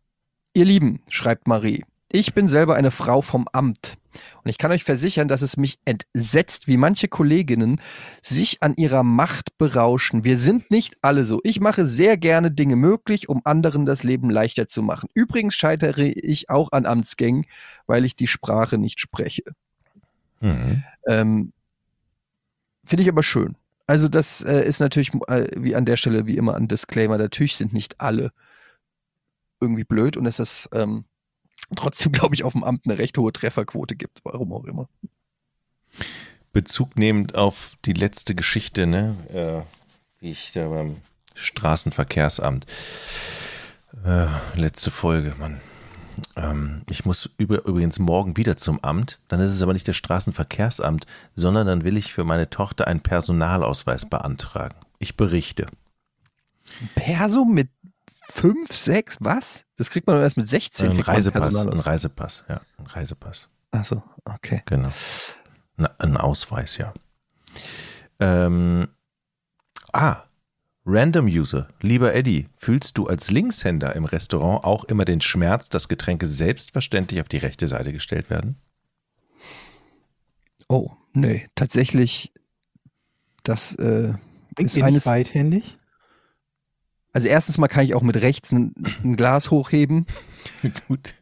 [0.54, 3.98] ihr Lieben, schreibt Marie, ich bin selber eine Frau vom Amt.
[4.42, 7.80] Und ich kann euch versichern, dass es mich entsetzt, wie manche Kolleginnen
[8.22, 10.24] sich an ihrer Macht berauschen.
[10.24, 11.40] Wir sind nicht alle so.
[11.44, 15.08] Ich mache sehr gerne Dinge möglich, um anderen das Leben leichter zu machen.
[15.14, 17.44] Übrigens scheitere ich auch an Amtsgängen,
[17.86, 19.42] weil ich die Sprache nicht spreche.
[20.40, 20.82] Mhm.
[21.06, 21.52] Ähm,
[22.84, 23.56] Finde ich aber schön.
[23.86, 27.18] Also das äh, ist natürlich äh, wie an der Stelle wie immer ein Disclaimer.
[27.18, 28.30] Natürlich sind nicht alle
[29.60, 31.04] irgendwie blöd und es ist ähm,
[31.74, 34.88] trotzdem, glaube ich, auf dem Amt eine recht hohe Trefferquote gibt, warum auch immer.
[36.52, 39.16] Bezug nehmend auf die letzte Geschichte, ne?
[39.32, 40.96] Äh, wie ich da beim
[41.34, 42.66] Straßenverkehrsamt.
[44.04, 44.26] Äh,
[44.58, 45.60] letzte Folge, Mann.
[46.36, 49.18] Ähm, ich muss über, übrigens morgen wieder zum Amt.
[49.28, 53.00] Dann ist es aber nicht das Straßenverkehrsamt, sondern dann will ich für meine Tochter einen
[53.00, 54.76] Personalausweis beantragen.
[54.98, 55.66] Ich berichte.
[56.94, 57.68] Perso mit
[58.28, 59.64] 5, 6, was?
[59.76, 60.90] Das kriegt man doch erst mit 16.
[60.90, 61.68] Ein Reisepass, ein.
[61.68, 63.48] Reisepass, ja, ein Reisepass.
[63.70, 64.62] Ach so, okay.
[64.66, 64.92] Genau.
[65.76, 66.92] Na, ein Ausweis, ja.
[68.18, 68.88] Ähm,
[69.92, 70.22] ah,
[70.86, 71.68] Random User.
[71.80, 77.20] Lieber Eddie, fühlst du als Linkshänder im Restaurant auch immer den Schmerz, dass Getränke selbstverständlich
[77.20, 78.56] auf die rechte Seite gestellt werden?
[80.68, 82.32] Oh, nee, tatsächlich,
[83.42, 84.14] das äh,
[84.58, 85.78] ist eines, nicht beidhändig?
[87.16, 90.04] Also erstens mal kann ich auch mit rechts ein, ein Glas hochheben
[90.86, 91.14] Gut.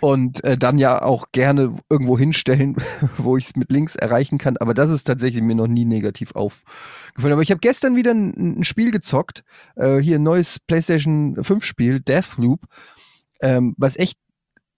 [0.00, 2.76] und äh, dann ja auch gerne irgendwo hinstellen,
[3.18, 4.56] wo ich es mit links erreichen kann.
[4.56, 7.34] Aber das ist tatsächlich mir noch nie negativ aufgefallen.
[7.34, 9.44] Aber ich habe gestern wieder ein, ein Spiel gezockt,
[9.74, 12.64] äh, hier ein neues PlayStation 5 Spiel, Deathloop,
[13.42, 14.16] ähm, was echt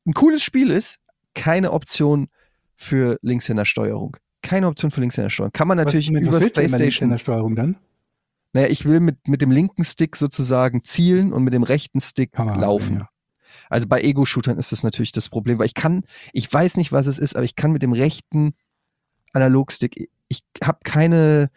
[0.05, 0.99] ein cooles Spiel ist.
[1.35, 2.27] Keine Option
[2.75, 4.17] für Linkshändersteuerung.
[4.43, 5.53] Keine Option für Linkshändersteuerung.
[5.53, 7.11] Kann man natürlich der PlayStation.
[7.11, 7.77] Nintendo-Steuerung dann?
[8.53, 12.33] Naja, ich will mit, mit dem linken Stick sozusagen zielen und mit dem rechten Stick
[12.33, 13.01] Kamera laufen.
[13.01, 13.09] ja.
[13.71, 17.07] Also bei Ego-Shootern ist das natürlich das Problem, weil ich kann, ich weiß nicht, was
[17.07, 18.55] es ist, aber ich kann mit dem rechten
[19.33, 21.51] Analogstick, ich habe keine,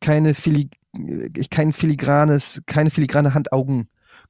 [0.00, 0.70] keine Fili,
[1.36, 3.34] ich kein filigranes, keine filigrane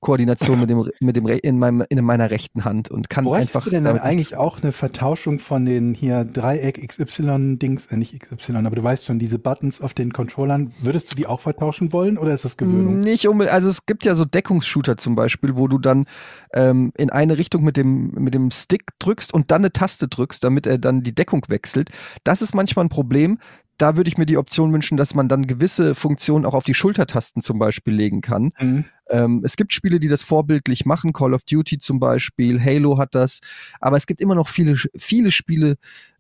[0.00, 3.64] Koordination mit dem, mit dem in, meinem, in meiner rechten Hand und kann Bräuchtest einfach.
[3.64, 8.56] du denn dann eigentlich auch eine Vertauschung von den hier Dreieck XY-Dings, äh, nicht XY,
[8.56, 12.18] aber du weißt schon, diese Buttons auf den Controllern, würdest du die auch vertauschen wollen
[12.18, 13.00] oder ist das Gewöhnung?
[13.00, 16.06] Nicht unbedingt, also es gibt ja so Deckungsshooter zum Beispiel, wo du dann
[16.52, 20.44] ähm, in eine Richtung mit dem, mit dem Stick drückst und dann eine Taste drückst,
[20.44, 21.90] damit er dann die Deckung wechselt.
[22.24, 23.38] Das ist manchmal ein Problem.
[23.78, 26.74] Da würde ich mir die Option wünschen, dass man dann gewisse Funktionen auch auf die
[26.74, 28.50] Schultertasten zum Beispiel legen kann.
[28.60, 28.84] Mhm.
[29.08, 33.14] Ähm, es gibt Spiele, die das vorbildlich machen, Call of Duty zum Beispiel, Halo hat
[33.14, 33.40] das,
[33.80, 35.76] aber es gibt immer noch viele, viele Spiele,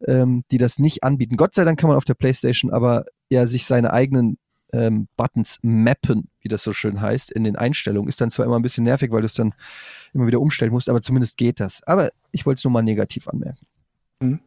[0.06, 1.36] ähm, die das nicht anbieten.
[1.36, 4.38] Gott sei Dank kann man auf der PlayStation aber ja sich seine eigenen
[4.74, 8.08] ähm, Buttons mappen, wie das so schön heißt, in den Einstellungen.
[8.08, 9.54] Ist dann zwar immer ein bisschen nervig, weil du es dann
[10.12, 11.82] immer wieder umstellen musst, aber zumindest geht das.
[11.84, 13.66] Aber ich wollte es nur mal negativ anmerken.
[14.20, 14.40] Mhm.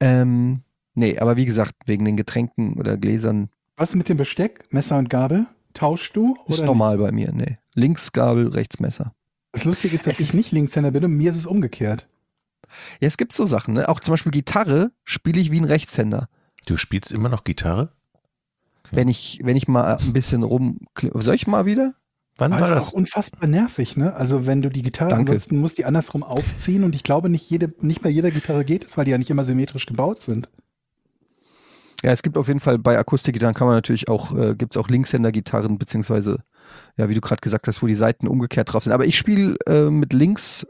[0.00, 0.62] Ähm,
[0.94, 5.10] nee, aber wie gesagt, wegen den Getränken oder Gläsern Was mit dem Besteck, Messer und
[5.10, 5.46] Gabel?
[5.74, 6.36] Tauschst du?
[6.48, 7.32] ist oder normal bei mir.
[7.32, 7.58] Nee.
[7.74, 9.04] Links Gabel, rechts Messer.
[9.04, 9.14] Nicht?
[9.52, 12.08] Das Lustige ist, dass Es ich nicht Linkshänder bin und mir ist es umgekehrt.
[13.00, 13.88] Ja, es gibt so Sachen, ne?
[13.88, 16.28] Auch zum Beispiel Gitarre spiele ich wie ein Rechtshänder.
[16.66, 17.92] Du spielst immer noch Gitarre?
[18.92, 20.78] Wenn ich, wenn ich mal ein bisschen rum.
[21.14, 21.94] Soll ich mal wieder?
[22.36, 22.88] Wann Aber war es ist das?
[22.92, 24.14] auch unfassbar nervig, ne?
[24.14, 25.32] Also wenn du die Gitarre, Danke.
[25.32, 28.84] ansonsten musst die andersrum aufziehen und ich glaube nicht jede, nicht bei jeder Gitarre geht
[28.84, 30.48] es, weil die ja nicht immer symmetrisch gebaut sind.
[32.02, 34.80] Ja, es gibt auf jeden Fall bei Akustikgitarren kann man natürlich auch, äh, gibt es
[34.80, 36.42] auch Linkshänder-Gitarren, beziehungsweise,
[36.96, 38.92] ja, wie du gerade gesagt hast, wo die Seiten umgekehrt drauf sind.
[38.92, 40.66] Aber ich spiele äh, mit links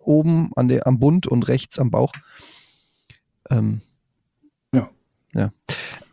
[0.00, 2.12] oben an der, am Bund und rechts am Bauch.
[3.50, 3.80] Ähm,
[4.72, 4.90] Ja.
[5.34, 5.50] Ja.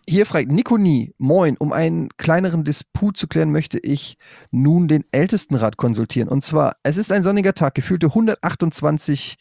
[0.07, 4.17] Hier fragt Nikoni, moin, um einen kleineren Disput zu klären, möchte ich
[4.49, 6.29] nun den Ältestenrat konsultieren.
[6.29, 9.37] Und zwar, es ist ein sonniger Tag, gefühlte 128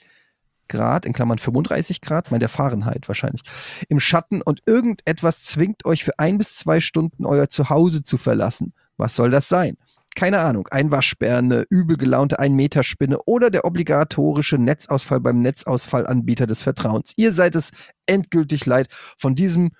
[0.68, 3.42] Grad, in Klammern 35 Grad, mein der Fahrenheit wahrscheinlich,
[3.88, 8.72] im Schatten und irgendetwas zwingt euch für ein bis zwei Stunden euer Zuhause zu verlassen.
[8.96, 9.76] Was soll das sein?
[10.14, 16.62] Keine Ahnung, ein Waschbär, eine übel gelaunte Ein-Meter-Spinne oder der obligatorische Netzausfall beim Netzausfallanbieter des
[16.62, 17.12] Vertrauens.
[17.16, 17.70] Ihr seid es
[18.06, 19.70] endgültig leid, von diesem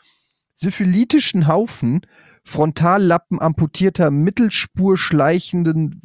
[0.55, 2.03] syphilitischen Haufen
[2.45, 6.01] Frontallappen amputierter, Mittelspur schleichenden,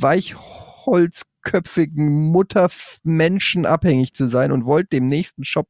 [0.86, 5.70] weichholzköpfigen Muttermenschen abhängig zu sein und wollt dem nächsten Shop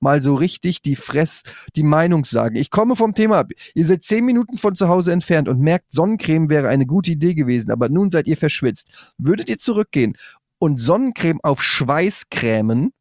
[0.00, 1.42] mal so richtig die Fress,
[1.76, 2.56] die Meinung sagen.
[2.56, 3.50] Ich komme vom Thema ab.
[3.74, 7.34] Ihr seid zehn Minuten von zu Hause entfernt und merkt, Sonnencreme wäre eine gute Idee
[7.34, 9.12] gewesen, aber nun seid ihr verschwitzt.
[9.18, 10.16] Würdet ihr zurückgehen
[10.58, 12.92] und Sonnencreme auf Schweiß cremen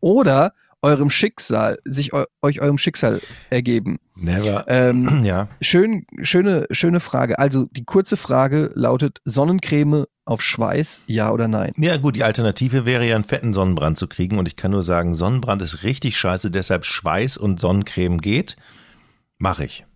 [0.00, 0.52] oder
[0.82, 3.20] eurem Schicksal, sich eu euch eurem Schicksal
[3.50, 3.98] ergeben?
[4.16, 4.64] Never.
[4.68, 5.48] Ähm, ja.
[5.60, 7.38] schön, schöne, schöne Frage.
[7.38, 11.72] Also die kurze Frage lautet: Sonnencreme auf Schweiß, ja oder nein?
[11.76, 14.38] Ja, gut, die Alternative wäre ja einen fetten Sonnenbrand zu kriegen.
[14.38, 18.56] Und ich kann nur sagen, Sonnenbrand ist richtig scheiße, deshalb Schweiß und Sonnencreme geht.
[19.38, 19.86] Mache ich.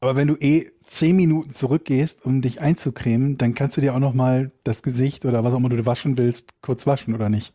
[0.00, 3.98] Aber wenn du eh zehn Minuten zurückgehst, um dich einzucremen, dann kannst du dir auch
[3.98, 7.54] noch mal das Gesicht oder was auch immer du waschen willst, kurz waschen oder nicht?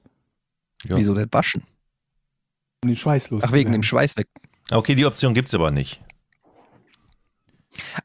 [0.83, 0.97] Ja.
[0.97, 1.63] Wieso denn waschen?
[2.83, 3.43] Um den Schweiß los.
[3.45, 4.27] Ach, wegen dem Schweiß weg.
[4.71, 6.01] Okay, die Option gibt's aber nicht.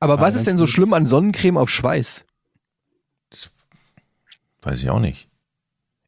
[0.01, 2.25] Aber Ah, was ist denn so schlimm an Sonnencreme auf Schweiß?
[4.63, 5.29] Weiß ich auch nicht.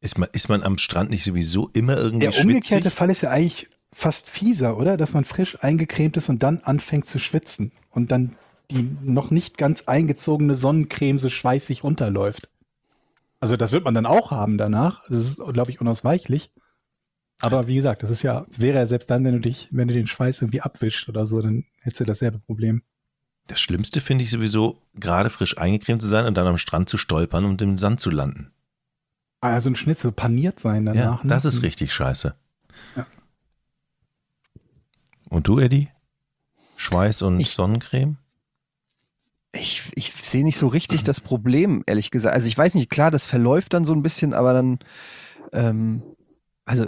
[0.00, 2.92] Ist man, ist man am Strand nicht sowieso immer irgendwie Der umgekehrte schwitzig?
[2.92, 4.96] Fall ist ja eigentlich fast fieser, oder?
[4.96, 8.36] Dass man frisch eingecremt ist und dann anfängt zu schwitzen und dann
[8.70, 12.48] die noch nicht ganz eingezogene Sonnencreme so schweißig runterläuft.
[13.40, 15.02] Also das wird man dann auch haben danach.
[15.08, 16.50] Das ist, glaube ich, unausweichlich.
[17.40, 19.88] Aber wie gesagt, das ist ja, es wäre ja selbst dann, wenn du dich, wenn
[19.88, 22.82] du den Schweiß irgendwie abwischst oder so, dann hättest du dasselbe Problem.
[23.46, 26.98] Das Schlimmste finde ich sowieso, gerade frisch eingecremt zu sein und dann am Strand zu
[26.98, 28.50] stolpern und im Sand zu landen.
[29.40, 31.22] Ah, so ein Schnitzel paniert sein Ja, danach.
[31.24, 31.28] ne?
[31.28, 32.34] das ist richtig scheiße.
[32.96, 33.06] Ja.
[35.28, 35.88] Und du, Eddie?
[36.76, 38.16] Schweiß und Ich- Sonnencreme?
[39.52, 42.34] Ich, ich sehe nicht so richtig das Problem, ehrlich gesagt.
[42.34, 44.78] Also ich weiß nicht, klar, das verläuft dann so ein bisschen, aber dann,
[45.52, 46.02] ähm,
[46.66, 46.86] also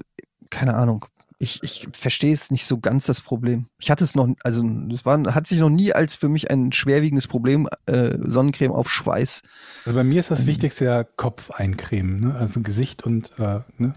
[0.51, 1.07] keine Ahnung.
[1.39, 3.67] Ich, ich verstehe es nicht so ganz das Problem.
[3.79, 4.63] Ich hatte es noch, also
[4.93, 8.91] es war, hat sich noch nie als für mich ein schwerwiegendes Problem äh, Sonnencreme auf
[8.91, 9.43] Schweiß.
[9.87, 10.49] Also bei mir ist das Ähm.
[10.49, 12.35] Wichtigste ja Kopf eincremen, ne?
[12.35, 13.95] also Gesicht und äh, ne?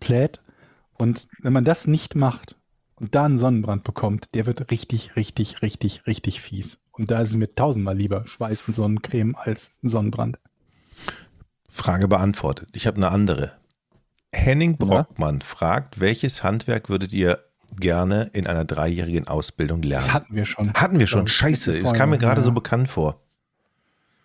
[0.00, 0.40] Plät.
[0.96, 2.56] Und wenn man das nicht macht
[2.96, 6.80] und da einen Sonnenbrand bekommt, der wird richtig, richtig, richtig, richtig fies.
[6.92, 10.38] Und da ist es mir tausendmal lieber Schweiß und Sonnencreme als ein Sonnenbrand.
[11.68, 12.70] Frage beantwortet.
[12.72, 13.52] Ich habe eine andere.
[14.32, 17.44] Henning Brockmann fragt, welches Handwerk würdet ihr
[17.78, 20.04] gerne in einer dreijährigen Ausbildung lernen?
[20.04, 20.72] Das hatten wir schon.
[20.74, 21.26] Hatten wir schon.
[21.26, 22.44] Ja, Scheiße, es kam mir gerade ja.
[22.44, 23.20] so bekannt vor.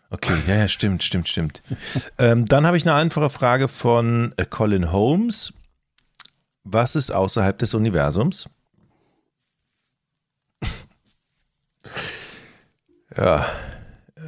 [0.10, 1.62] Okay, ja, ja, stimmt, stimmt, stimmt.
[2.20, 5.54] ähm, dann habe ich eine einfache Frage von äh, Colin Holmes.
[6.64, 8.48] Was ist außerhalb des Universums?
[13.18, 13.46] ja,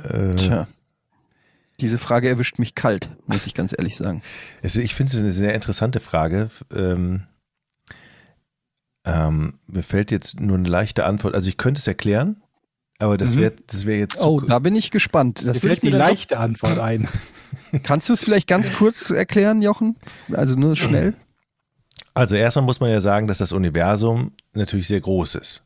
[0.10, 0.68] äh, Tja.
[1.82, 4.22] Diese Frage erwischt mich kalt, muss ich ganz ehrlich sagen.
[4.64, 6.50] Also ich finde es eine sehr interessante Frage.
[6.74, 7.24] Ähm,
[9.06, 11.36] ähm, mir fällt jetzt nur eine leichte Antwort.
[11.36, 12.42] Also ich könnte es erklären,
[12.98, 13.40] aber das Mhm.
[13.42, 15.46] wäre das wär jetzt Oh, da bin ich gespannt.
[15.46, 17.08] Das fällt mir dann leichte Antwort ein.
[17.84, 19.96] Kannst du es vielleicht ganz kurz erklären, Jochen?
[20.34, 21.14] Also nur schnell.
[22.14, 25.64] Also erstmal muss man ja sagen, dass das Universum natürlich sehr groß ist.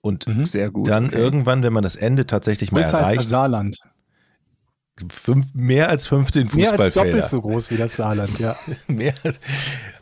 [0.00, 0.46] Und Mhm.
[0.46, 0.88] Sehr gut.
[0.88, 1.18] dann okay.
[1.18, 3.76] irgendwann, wenn man das Ende tatsächlich mal das erreicht, Saarland.
[5.10, 7.10] Fünf, mehr als 15 Mehr als Fußballfelder.
[7.12, 8.56] doppelt so groß wie das Saarland, ja.
[8.88, 9.40] Mehr, als-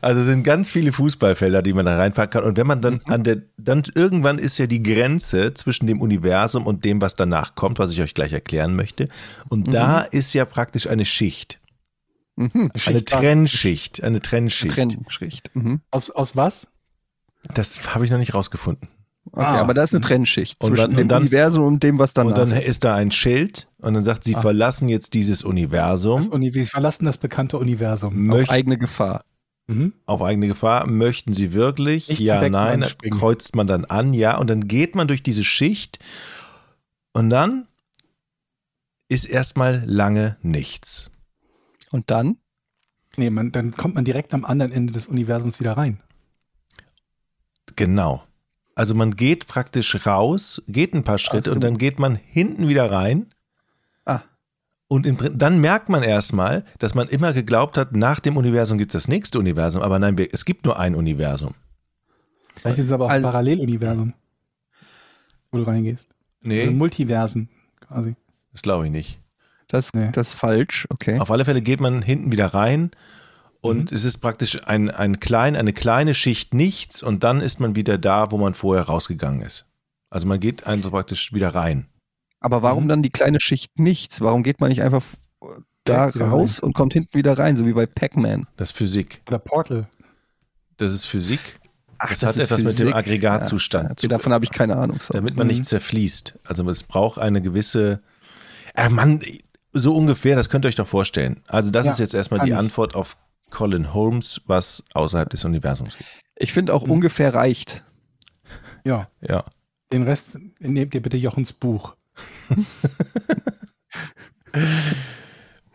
[0.00, 2.48] also sind ganz viele Fußballfelder, die man da reinpacken kann.
[2.48, 6.66] Und wenn man dann an der, dann irgendwann ist ja die Grenze zwischen dem Universum
[6.66, 9.08] und dem, was danach kommt, was ich euch gleich erklären möchte.
[9.48, 11.60] Und da ist ja praktisch eine Schicht,
[12.36, 12.70] Mhm.
[12.86, 13.04] eine?
[13.04, 14.74] Trennschicht, eine Trennschicht.
[14.74, 15.50] Trennschicht.
[15.56, 15.80] Mhm.
[15.90, 16.68] Aus, aus was?
[17.54, 18.88] Das habe ich noch nicht rausgefunden.
[19.32, 19.60] Okay, Ah.
[19.60, 22.14] aber da ist eine Trennschicht Und zwischen dann- dem und dann- Universum und dem, was
[22.14, 22.68] danach Und dann ist.
[22.68, 24.40] ist da ein Schild und dann sagt, sie Ah.
[24.40, 28.12] verlassen jetzt dieses das Universum, Uni wir verlassen das bekannte Universum.
[28.30, 29.22] Auf möchten eigene Gefahr.
[29.70, 29.92] Mhm.
[30.06, 32.09] auf eigene Gefahr, möchten sie wirklich?
[32.09, 33.18] Nicht ja, nein, anspringen.
[33.18, 35.98] kreuzt man dann an, ja, und dann geht man durch diese Schicht
[37.12, 37.68] und dann
[39.09, 41.10] ist erstmal lange nichts.
[41.90, 42.38] Und dann?
[43.18, 46.00] Nee, man, dann kommt man direkt am anderen Ende des Universums wieder rein.
[47.76, 48.22] Genau.
[48.78, 52.68] Also man geht praktisch raus, geht ein paar Schritte Ach und dann geht man hinten
[52.68, 53.26] wieder rein.
[54.06, 54.20] Ah.
[54.86, 58.94] Und im dann merkt man erstmal, dass man immer geglaubt hat, nach dem Universum gibt
[58.94, 59.82] es das nächste Universum.
[59.82, 61.55] Aber nein, es gibt nur ein Universum.
[62.55, 64.14] Vielleicht ist es aber auch ein Also- Paralleluniversum,
[65.50, 66.09] wo du reingehst.
[66.42, 67.48] Nee, Also Multiversen
[67.80, 68.14] quasi.
[68.52, 69.18] das glaube ich nicht.
[69.66, 70.10] Das, Nee.
[70.12, 71.18] das ist falsch, okay.
[71.18, 72.92] Auf alle Fälle geht man hinten wieder rein
[73.60, 73.97] und Mhm.
[73.97, 77.98] es ist praktisch ein, ein klein, eine kleine Schicht nichts und dann ist man wieder
[77.98, 79.66] da, wo man vorher rausgegangen ist.
[80.10, 81.86] Also man geht also praktisch wieder rein.
[82.40, 82.89] Aber warum Mhm.
[82.89, 84.20] dann die kleine Schicht nichts?
[84.20, 85.02] Warum geht man nicht einfach
[85.85, 88.47] da wieder raus und kommt hinten wieder rein, so wie bei Pac-Man?
[88.56, 89.22] Das ist Physik.
[89.28, 89.89] Oder Portal.
[90.76, 91.40] Das ist Physik.
[91.98, 92.94] Ach, das, das hat ist etwas mit dem Physik.
[92.94, 95.01] Aggregatzustand Okay, zu davon habe ich keine Ahnung.
[95.01, 95.12] So.
[95.12, 95.55] damit man Mhm.
[95.55, 96.39] nicht zerfließt.
[96.44, 98.01] Also es braucht eine gewisse.
[98.76, 99.20] Äh, Mann,
[99.72, 101.43] so ungefähr, das könnt ihr euch doch vorstellen.
[101.48, 102.56] Also das Ja, ist jetzt erstmal die ich.
[102.56, 103.16] Antwort auf
[103.50, 106.10] Colin Holmes, was außerhalb des Universums liegt.
[106.36, 106.92] Ich finde auch Mhm.
[106.92, 107.84] ungefähr reicht.
[108.84, 109.08] Ja.
[109.20, 109.44] Ja.
[109.92, 111.94] Den Rest nehmt ihr bitte Jochens Buch.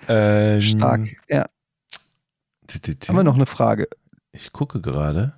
[0.07, 1.07] Ähm, Stark.
[1.29, 1.45] Ja.
[2.67, 3.87] t- t- t- Haben wir noch eine Frage?
[4.33, 5.33] Ich gucke gerade.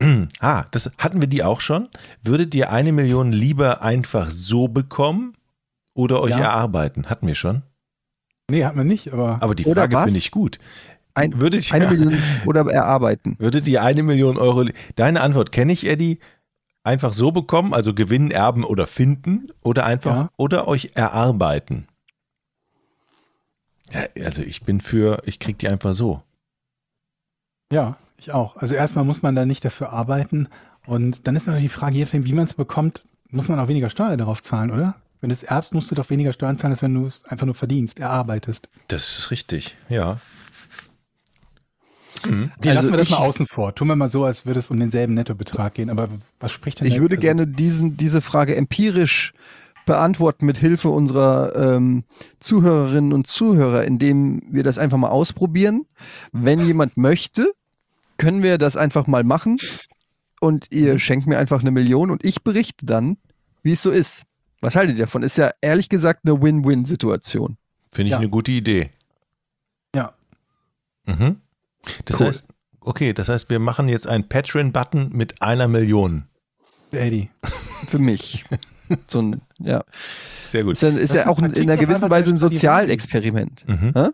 [0.40, 1.88] Ah, das hatten wir die auch schon.
[2.22, 5.36] Würdet ihr eine Million lieber einfach so bekommen
[5.94, 6.38] oder euch Ja.
[6.38, 7.06] erarbeiten?
[7.10, 7.62] Hatten wir schon.
[8.50, 10.58] Nee, hat man nicht, aber Aber die Frage finde ich gut.
[11.14, 12.16] Ein, Würdet ihr, eine Million
[12.46, 13.36] oder erarbeiten?
[13.40, 14.64] würdet ihr eine Million Euro.
[14.94, 16.18] Deine Antwort kenne ich, Eddie.
[16.84, 20.30] Einfach so bekommen, also gewinnen, erben oder finden oder einfach Ja.
[20.36, 21.86] oder euch erarbeiten.
[23.92, 26.22] Ja, also ich bin für, ich krieg die einfach so.
[27.72, 28.56] ja, ich auch.
[28.56, 30.48] Also erstmal muss man da nicht dafür arbeiten.
[30.86, 33.68] Und dann ist natürlich die Frage, je nachdem, wie man es bekommt, muss man auch
[33.68, 34.96] weniger Steuer darauf zahlen, oder?
[35.20, 37.46] Wenn du es erbst, musst du doch weniger Steuern zahlen, als wenn du es einfach
[37.46, 38.68] nur verdienst, erarbeitest.
[38.88, 40.18] Das ist richtig, ja.
[42.24, 43.74] Okay, Also lassen wir das ich- mal außen vor.
[43.74, 45.88] Tun wir mal so, als würde es um denselben Nettobetrag gehen.
[45.90, 46.08] Aber
[46.40, 49.32] was spricht denn Ich der- würde also, gerne diesen, diese Frage empirisch
[49.86, 52.04] beantworten mit Hilfe unserer ähm,
[52.40, 55.86] Zuhörerinnen und Zuhörer, indem wir das einfach mal ausprobieren.
[56.32, 57.52] Wenn jemand möchte,
[58.18, 59.56] können wir das einfach mal machen
[60.40, 60.98] und ihr Mhm.
[60.98, 63.16] schenkt mir einfach eine Million und ich berichte dann,
[63.62, 64.24] wie es so ist.
[64.60, 65.22] Was haltet ihr davon?
[65.22, 67.56] Ist ja ehrlich gesagt eine Win-Win-Situation.
[67.92, 68.18] Finde ich Ja.
[68.18, 68.90] eine gute Idee.
[69.94, 70.12] Ja.
[71.06, 71.40] Mhm.
[72.04, 72.26] Das Cool.
[72.26, 72.46] heißt,
[72.80, 76.24] okay, das heißt, wir machen jetzt einen Patreon-Button mit einer Million.
[76.92, 77.30] Eddie.
[77.86, 78.44] Für mich.
[79.08, 79.84] so ein, ja.
[80.50, 80.72] Sehr gut.
[80.72, 83.66] Ist ja, ist ja auch in ein einer gewissen Weise ein Sozialexperiment.
[83.68, 83.92] Mhm.
[83.94, 84.08] Hä?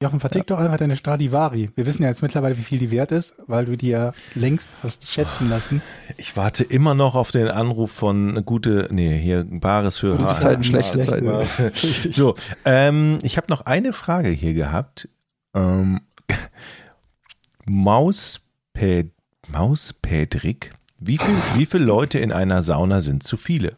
[0.00, 1.70] Jochen, vertick doch einfach deine Stradivari.
[1.74, 4.70] Wir wissen ja jetzt mittlerweile, wie viel die wert ist, weil du die ja längst
[4.80, 5.82] hast schätzen lassen.
[6.16, 10.38] Ich warte immer noch auf den Anruf von eine gute, nee, hier Bares für Gute
[10.38, 11.28] Zeiten, schlechte Zeiten.
[11.58, 12.14] Richtig.
[12.14, 15.08] So, ähm, ich habe noch eine Frage hier gehabt.
[15.52, 16.02] Ähm,
[17.66, 19.10] Mauspä
[19.48, 23.76] Mauspädrik, wie, viel, wie viele Leute in einer Sauna sind zu viele?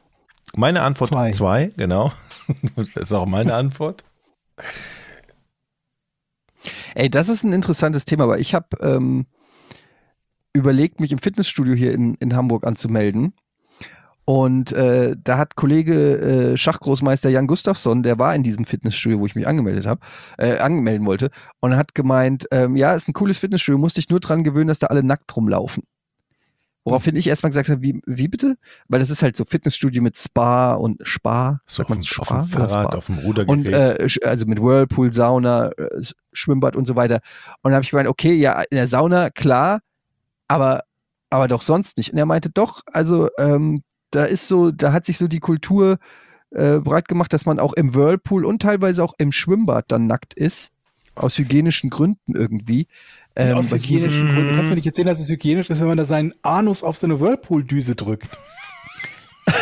[0.54, 1.30] Meine Antwort Zwei.
[1.30, 2.12] zwei, genau.
[2.76, 4.04] Das ist auch meine Antwort.
[6.94, 9.26] Ey, das ist ein interessantes Thema, aber ich habe ähm,
[10.52, 13.32] überlegt, mich im Fitnessstudio hier in, in Hamburg anzumelden.
[14.24, 19.26] Und äh, da hat Kollege äh, Schachgroßmeister Jan Gustafsson, der war in diesem Fitnessstudio, wo
[19.26, 20.02] ich mich angemeldet habe,
[20.38, 21.30] äh, angemelden wollte,
[21.60, 24.78] und hat gemeint, ähm, ja, ist ein cooles Fitnessstudio, musst dich nur dran gewöhnen, dass
[24.78, 25.82] da alle nackt rumlaufen.
[26.84, 28.56] Woraufhin ich erstmal gesagt habe, wie, wie bitte?
[28.88, 31.60] Weil das ist halt so Fitnessstudio mit Spa und Spa.
[31.66, 32.96] So sagt man dem- auf Spa dem Fahrrad, Spa?
[32.98, 36.02] auf dem Ruder Und äh, also mit Whirlpool, Sauna, äh,
[36.32, 37.20] Schwimmbad und so weiter.
[37.62, 39.80] Und da habe ich gemeint, okay, ja, in der Sauna, klar,
[40.48, 40.84] aber,
[41.28, 42.12] aber doch sonst nicht.
[42.12, 45.98] Und er meinte, doch, also ähm, da ist so, da hat sich so die Kultur
[46.50, 50.34] äh, breit gemacht, dass man auch im Whirlpool und teilweise auch im Schwimmbad dann nackt
[50.34, 50.70] ist.
[51.14, 52.86] Aus hygienischen Gründen irgendwie.
[53.36, 54.48] Ähm, Aus hygienischen Gründen.
[54.48, 56.96] Du kannst mir nicht erzählen, dass es hygienisch ist, wenn man da seinen Anus auf
[56.96, 58.38] so eine Whirlpool-Düse drückt.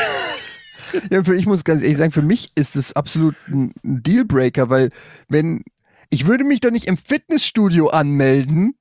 [1.10, 4.88] Ja, für, ich muss ganz ehrlich sagen, für mich ist es absolut ein Dealbreaker, weil
[5.28, 5.62] wenn
[6.10, 8.74] ich würde mich doch nicht im Fitnessstudio anmelden,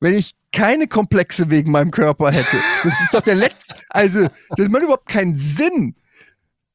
[0.00, 2.56] wenn ich keine Komplexe wegen meinem Körper hätte.
[2.82, 5.96] Das ist doch der letzte, also das macht überhaupt keinen Sinn.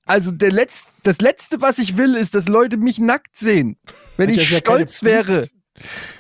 [0.06, 3.78] Also der letzte, das letzte, was ich will, ist, dass Leute mich nackt sehen.
[4.18, 5.48] Wenn ich ja stolz wäre.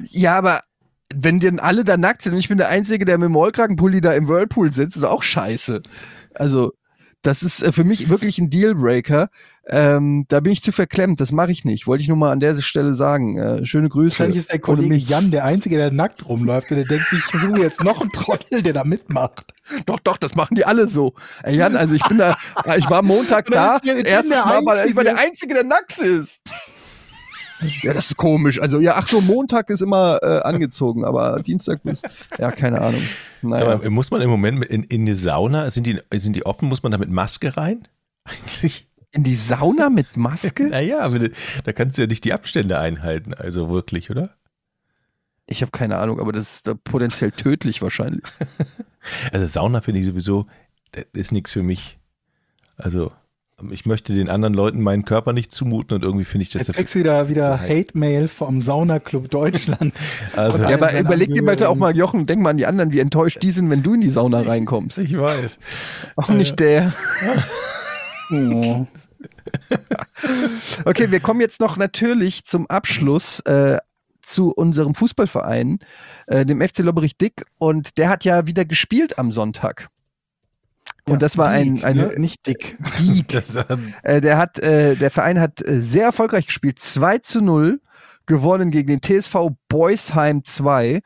[0.09, 0.61] Ja, aber
[1.13, 4.01] wenn denn alle da nackt sind und ich bin der Einzige, der mit dem Rollkragenpulli
[4.01, 5.81] da im Whirlpool sitzt, ist auch scheiße.
[6.35, 6.71] Also,
[7.21, 9.29] das ist äh, für mich wirklich ein Dealbreaker.
[9.67, 11.85] Ähm, da bin ich zu verklemmt, das mache ich nicht.
[11.85, 13.37] Wollte ich nur mal an der Stelle sagen.
[13.37, 14.19] Äh, schöne Grüße.
[14.19, 14.95] Wahrscheinlich ist der Kollege.
[14.95, 18.11] Jan der Einzige, der nackt rumläuft und der denkt sich, ich suche jetzt noch einen
[18.11, 19.53] Trottel, der da mitmacht.
[19.85, 21.13] Doch, doch, das machen die alle so.
[21.43, 22.35] Ey, Jan, also ich bin da,
[22.77, 26.41] ich war Montag da, erstes Mal, weil ich war der Einzige, der nackt ist.
[27.81, 28.61] Ja, das ist komisch.
[28.61, 32.07] Also ja, ach so, Montag ist immer äh, angezogen, aber Dienstag ist,
[32.37, 33.01] ja, keine Ahnung.
[33.41, 33.77] Naja.
[33.77, 36.83] Mal, muss man im Moment in, in die Sauna, sind die, sind die offen, muss
[36.83, 37.87] man da mit Maske rein?
[38.23, 38.87] Eigentlich?
[39.11, 40.63] In die Sauna mit Maske?
[40.69, 41.29] Naja, aber
[41.63, 44.35] da kannst du ja nicht die Abstände einhalten, also wirklich, oder?
[45.47, 48.23] Ich habe keine Ahnung, aber das ist da potenziell tödlich wahrscheinlich.
[49.31, 50.45] Also Sauna finde ich sowieso,
[50.91, 51.99] das ist nichts für mich.
[52.75, 53.13] Also
[53.71, 56.75] ich möchte den anderen Leuten meinen Körper nicht zumuten und irgendwie finde ich das Jetzt
[56.75, 57.59] kriegst du wieder, wieder.
[57.59, 59.93] Hate-Mail vom Saunaclub Deutschland.
[60.35, 62.99] Also, Ja, aber überleg dir bitte auch mal, Jochen, denk mal an die anderen, wie
[62.99, 64.97] enttäuscht die sind, wenn du in die Sauna reinkommst.
[64.97, 65.59] ich weiß.
[66.15, 66.93] Auch nicht der.
[68.31, 68.85] Oh.
[70.85, 73.77] Okay, wir kommen jetzt noch natürlich zum Abschluss äh,
[74.21, 75.79] zu unserem Fußballverein,
[76.27, 77.45] äh, dem FC Lobberich Dick.
[77.57, 79.89] Und der hat ja wieder gespielt am Sonntag.
[81.09, 82.19] Und Ja, das war ein, Diek, eine, ne?
[82.19, 82.77] nicht dick.
[82.99, 83.55] die, Das,
[84.03, 86.79] äh, der hat, äh, der Verein hat äh, sehr erfolgreich gespielt.
[86.79, 87.81] 2 zu 0
[88.25, 91.01] gewonnen gegen den TSV Boysheim 2.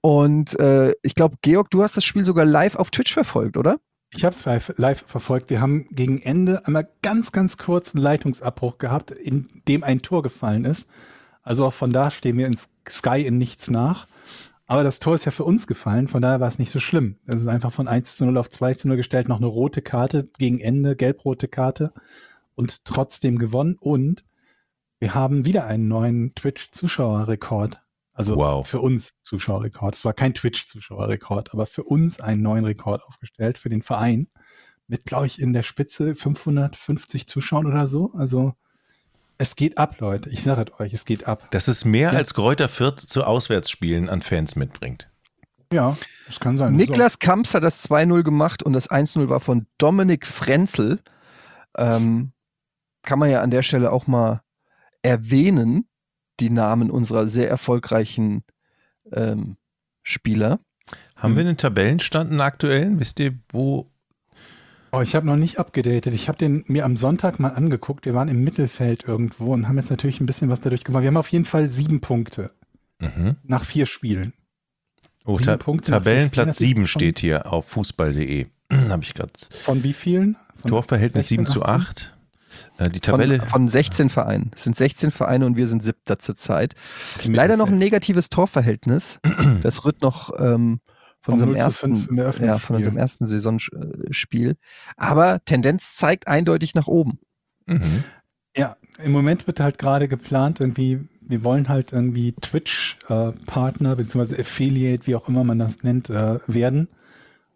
[0.00, 3.78] Und äh, ich glaube, Georg, du hast das Spiel sogar live auf Twitch verfolgt, oder?
[4.10, 5.50] Ich habe es live, live verfolgt.
[5.50, 10.22] Wir haben gegen Ende einmal ganz, ganz kurz einen Leitungsabbruch gehabt, in dem ein Tor
[10.22, 10.90] gefallen ist.
[11.42, 14.06] Also auch von da stehen wir ins Sky in nichts nach.
[14.74, 17.16] Aber das Tor ist ja für uns gefallen, von daher war es nicht so schlimm.
[17.26, 19.82] Es ist einfach von 1 zu 0 auf 2 zu 0 gestellt, noch eine rote
[19.82, 21.92] Karte gegen Ende, gelb-rote Karte
[22.56, 23.76] und trotzdem gewonnen.
[23.78, 24.24] Und
[24.98, 27.82] wir haben wieder einen neuen Twitch-Zuschauerrekord.
[28.14, 28.66] Also Wow.
[28.66, 29.94] für uns Zuschauerrekord.
[29.94, 34.26] Es war kein Twitch-Zuschauerrekord, aber für uns einen neuen Rekord aufgestellt für den Verein.
[34.88, 38.10] Mit, glaube ich, in der Spitze 550 Zuschauern oder so.
[38.14, 38.54] Also
[39.48, 40.28] es geht ab, Leute.
[40.30, 41.48] Ich sage es euch, es geht ab.
[41.50, 42.18] das ist mehr Ja.
[42.18, 45.08] als Kräuter Fürth zu Auswärtsspielen an Fans mitbringt.
[45.72, 45.96] Ja,
[46.26, 46.74] das kann sein.
[46.76, 51.00] Niklas Kamps hat das 2-0 gemacht und das 1-0 war von Dominik Frenzel.
[51.76, 52.32] Ähm,
[53.02, 54.40] kann man ja an der Stelle auch mal
[55.02, 55.86] erwähnen,
[56.40, 58.44] die Namen unserer sehr erfolgreichen
[59.12, 59.56] ähm,
[60.02, 60.60] Spieler.
[61.16, 61.36] Haben Hm.
[61.36, 63.00] wir einen Tabellenstand, einen aktuellen?
[63.00, 63.86] Wisst ihr, wo?
[64.96, 66.14] Oh, ich habe noch nicht abgedatet.
[66.14, 68.06] Ich habe den mir am Sonntag mal angeguckt.
[68.06, 71.02] Wir waren im Mittelfeld irgendwo und haben jetzt natürlich ein bisschen was dadurch gemacht.
[71.02, 72.50] Wir haben auf jeden Fall sieben Punkte
[73.00, 73.36] Mhm.
[73.42, 74.32] nach vier Spielen.
[75.24, 78.46] Oh, Sieben Ta Punkte Tabellenplatz 7 schon- steht hier auf fußball.de.
[78.88, 79.32] Habe ich gerade.
[79.62, 80.36] Von wie vielen?
[80.60, 81.86] Von Torverhältnis 7 16, zu 18?
[81.88, 82.14] 8.
[82.78, 83.38] Äh, die Tabelle.
[83.40, 84.50] Von, von 16 Vereinen.
[84.54, 86.74] Es sind 16 Vereine und wir sind siebter zurzeit.
[87.24, 89.18] Leider noch ein negatives Torverhältnis.
[89.62, 90.80] Das rührt noch ähm,
[91.24, 94.56] Von unserem 0 zu ersten, 5 im ja, von unserem ersten Saisonspiel.
[94.98, 97.18] Aber Tendenz zeigt eindeutig nach oben.
[97.64, 98.04] Mhm.
[98.54, 105.06] Ja, im Moment wird halt gerade geplant, irgendwie, wir wollen halt irgendwie Twitch-Partner beziehungsweise Affiliate,
[105.06, 106.88] wie auch immer man das nennt, äh, werden.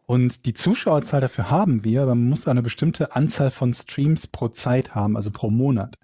[0.07, 4.49] Und die Zuschauerzahl dafür haben wir, aber man muss eine bestimmte Anzahl von Streams pro
[4.49, 5.97] Zeit haben, also pro Monat.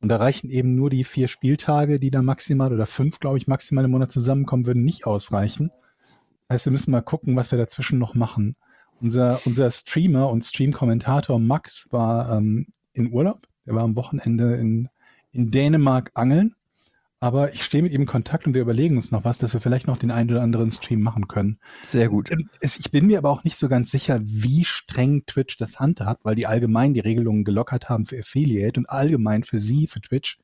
[0.00, 3.46] Und da reichen eben nur die vier Spieltage, die da maximal oder fünf, glaube ich,
[3.46, 5.70] maximal im Monat zusammenkommen würden, nicht ausreichen.
[6.50, 8.56] Heißt, wir müssen mal gucken, was wir dazwischen noch machen.
[9.00, 13.46] Unser, unser Streamer und Stream-Kommentator Max war ähm, in Urlaub.
[13.66, 14.88] Der war am Wochenende in,
[15.30, 16.54] in Dänemark angeln.
[17.20, 19.60] Aber ich stehe mit ihm in Kontakt und wir überlegen uns noch was, dass wir
[19.60, 21.58] vielleicht noch den einen oder anderen Stream machen können.
[21.82, 22.30] Sehr gut.
[22.60, 26.24] Es, ich bin mir aber auch nicht so ganz sicher, wie streng Twitch das handhabt,
[26.24, 30.38] weil die allgemein die Regelungen gelockert haben für Affiliate und allgemein für sie, für Twitch,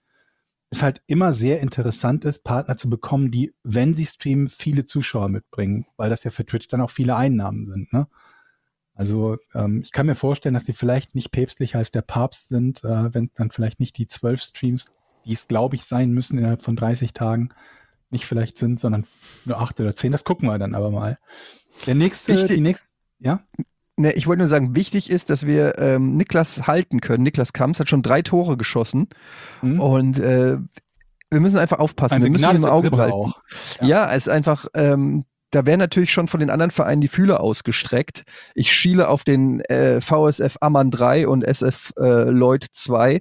[0.74, 5.28] es halt immer sehr interessant ist, Partner zu bekommen, die, wenn sie streamen, viele Zuschauer
[5.28, 7.92] mitbringen, weil das ja für Twitch dann auch viele Einnahmen sind.
[7.92, 8.06] Ne?
[8.94, 12.84] Also ähm, ich kann mir vorstellen, dass die vielleicht nicht päpstlicher als der Papst sind,
[12.84, 14.92] äh, wenn dann vielleicht nicht die zwölf Streams,
[15.24, 17.51] die es glaube ich sein müssen innerhalb von 30 Tagen,
[18.10, 19.05] nicht vielleicht sind, sondern
[19.44, 20.12] nur acht oder zehn.
[20.12, 21.18] Das gucken wir dann aber mal.
[21.86, 23.42] Der nächste, Wichtig- die nächste, ja?
[23.96, 27.22] Ne, ich wollte nur sagen, wichtig ist, dass wir ähm, Niklas halten können.
[27.22, 29.08] Niklas Kamps hat schon drei Tore geschossen
[29.60, 29.80] Hm?
[29.80, 30.58] und äh,
[31.30, 32.16] wir müssen einfach aufpassen.
[32.16, 33.12] Ein wir müssen ihn im Auge behalten.
[33.12, 33.40] auch.
[33.80, 37.40] Ja, es ist einfach, ähm, da werden natürlich schon von den anderen Vereinen die Fühler
[37.40, 38.24] ausgestreckt.
[38.54, 43.20] Ich schiele auf den äh, VSF Amman 3 und SF äh, Lloyd 2.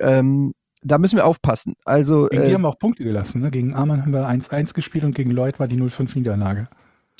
[0.00, 1.74] Ähm, da müssen wir aufpassen.
[1.84, 3.42] Also, Gegen die äh, haben wir auch Punkte gelassen.
[3.42, 3.50] Ne?
[3.50, 6.64] Gegen Amann haben wir 1-1 gespielt und gegen Lloyd war die 0-5 Niederlage.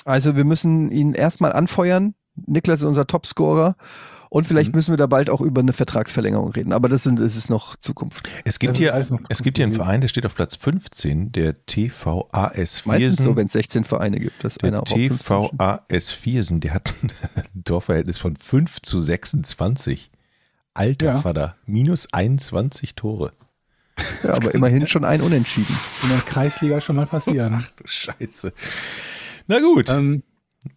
[0.04, 2.14] also wir müssen ihn erstmal anfeuern.
[2.34, 3.76] Niklas ist unser Topscorer.
[4.32, 4.76] Und vielleicht Mhm.
[4.76, 6.72] müssen wir da bald auch über eine Vertragsverlängerung reden.
[6.72, 8.28] Aber das, sind, das ist noch Zukunft.
[8.44, 9.74] Es Das gibt ist hier, alles noch es gibt hier einen.
[9.74, 13.36] Verein, der steht auf Platz 15, der TVAS Meistens so, Viersen.
[13.36, 14.44] wenn es 16 Vereine gibt.
[14.44, 15.50] Das einer Der auch auf 15 steht.
[15.58, 17.10] TVAS Viersen, der hat ein
[17.64, 20.12] Torverhältnis von 5 zu 26.
[20.74, 21.18] Alter Ja.
[21.20, 23.32] Vater, minus 21 Tore.
[24.22, 25.76] Ja, aber immerhin schon ein Unentschieden.
[26.04, 27.64] In der Kreisliga schon mal passieren.
[27.76, 28.52] Du Scheiße.
[29.48, 29.90] Na gut.
[29.90, 30.22] Ähm,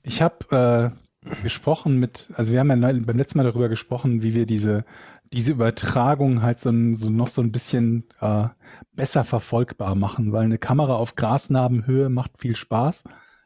[0.02, 1.03] ich habe äh,
[1.42, 4.86] gesprochen mit, also wir haben ja beim letzten Mal darüber gesprochen, wie wir diese,
[5.32, 8.48] diese Übertragung halt so, so noch so ein bisschen äh,
[8.94, 13.04] besser verfolgbar machen, weil eine Kamera auf Grasnarbenhöhe macht viel Spaß,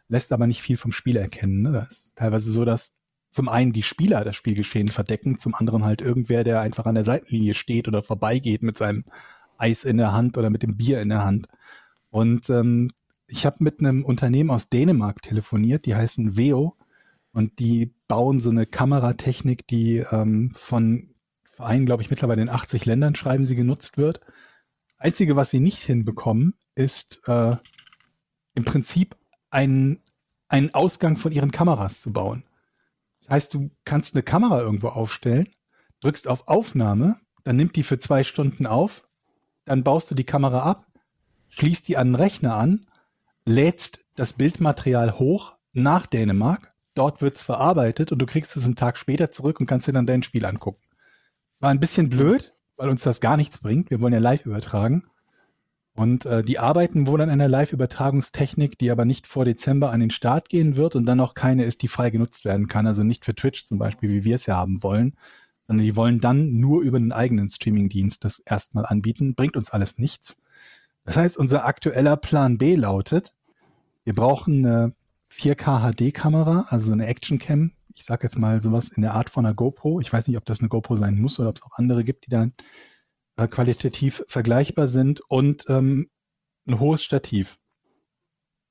[0.08, 1.62] lässt aber nicht viel vom Spiel erkennen.
[1.62, 1.72] Ne?
[1.72, 2.98] Das ist teilweise so, dass
[3.30, 7.04] zum einen die Spieler das Spielgeschehen verdecken, zum anderen halt irgendwer, der einfach an der
[7.04, 9.04] Seitenlinie steht oder vorbeigeht mit seinem
[9.58, 11.48] Eis in der Hand oder mit dem Bier in der Hand.
[12.10, 12.90] Und ähm,
[13.28, 16.77] ich habe mit einem Unternehmen aus Dänemark telefoniert, die heißen Veo
[17.38, 22.86] und die bauen so eine Kameratechnik, die ähm, von Vereinen, glaube ich, mittlerweile in 80
[22.86, 24.22] Ländern schreiben sie genutzt wird.
[24.98, 27.56] Einzige, was sie nicht hinbekommen, ist äh,
[28.56, 29.16] im Prinzip
[29.52, 30.02] einen,
[30.48, 32.44] einen Ausgang von ihren Kameras zu bauen.
[33.20, 35.48] Das heißt, du kannst eine Kamera irgendwo aufstellen,
[36.02, 39.08] drückst auf Aufnahme, dann nimmt die für zwei Stunden auf,
[39.64, 40.88] dann baust du die Kamera ab,
[41.50, 42.88] schließt die an den Rechner an,
[43.46, 48.98] lädst das Bildmaterial hoch nach Dänemark, dort wird's verarbeitet und du kriegst es einen Tag
[48.98, 50.82] später zurück und kannst dir dann dein Spiel angucken.
[51.54, 53.90] Es war ein bisschen blöd, weil uns das gar nichts bringt.
[53.90, 55.04] Wir wollen ja live übertragen.
[55.96, 60.12] Und äh, die arbeiten wohl an einer Live-Übertragungstechnik, die aber nicht vor Dezember an den
[60.12, 62.86] Start gehen wird und dann auch keine ist, die frei genutzt werden kann.
[62.86, 65.16] Also nicht für Twitch zum Beispiel, wie wir es ja haben wollen,
[65.64, 69.34] sondern die wollen dann nur über einen eigenen Streaming-Dienst das erstmal anbieten.
[69.34, 70.40] Bringt uns alles nichts.
[71.04, 73.34] Das heißt, unser aktueller Plan B lautet,
[74.04, 74.94] wir brauchen eine
[75.38, 77.72] 4K HD-Kamera, also eine Action-Cam.
[77.94, 80.00] Ich sage jetzt mal sowas in der Art von einer GoPro.
[80.00, 82.26] Ich weiß nicht, ob das eine GoPro sein muss oder ob es auch andere gibt,
[82.26, 82.54] die dann
[83.38, 86.10] äh, qualitativ vergleichbar sind und ähm,
[86.68, 87.58] ein hohes Stativ.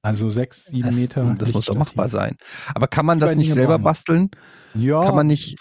[0.02, 1.34] Also sechs, sieben Das, Meter.
[1.38, 2.36] das muss doch machbar sein.
[2.74, 4.30] Aber kann man das nicht selber basteln?
[4.74, 5.58] Ja, Kann man nicht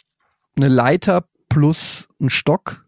[0.56, 2.86] eine Leiter plus einen Stock,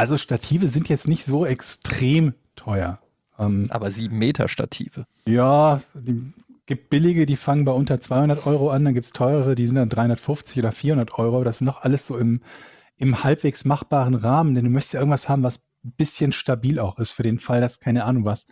[0.00, 3.00] also Stative sind jetzt nicht so extrem teuer.
[3.38, 5.06] Ähm, aber sieben Meter Stative?
[5.26, 6.32] Ja, die
[6.70, 9.88] gibt billige, die fangen bei unter 200 Euro an, dann gibt's teurere, die sind dann
[9.88, 11.42] 350 oder 400 Euro.
[11.42, 12.42] Das ist noch alles so im,
[12.96, 17.00] im halbwegs machbaren Rahmen, denn du möchtest ja irgendwas haben, was ein bisschen stabil auch
[17.00, 18.46] ist, für den Fall, dass, keine Ahnung was,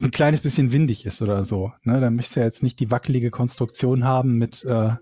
[0.00, 1.74] ein kleines bisschen windig ist oder so.
[1.82, 2.00] Ne?
[2.00, 4.92] Dann möchtest du ja jetzt nicht die wackelige Konstruktion haben mit, äh,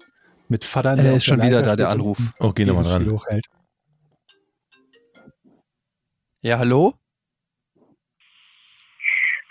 [0.48, 0.98] mit Vatern.
[0.98, 2.18] Äh, auf ist schon der wieder da, der Anruf.
[2.40, 3.08] Oh, geh nochmal dran.
[3.08, 3.46] hochhält.
[6.42, 6.94] Ja, hallo?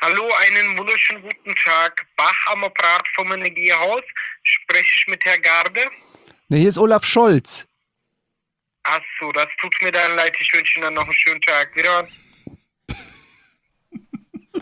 [0.08, 2.06] Hallo, einen wunderschönen guten Tag.
[2.16, 4.04] Bach am Apparat vom Energiehaus.
[4.44, 5.82] Spreche ich mit Herr Garde?
[6.48, 7.68] Ne, hier ist Olaf Scholz.
[8.84, 10.38] Ach so, das tut mir dann leid.
[10.40, 11.76] Ich wünsche Ihnen noch einen schönen Tag.
[11.76, 12.08] Wieder.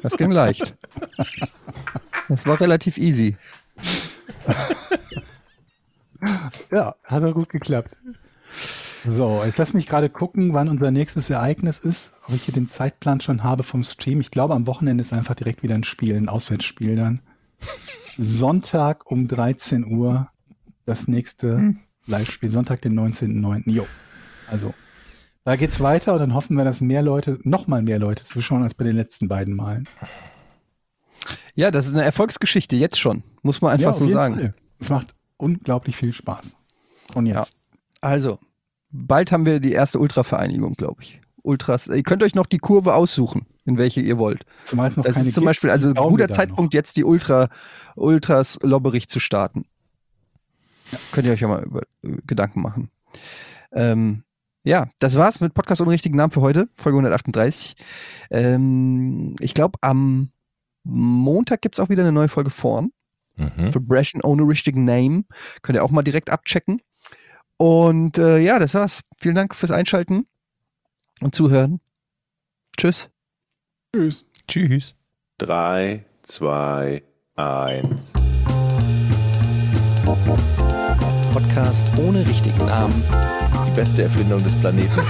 [0.02, 0.74] Das ging leicht.
[2.30, 3.36] Das war relativ easy.
[6.72, 7.98] Ja, hat auch gut geklappt.
[9.08, 12.14] So, jetzt lass mich gerade gucken, wann unser nächstes Ereignis ist.
[12.28, 14.22] Ob ich hier den Zeitplan schon habe vom Stream.
[14.22, 17.22] Ich glaube, am Wochenende ist einfach direkt wieder ein Spiel, ein Auswärtsspiel dann.
[18.18, 20.30] Sonntag um 13 Uhr
[20.86, 21.76] das nächste
[22.06, 22.50] Live-Spiel.
[22.50, 23.70] Sonntag, den 19.09.
[23.70, 23.86] Jo.
[24.50, 24.74] Also,
[25.44, 28.64] da geht's weiter und dann hoffen wir, dass mehr Leute, noch mal mehr Leute zuschauen
[28.64, 29.88] als bei den letzten beiden Malen.
[31.56, 33.24] Ja, das ist eine Erfolgsgeschichte, jetzt schon.
[33.42, 34.36] Muss man einfach auf so jeden sagen.
[34.36, 34.54] Fall.
[34.80, 36.56] Es macht unglaublich viel Spaß.
[37.16, 37.60] Und jetzt.
[38.02, 38.40] Also,
[38.94, 41.20] bald haben wir die erste Ultra-Vereinigung, glaube ich.
[41.42, 41.88] Ultras.
[41.88, 44.46] Ihr könnt euch noch die Kurve aussuchen, in welche ihr wollt.
[44.64, 47.04] Zumal es noch Das keine ist zum gibt, Beispiel also ein guter Zeitpunkt, jetzt die
[47.04, 47.50] Ultra,
[47.96, 49.66] Ultras Lobberich zu starten.
[51.12, 52.90] Könnt ihr euch ja mal über, äh, Gedanken machen.
[53.74, 54.24] Ähm,
[54.64, 57.76] ja, das war's mit Podcast ohne richtigen Namen für heute, Folge 138.
[58.32, 60.30] Ähm, ich glaube, am
[60.84, 62.92] Montag gibt's auch wieder eine neue Folge vorn.
[63.36, 63.72] Mhm.
[63.72, 65.26] Verbrechen ohne richtigen Name.
[65.62, 66.82] Könnt ihr auch mal direkt abchecken.
[67.64, 69.00] Und äh, ja, das war's.
[69.22, 70.28] Vielen Dank fürs Einschalten
[71.22, 71.80] und Zuhören.
[72.76, 73.10] Tschüss.
[73.96, 74.26] Tschüss.
[74.50, 74.96] Tschüss.
[75.38, 77.04] 3, 2,
[77.38, 78.12] 1.
[81.32, 83.02] Podcast ohne richtigen Namen.
[83.66, 84.92] Die beste Erfindung des Planeten.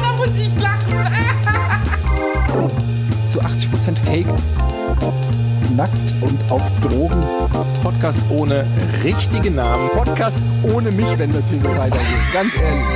[0.00, 0.96] Da muss ich lachen.
[3.28, 4.26] Zu 80% Fake.
[5.70, 7.22] Nackt und auf Drogen.
[7.82, 8.66] Podcast ohne
[9.02, 9.88] richtige Namen.
[9.90, 10.38] Podcast
[10.74, 12.32] ohne mich, wenn das hier so weitergeht.
[12.32, 12.86] Ganz ehrlich.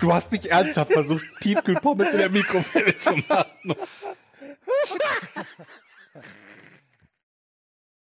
[0.00, 3.74] Du hast nicht ernsthaft versucht, Tiefkühlpommes in der Mikrowelle zu machen.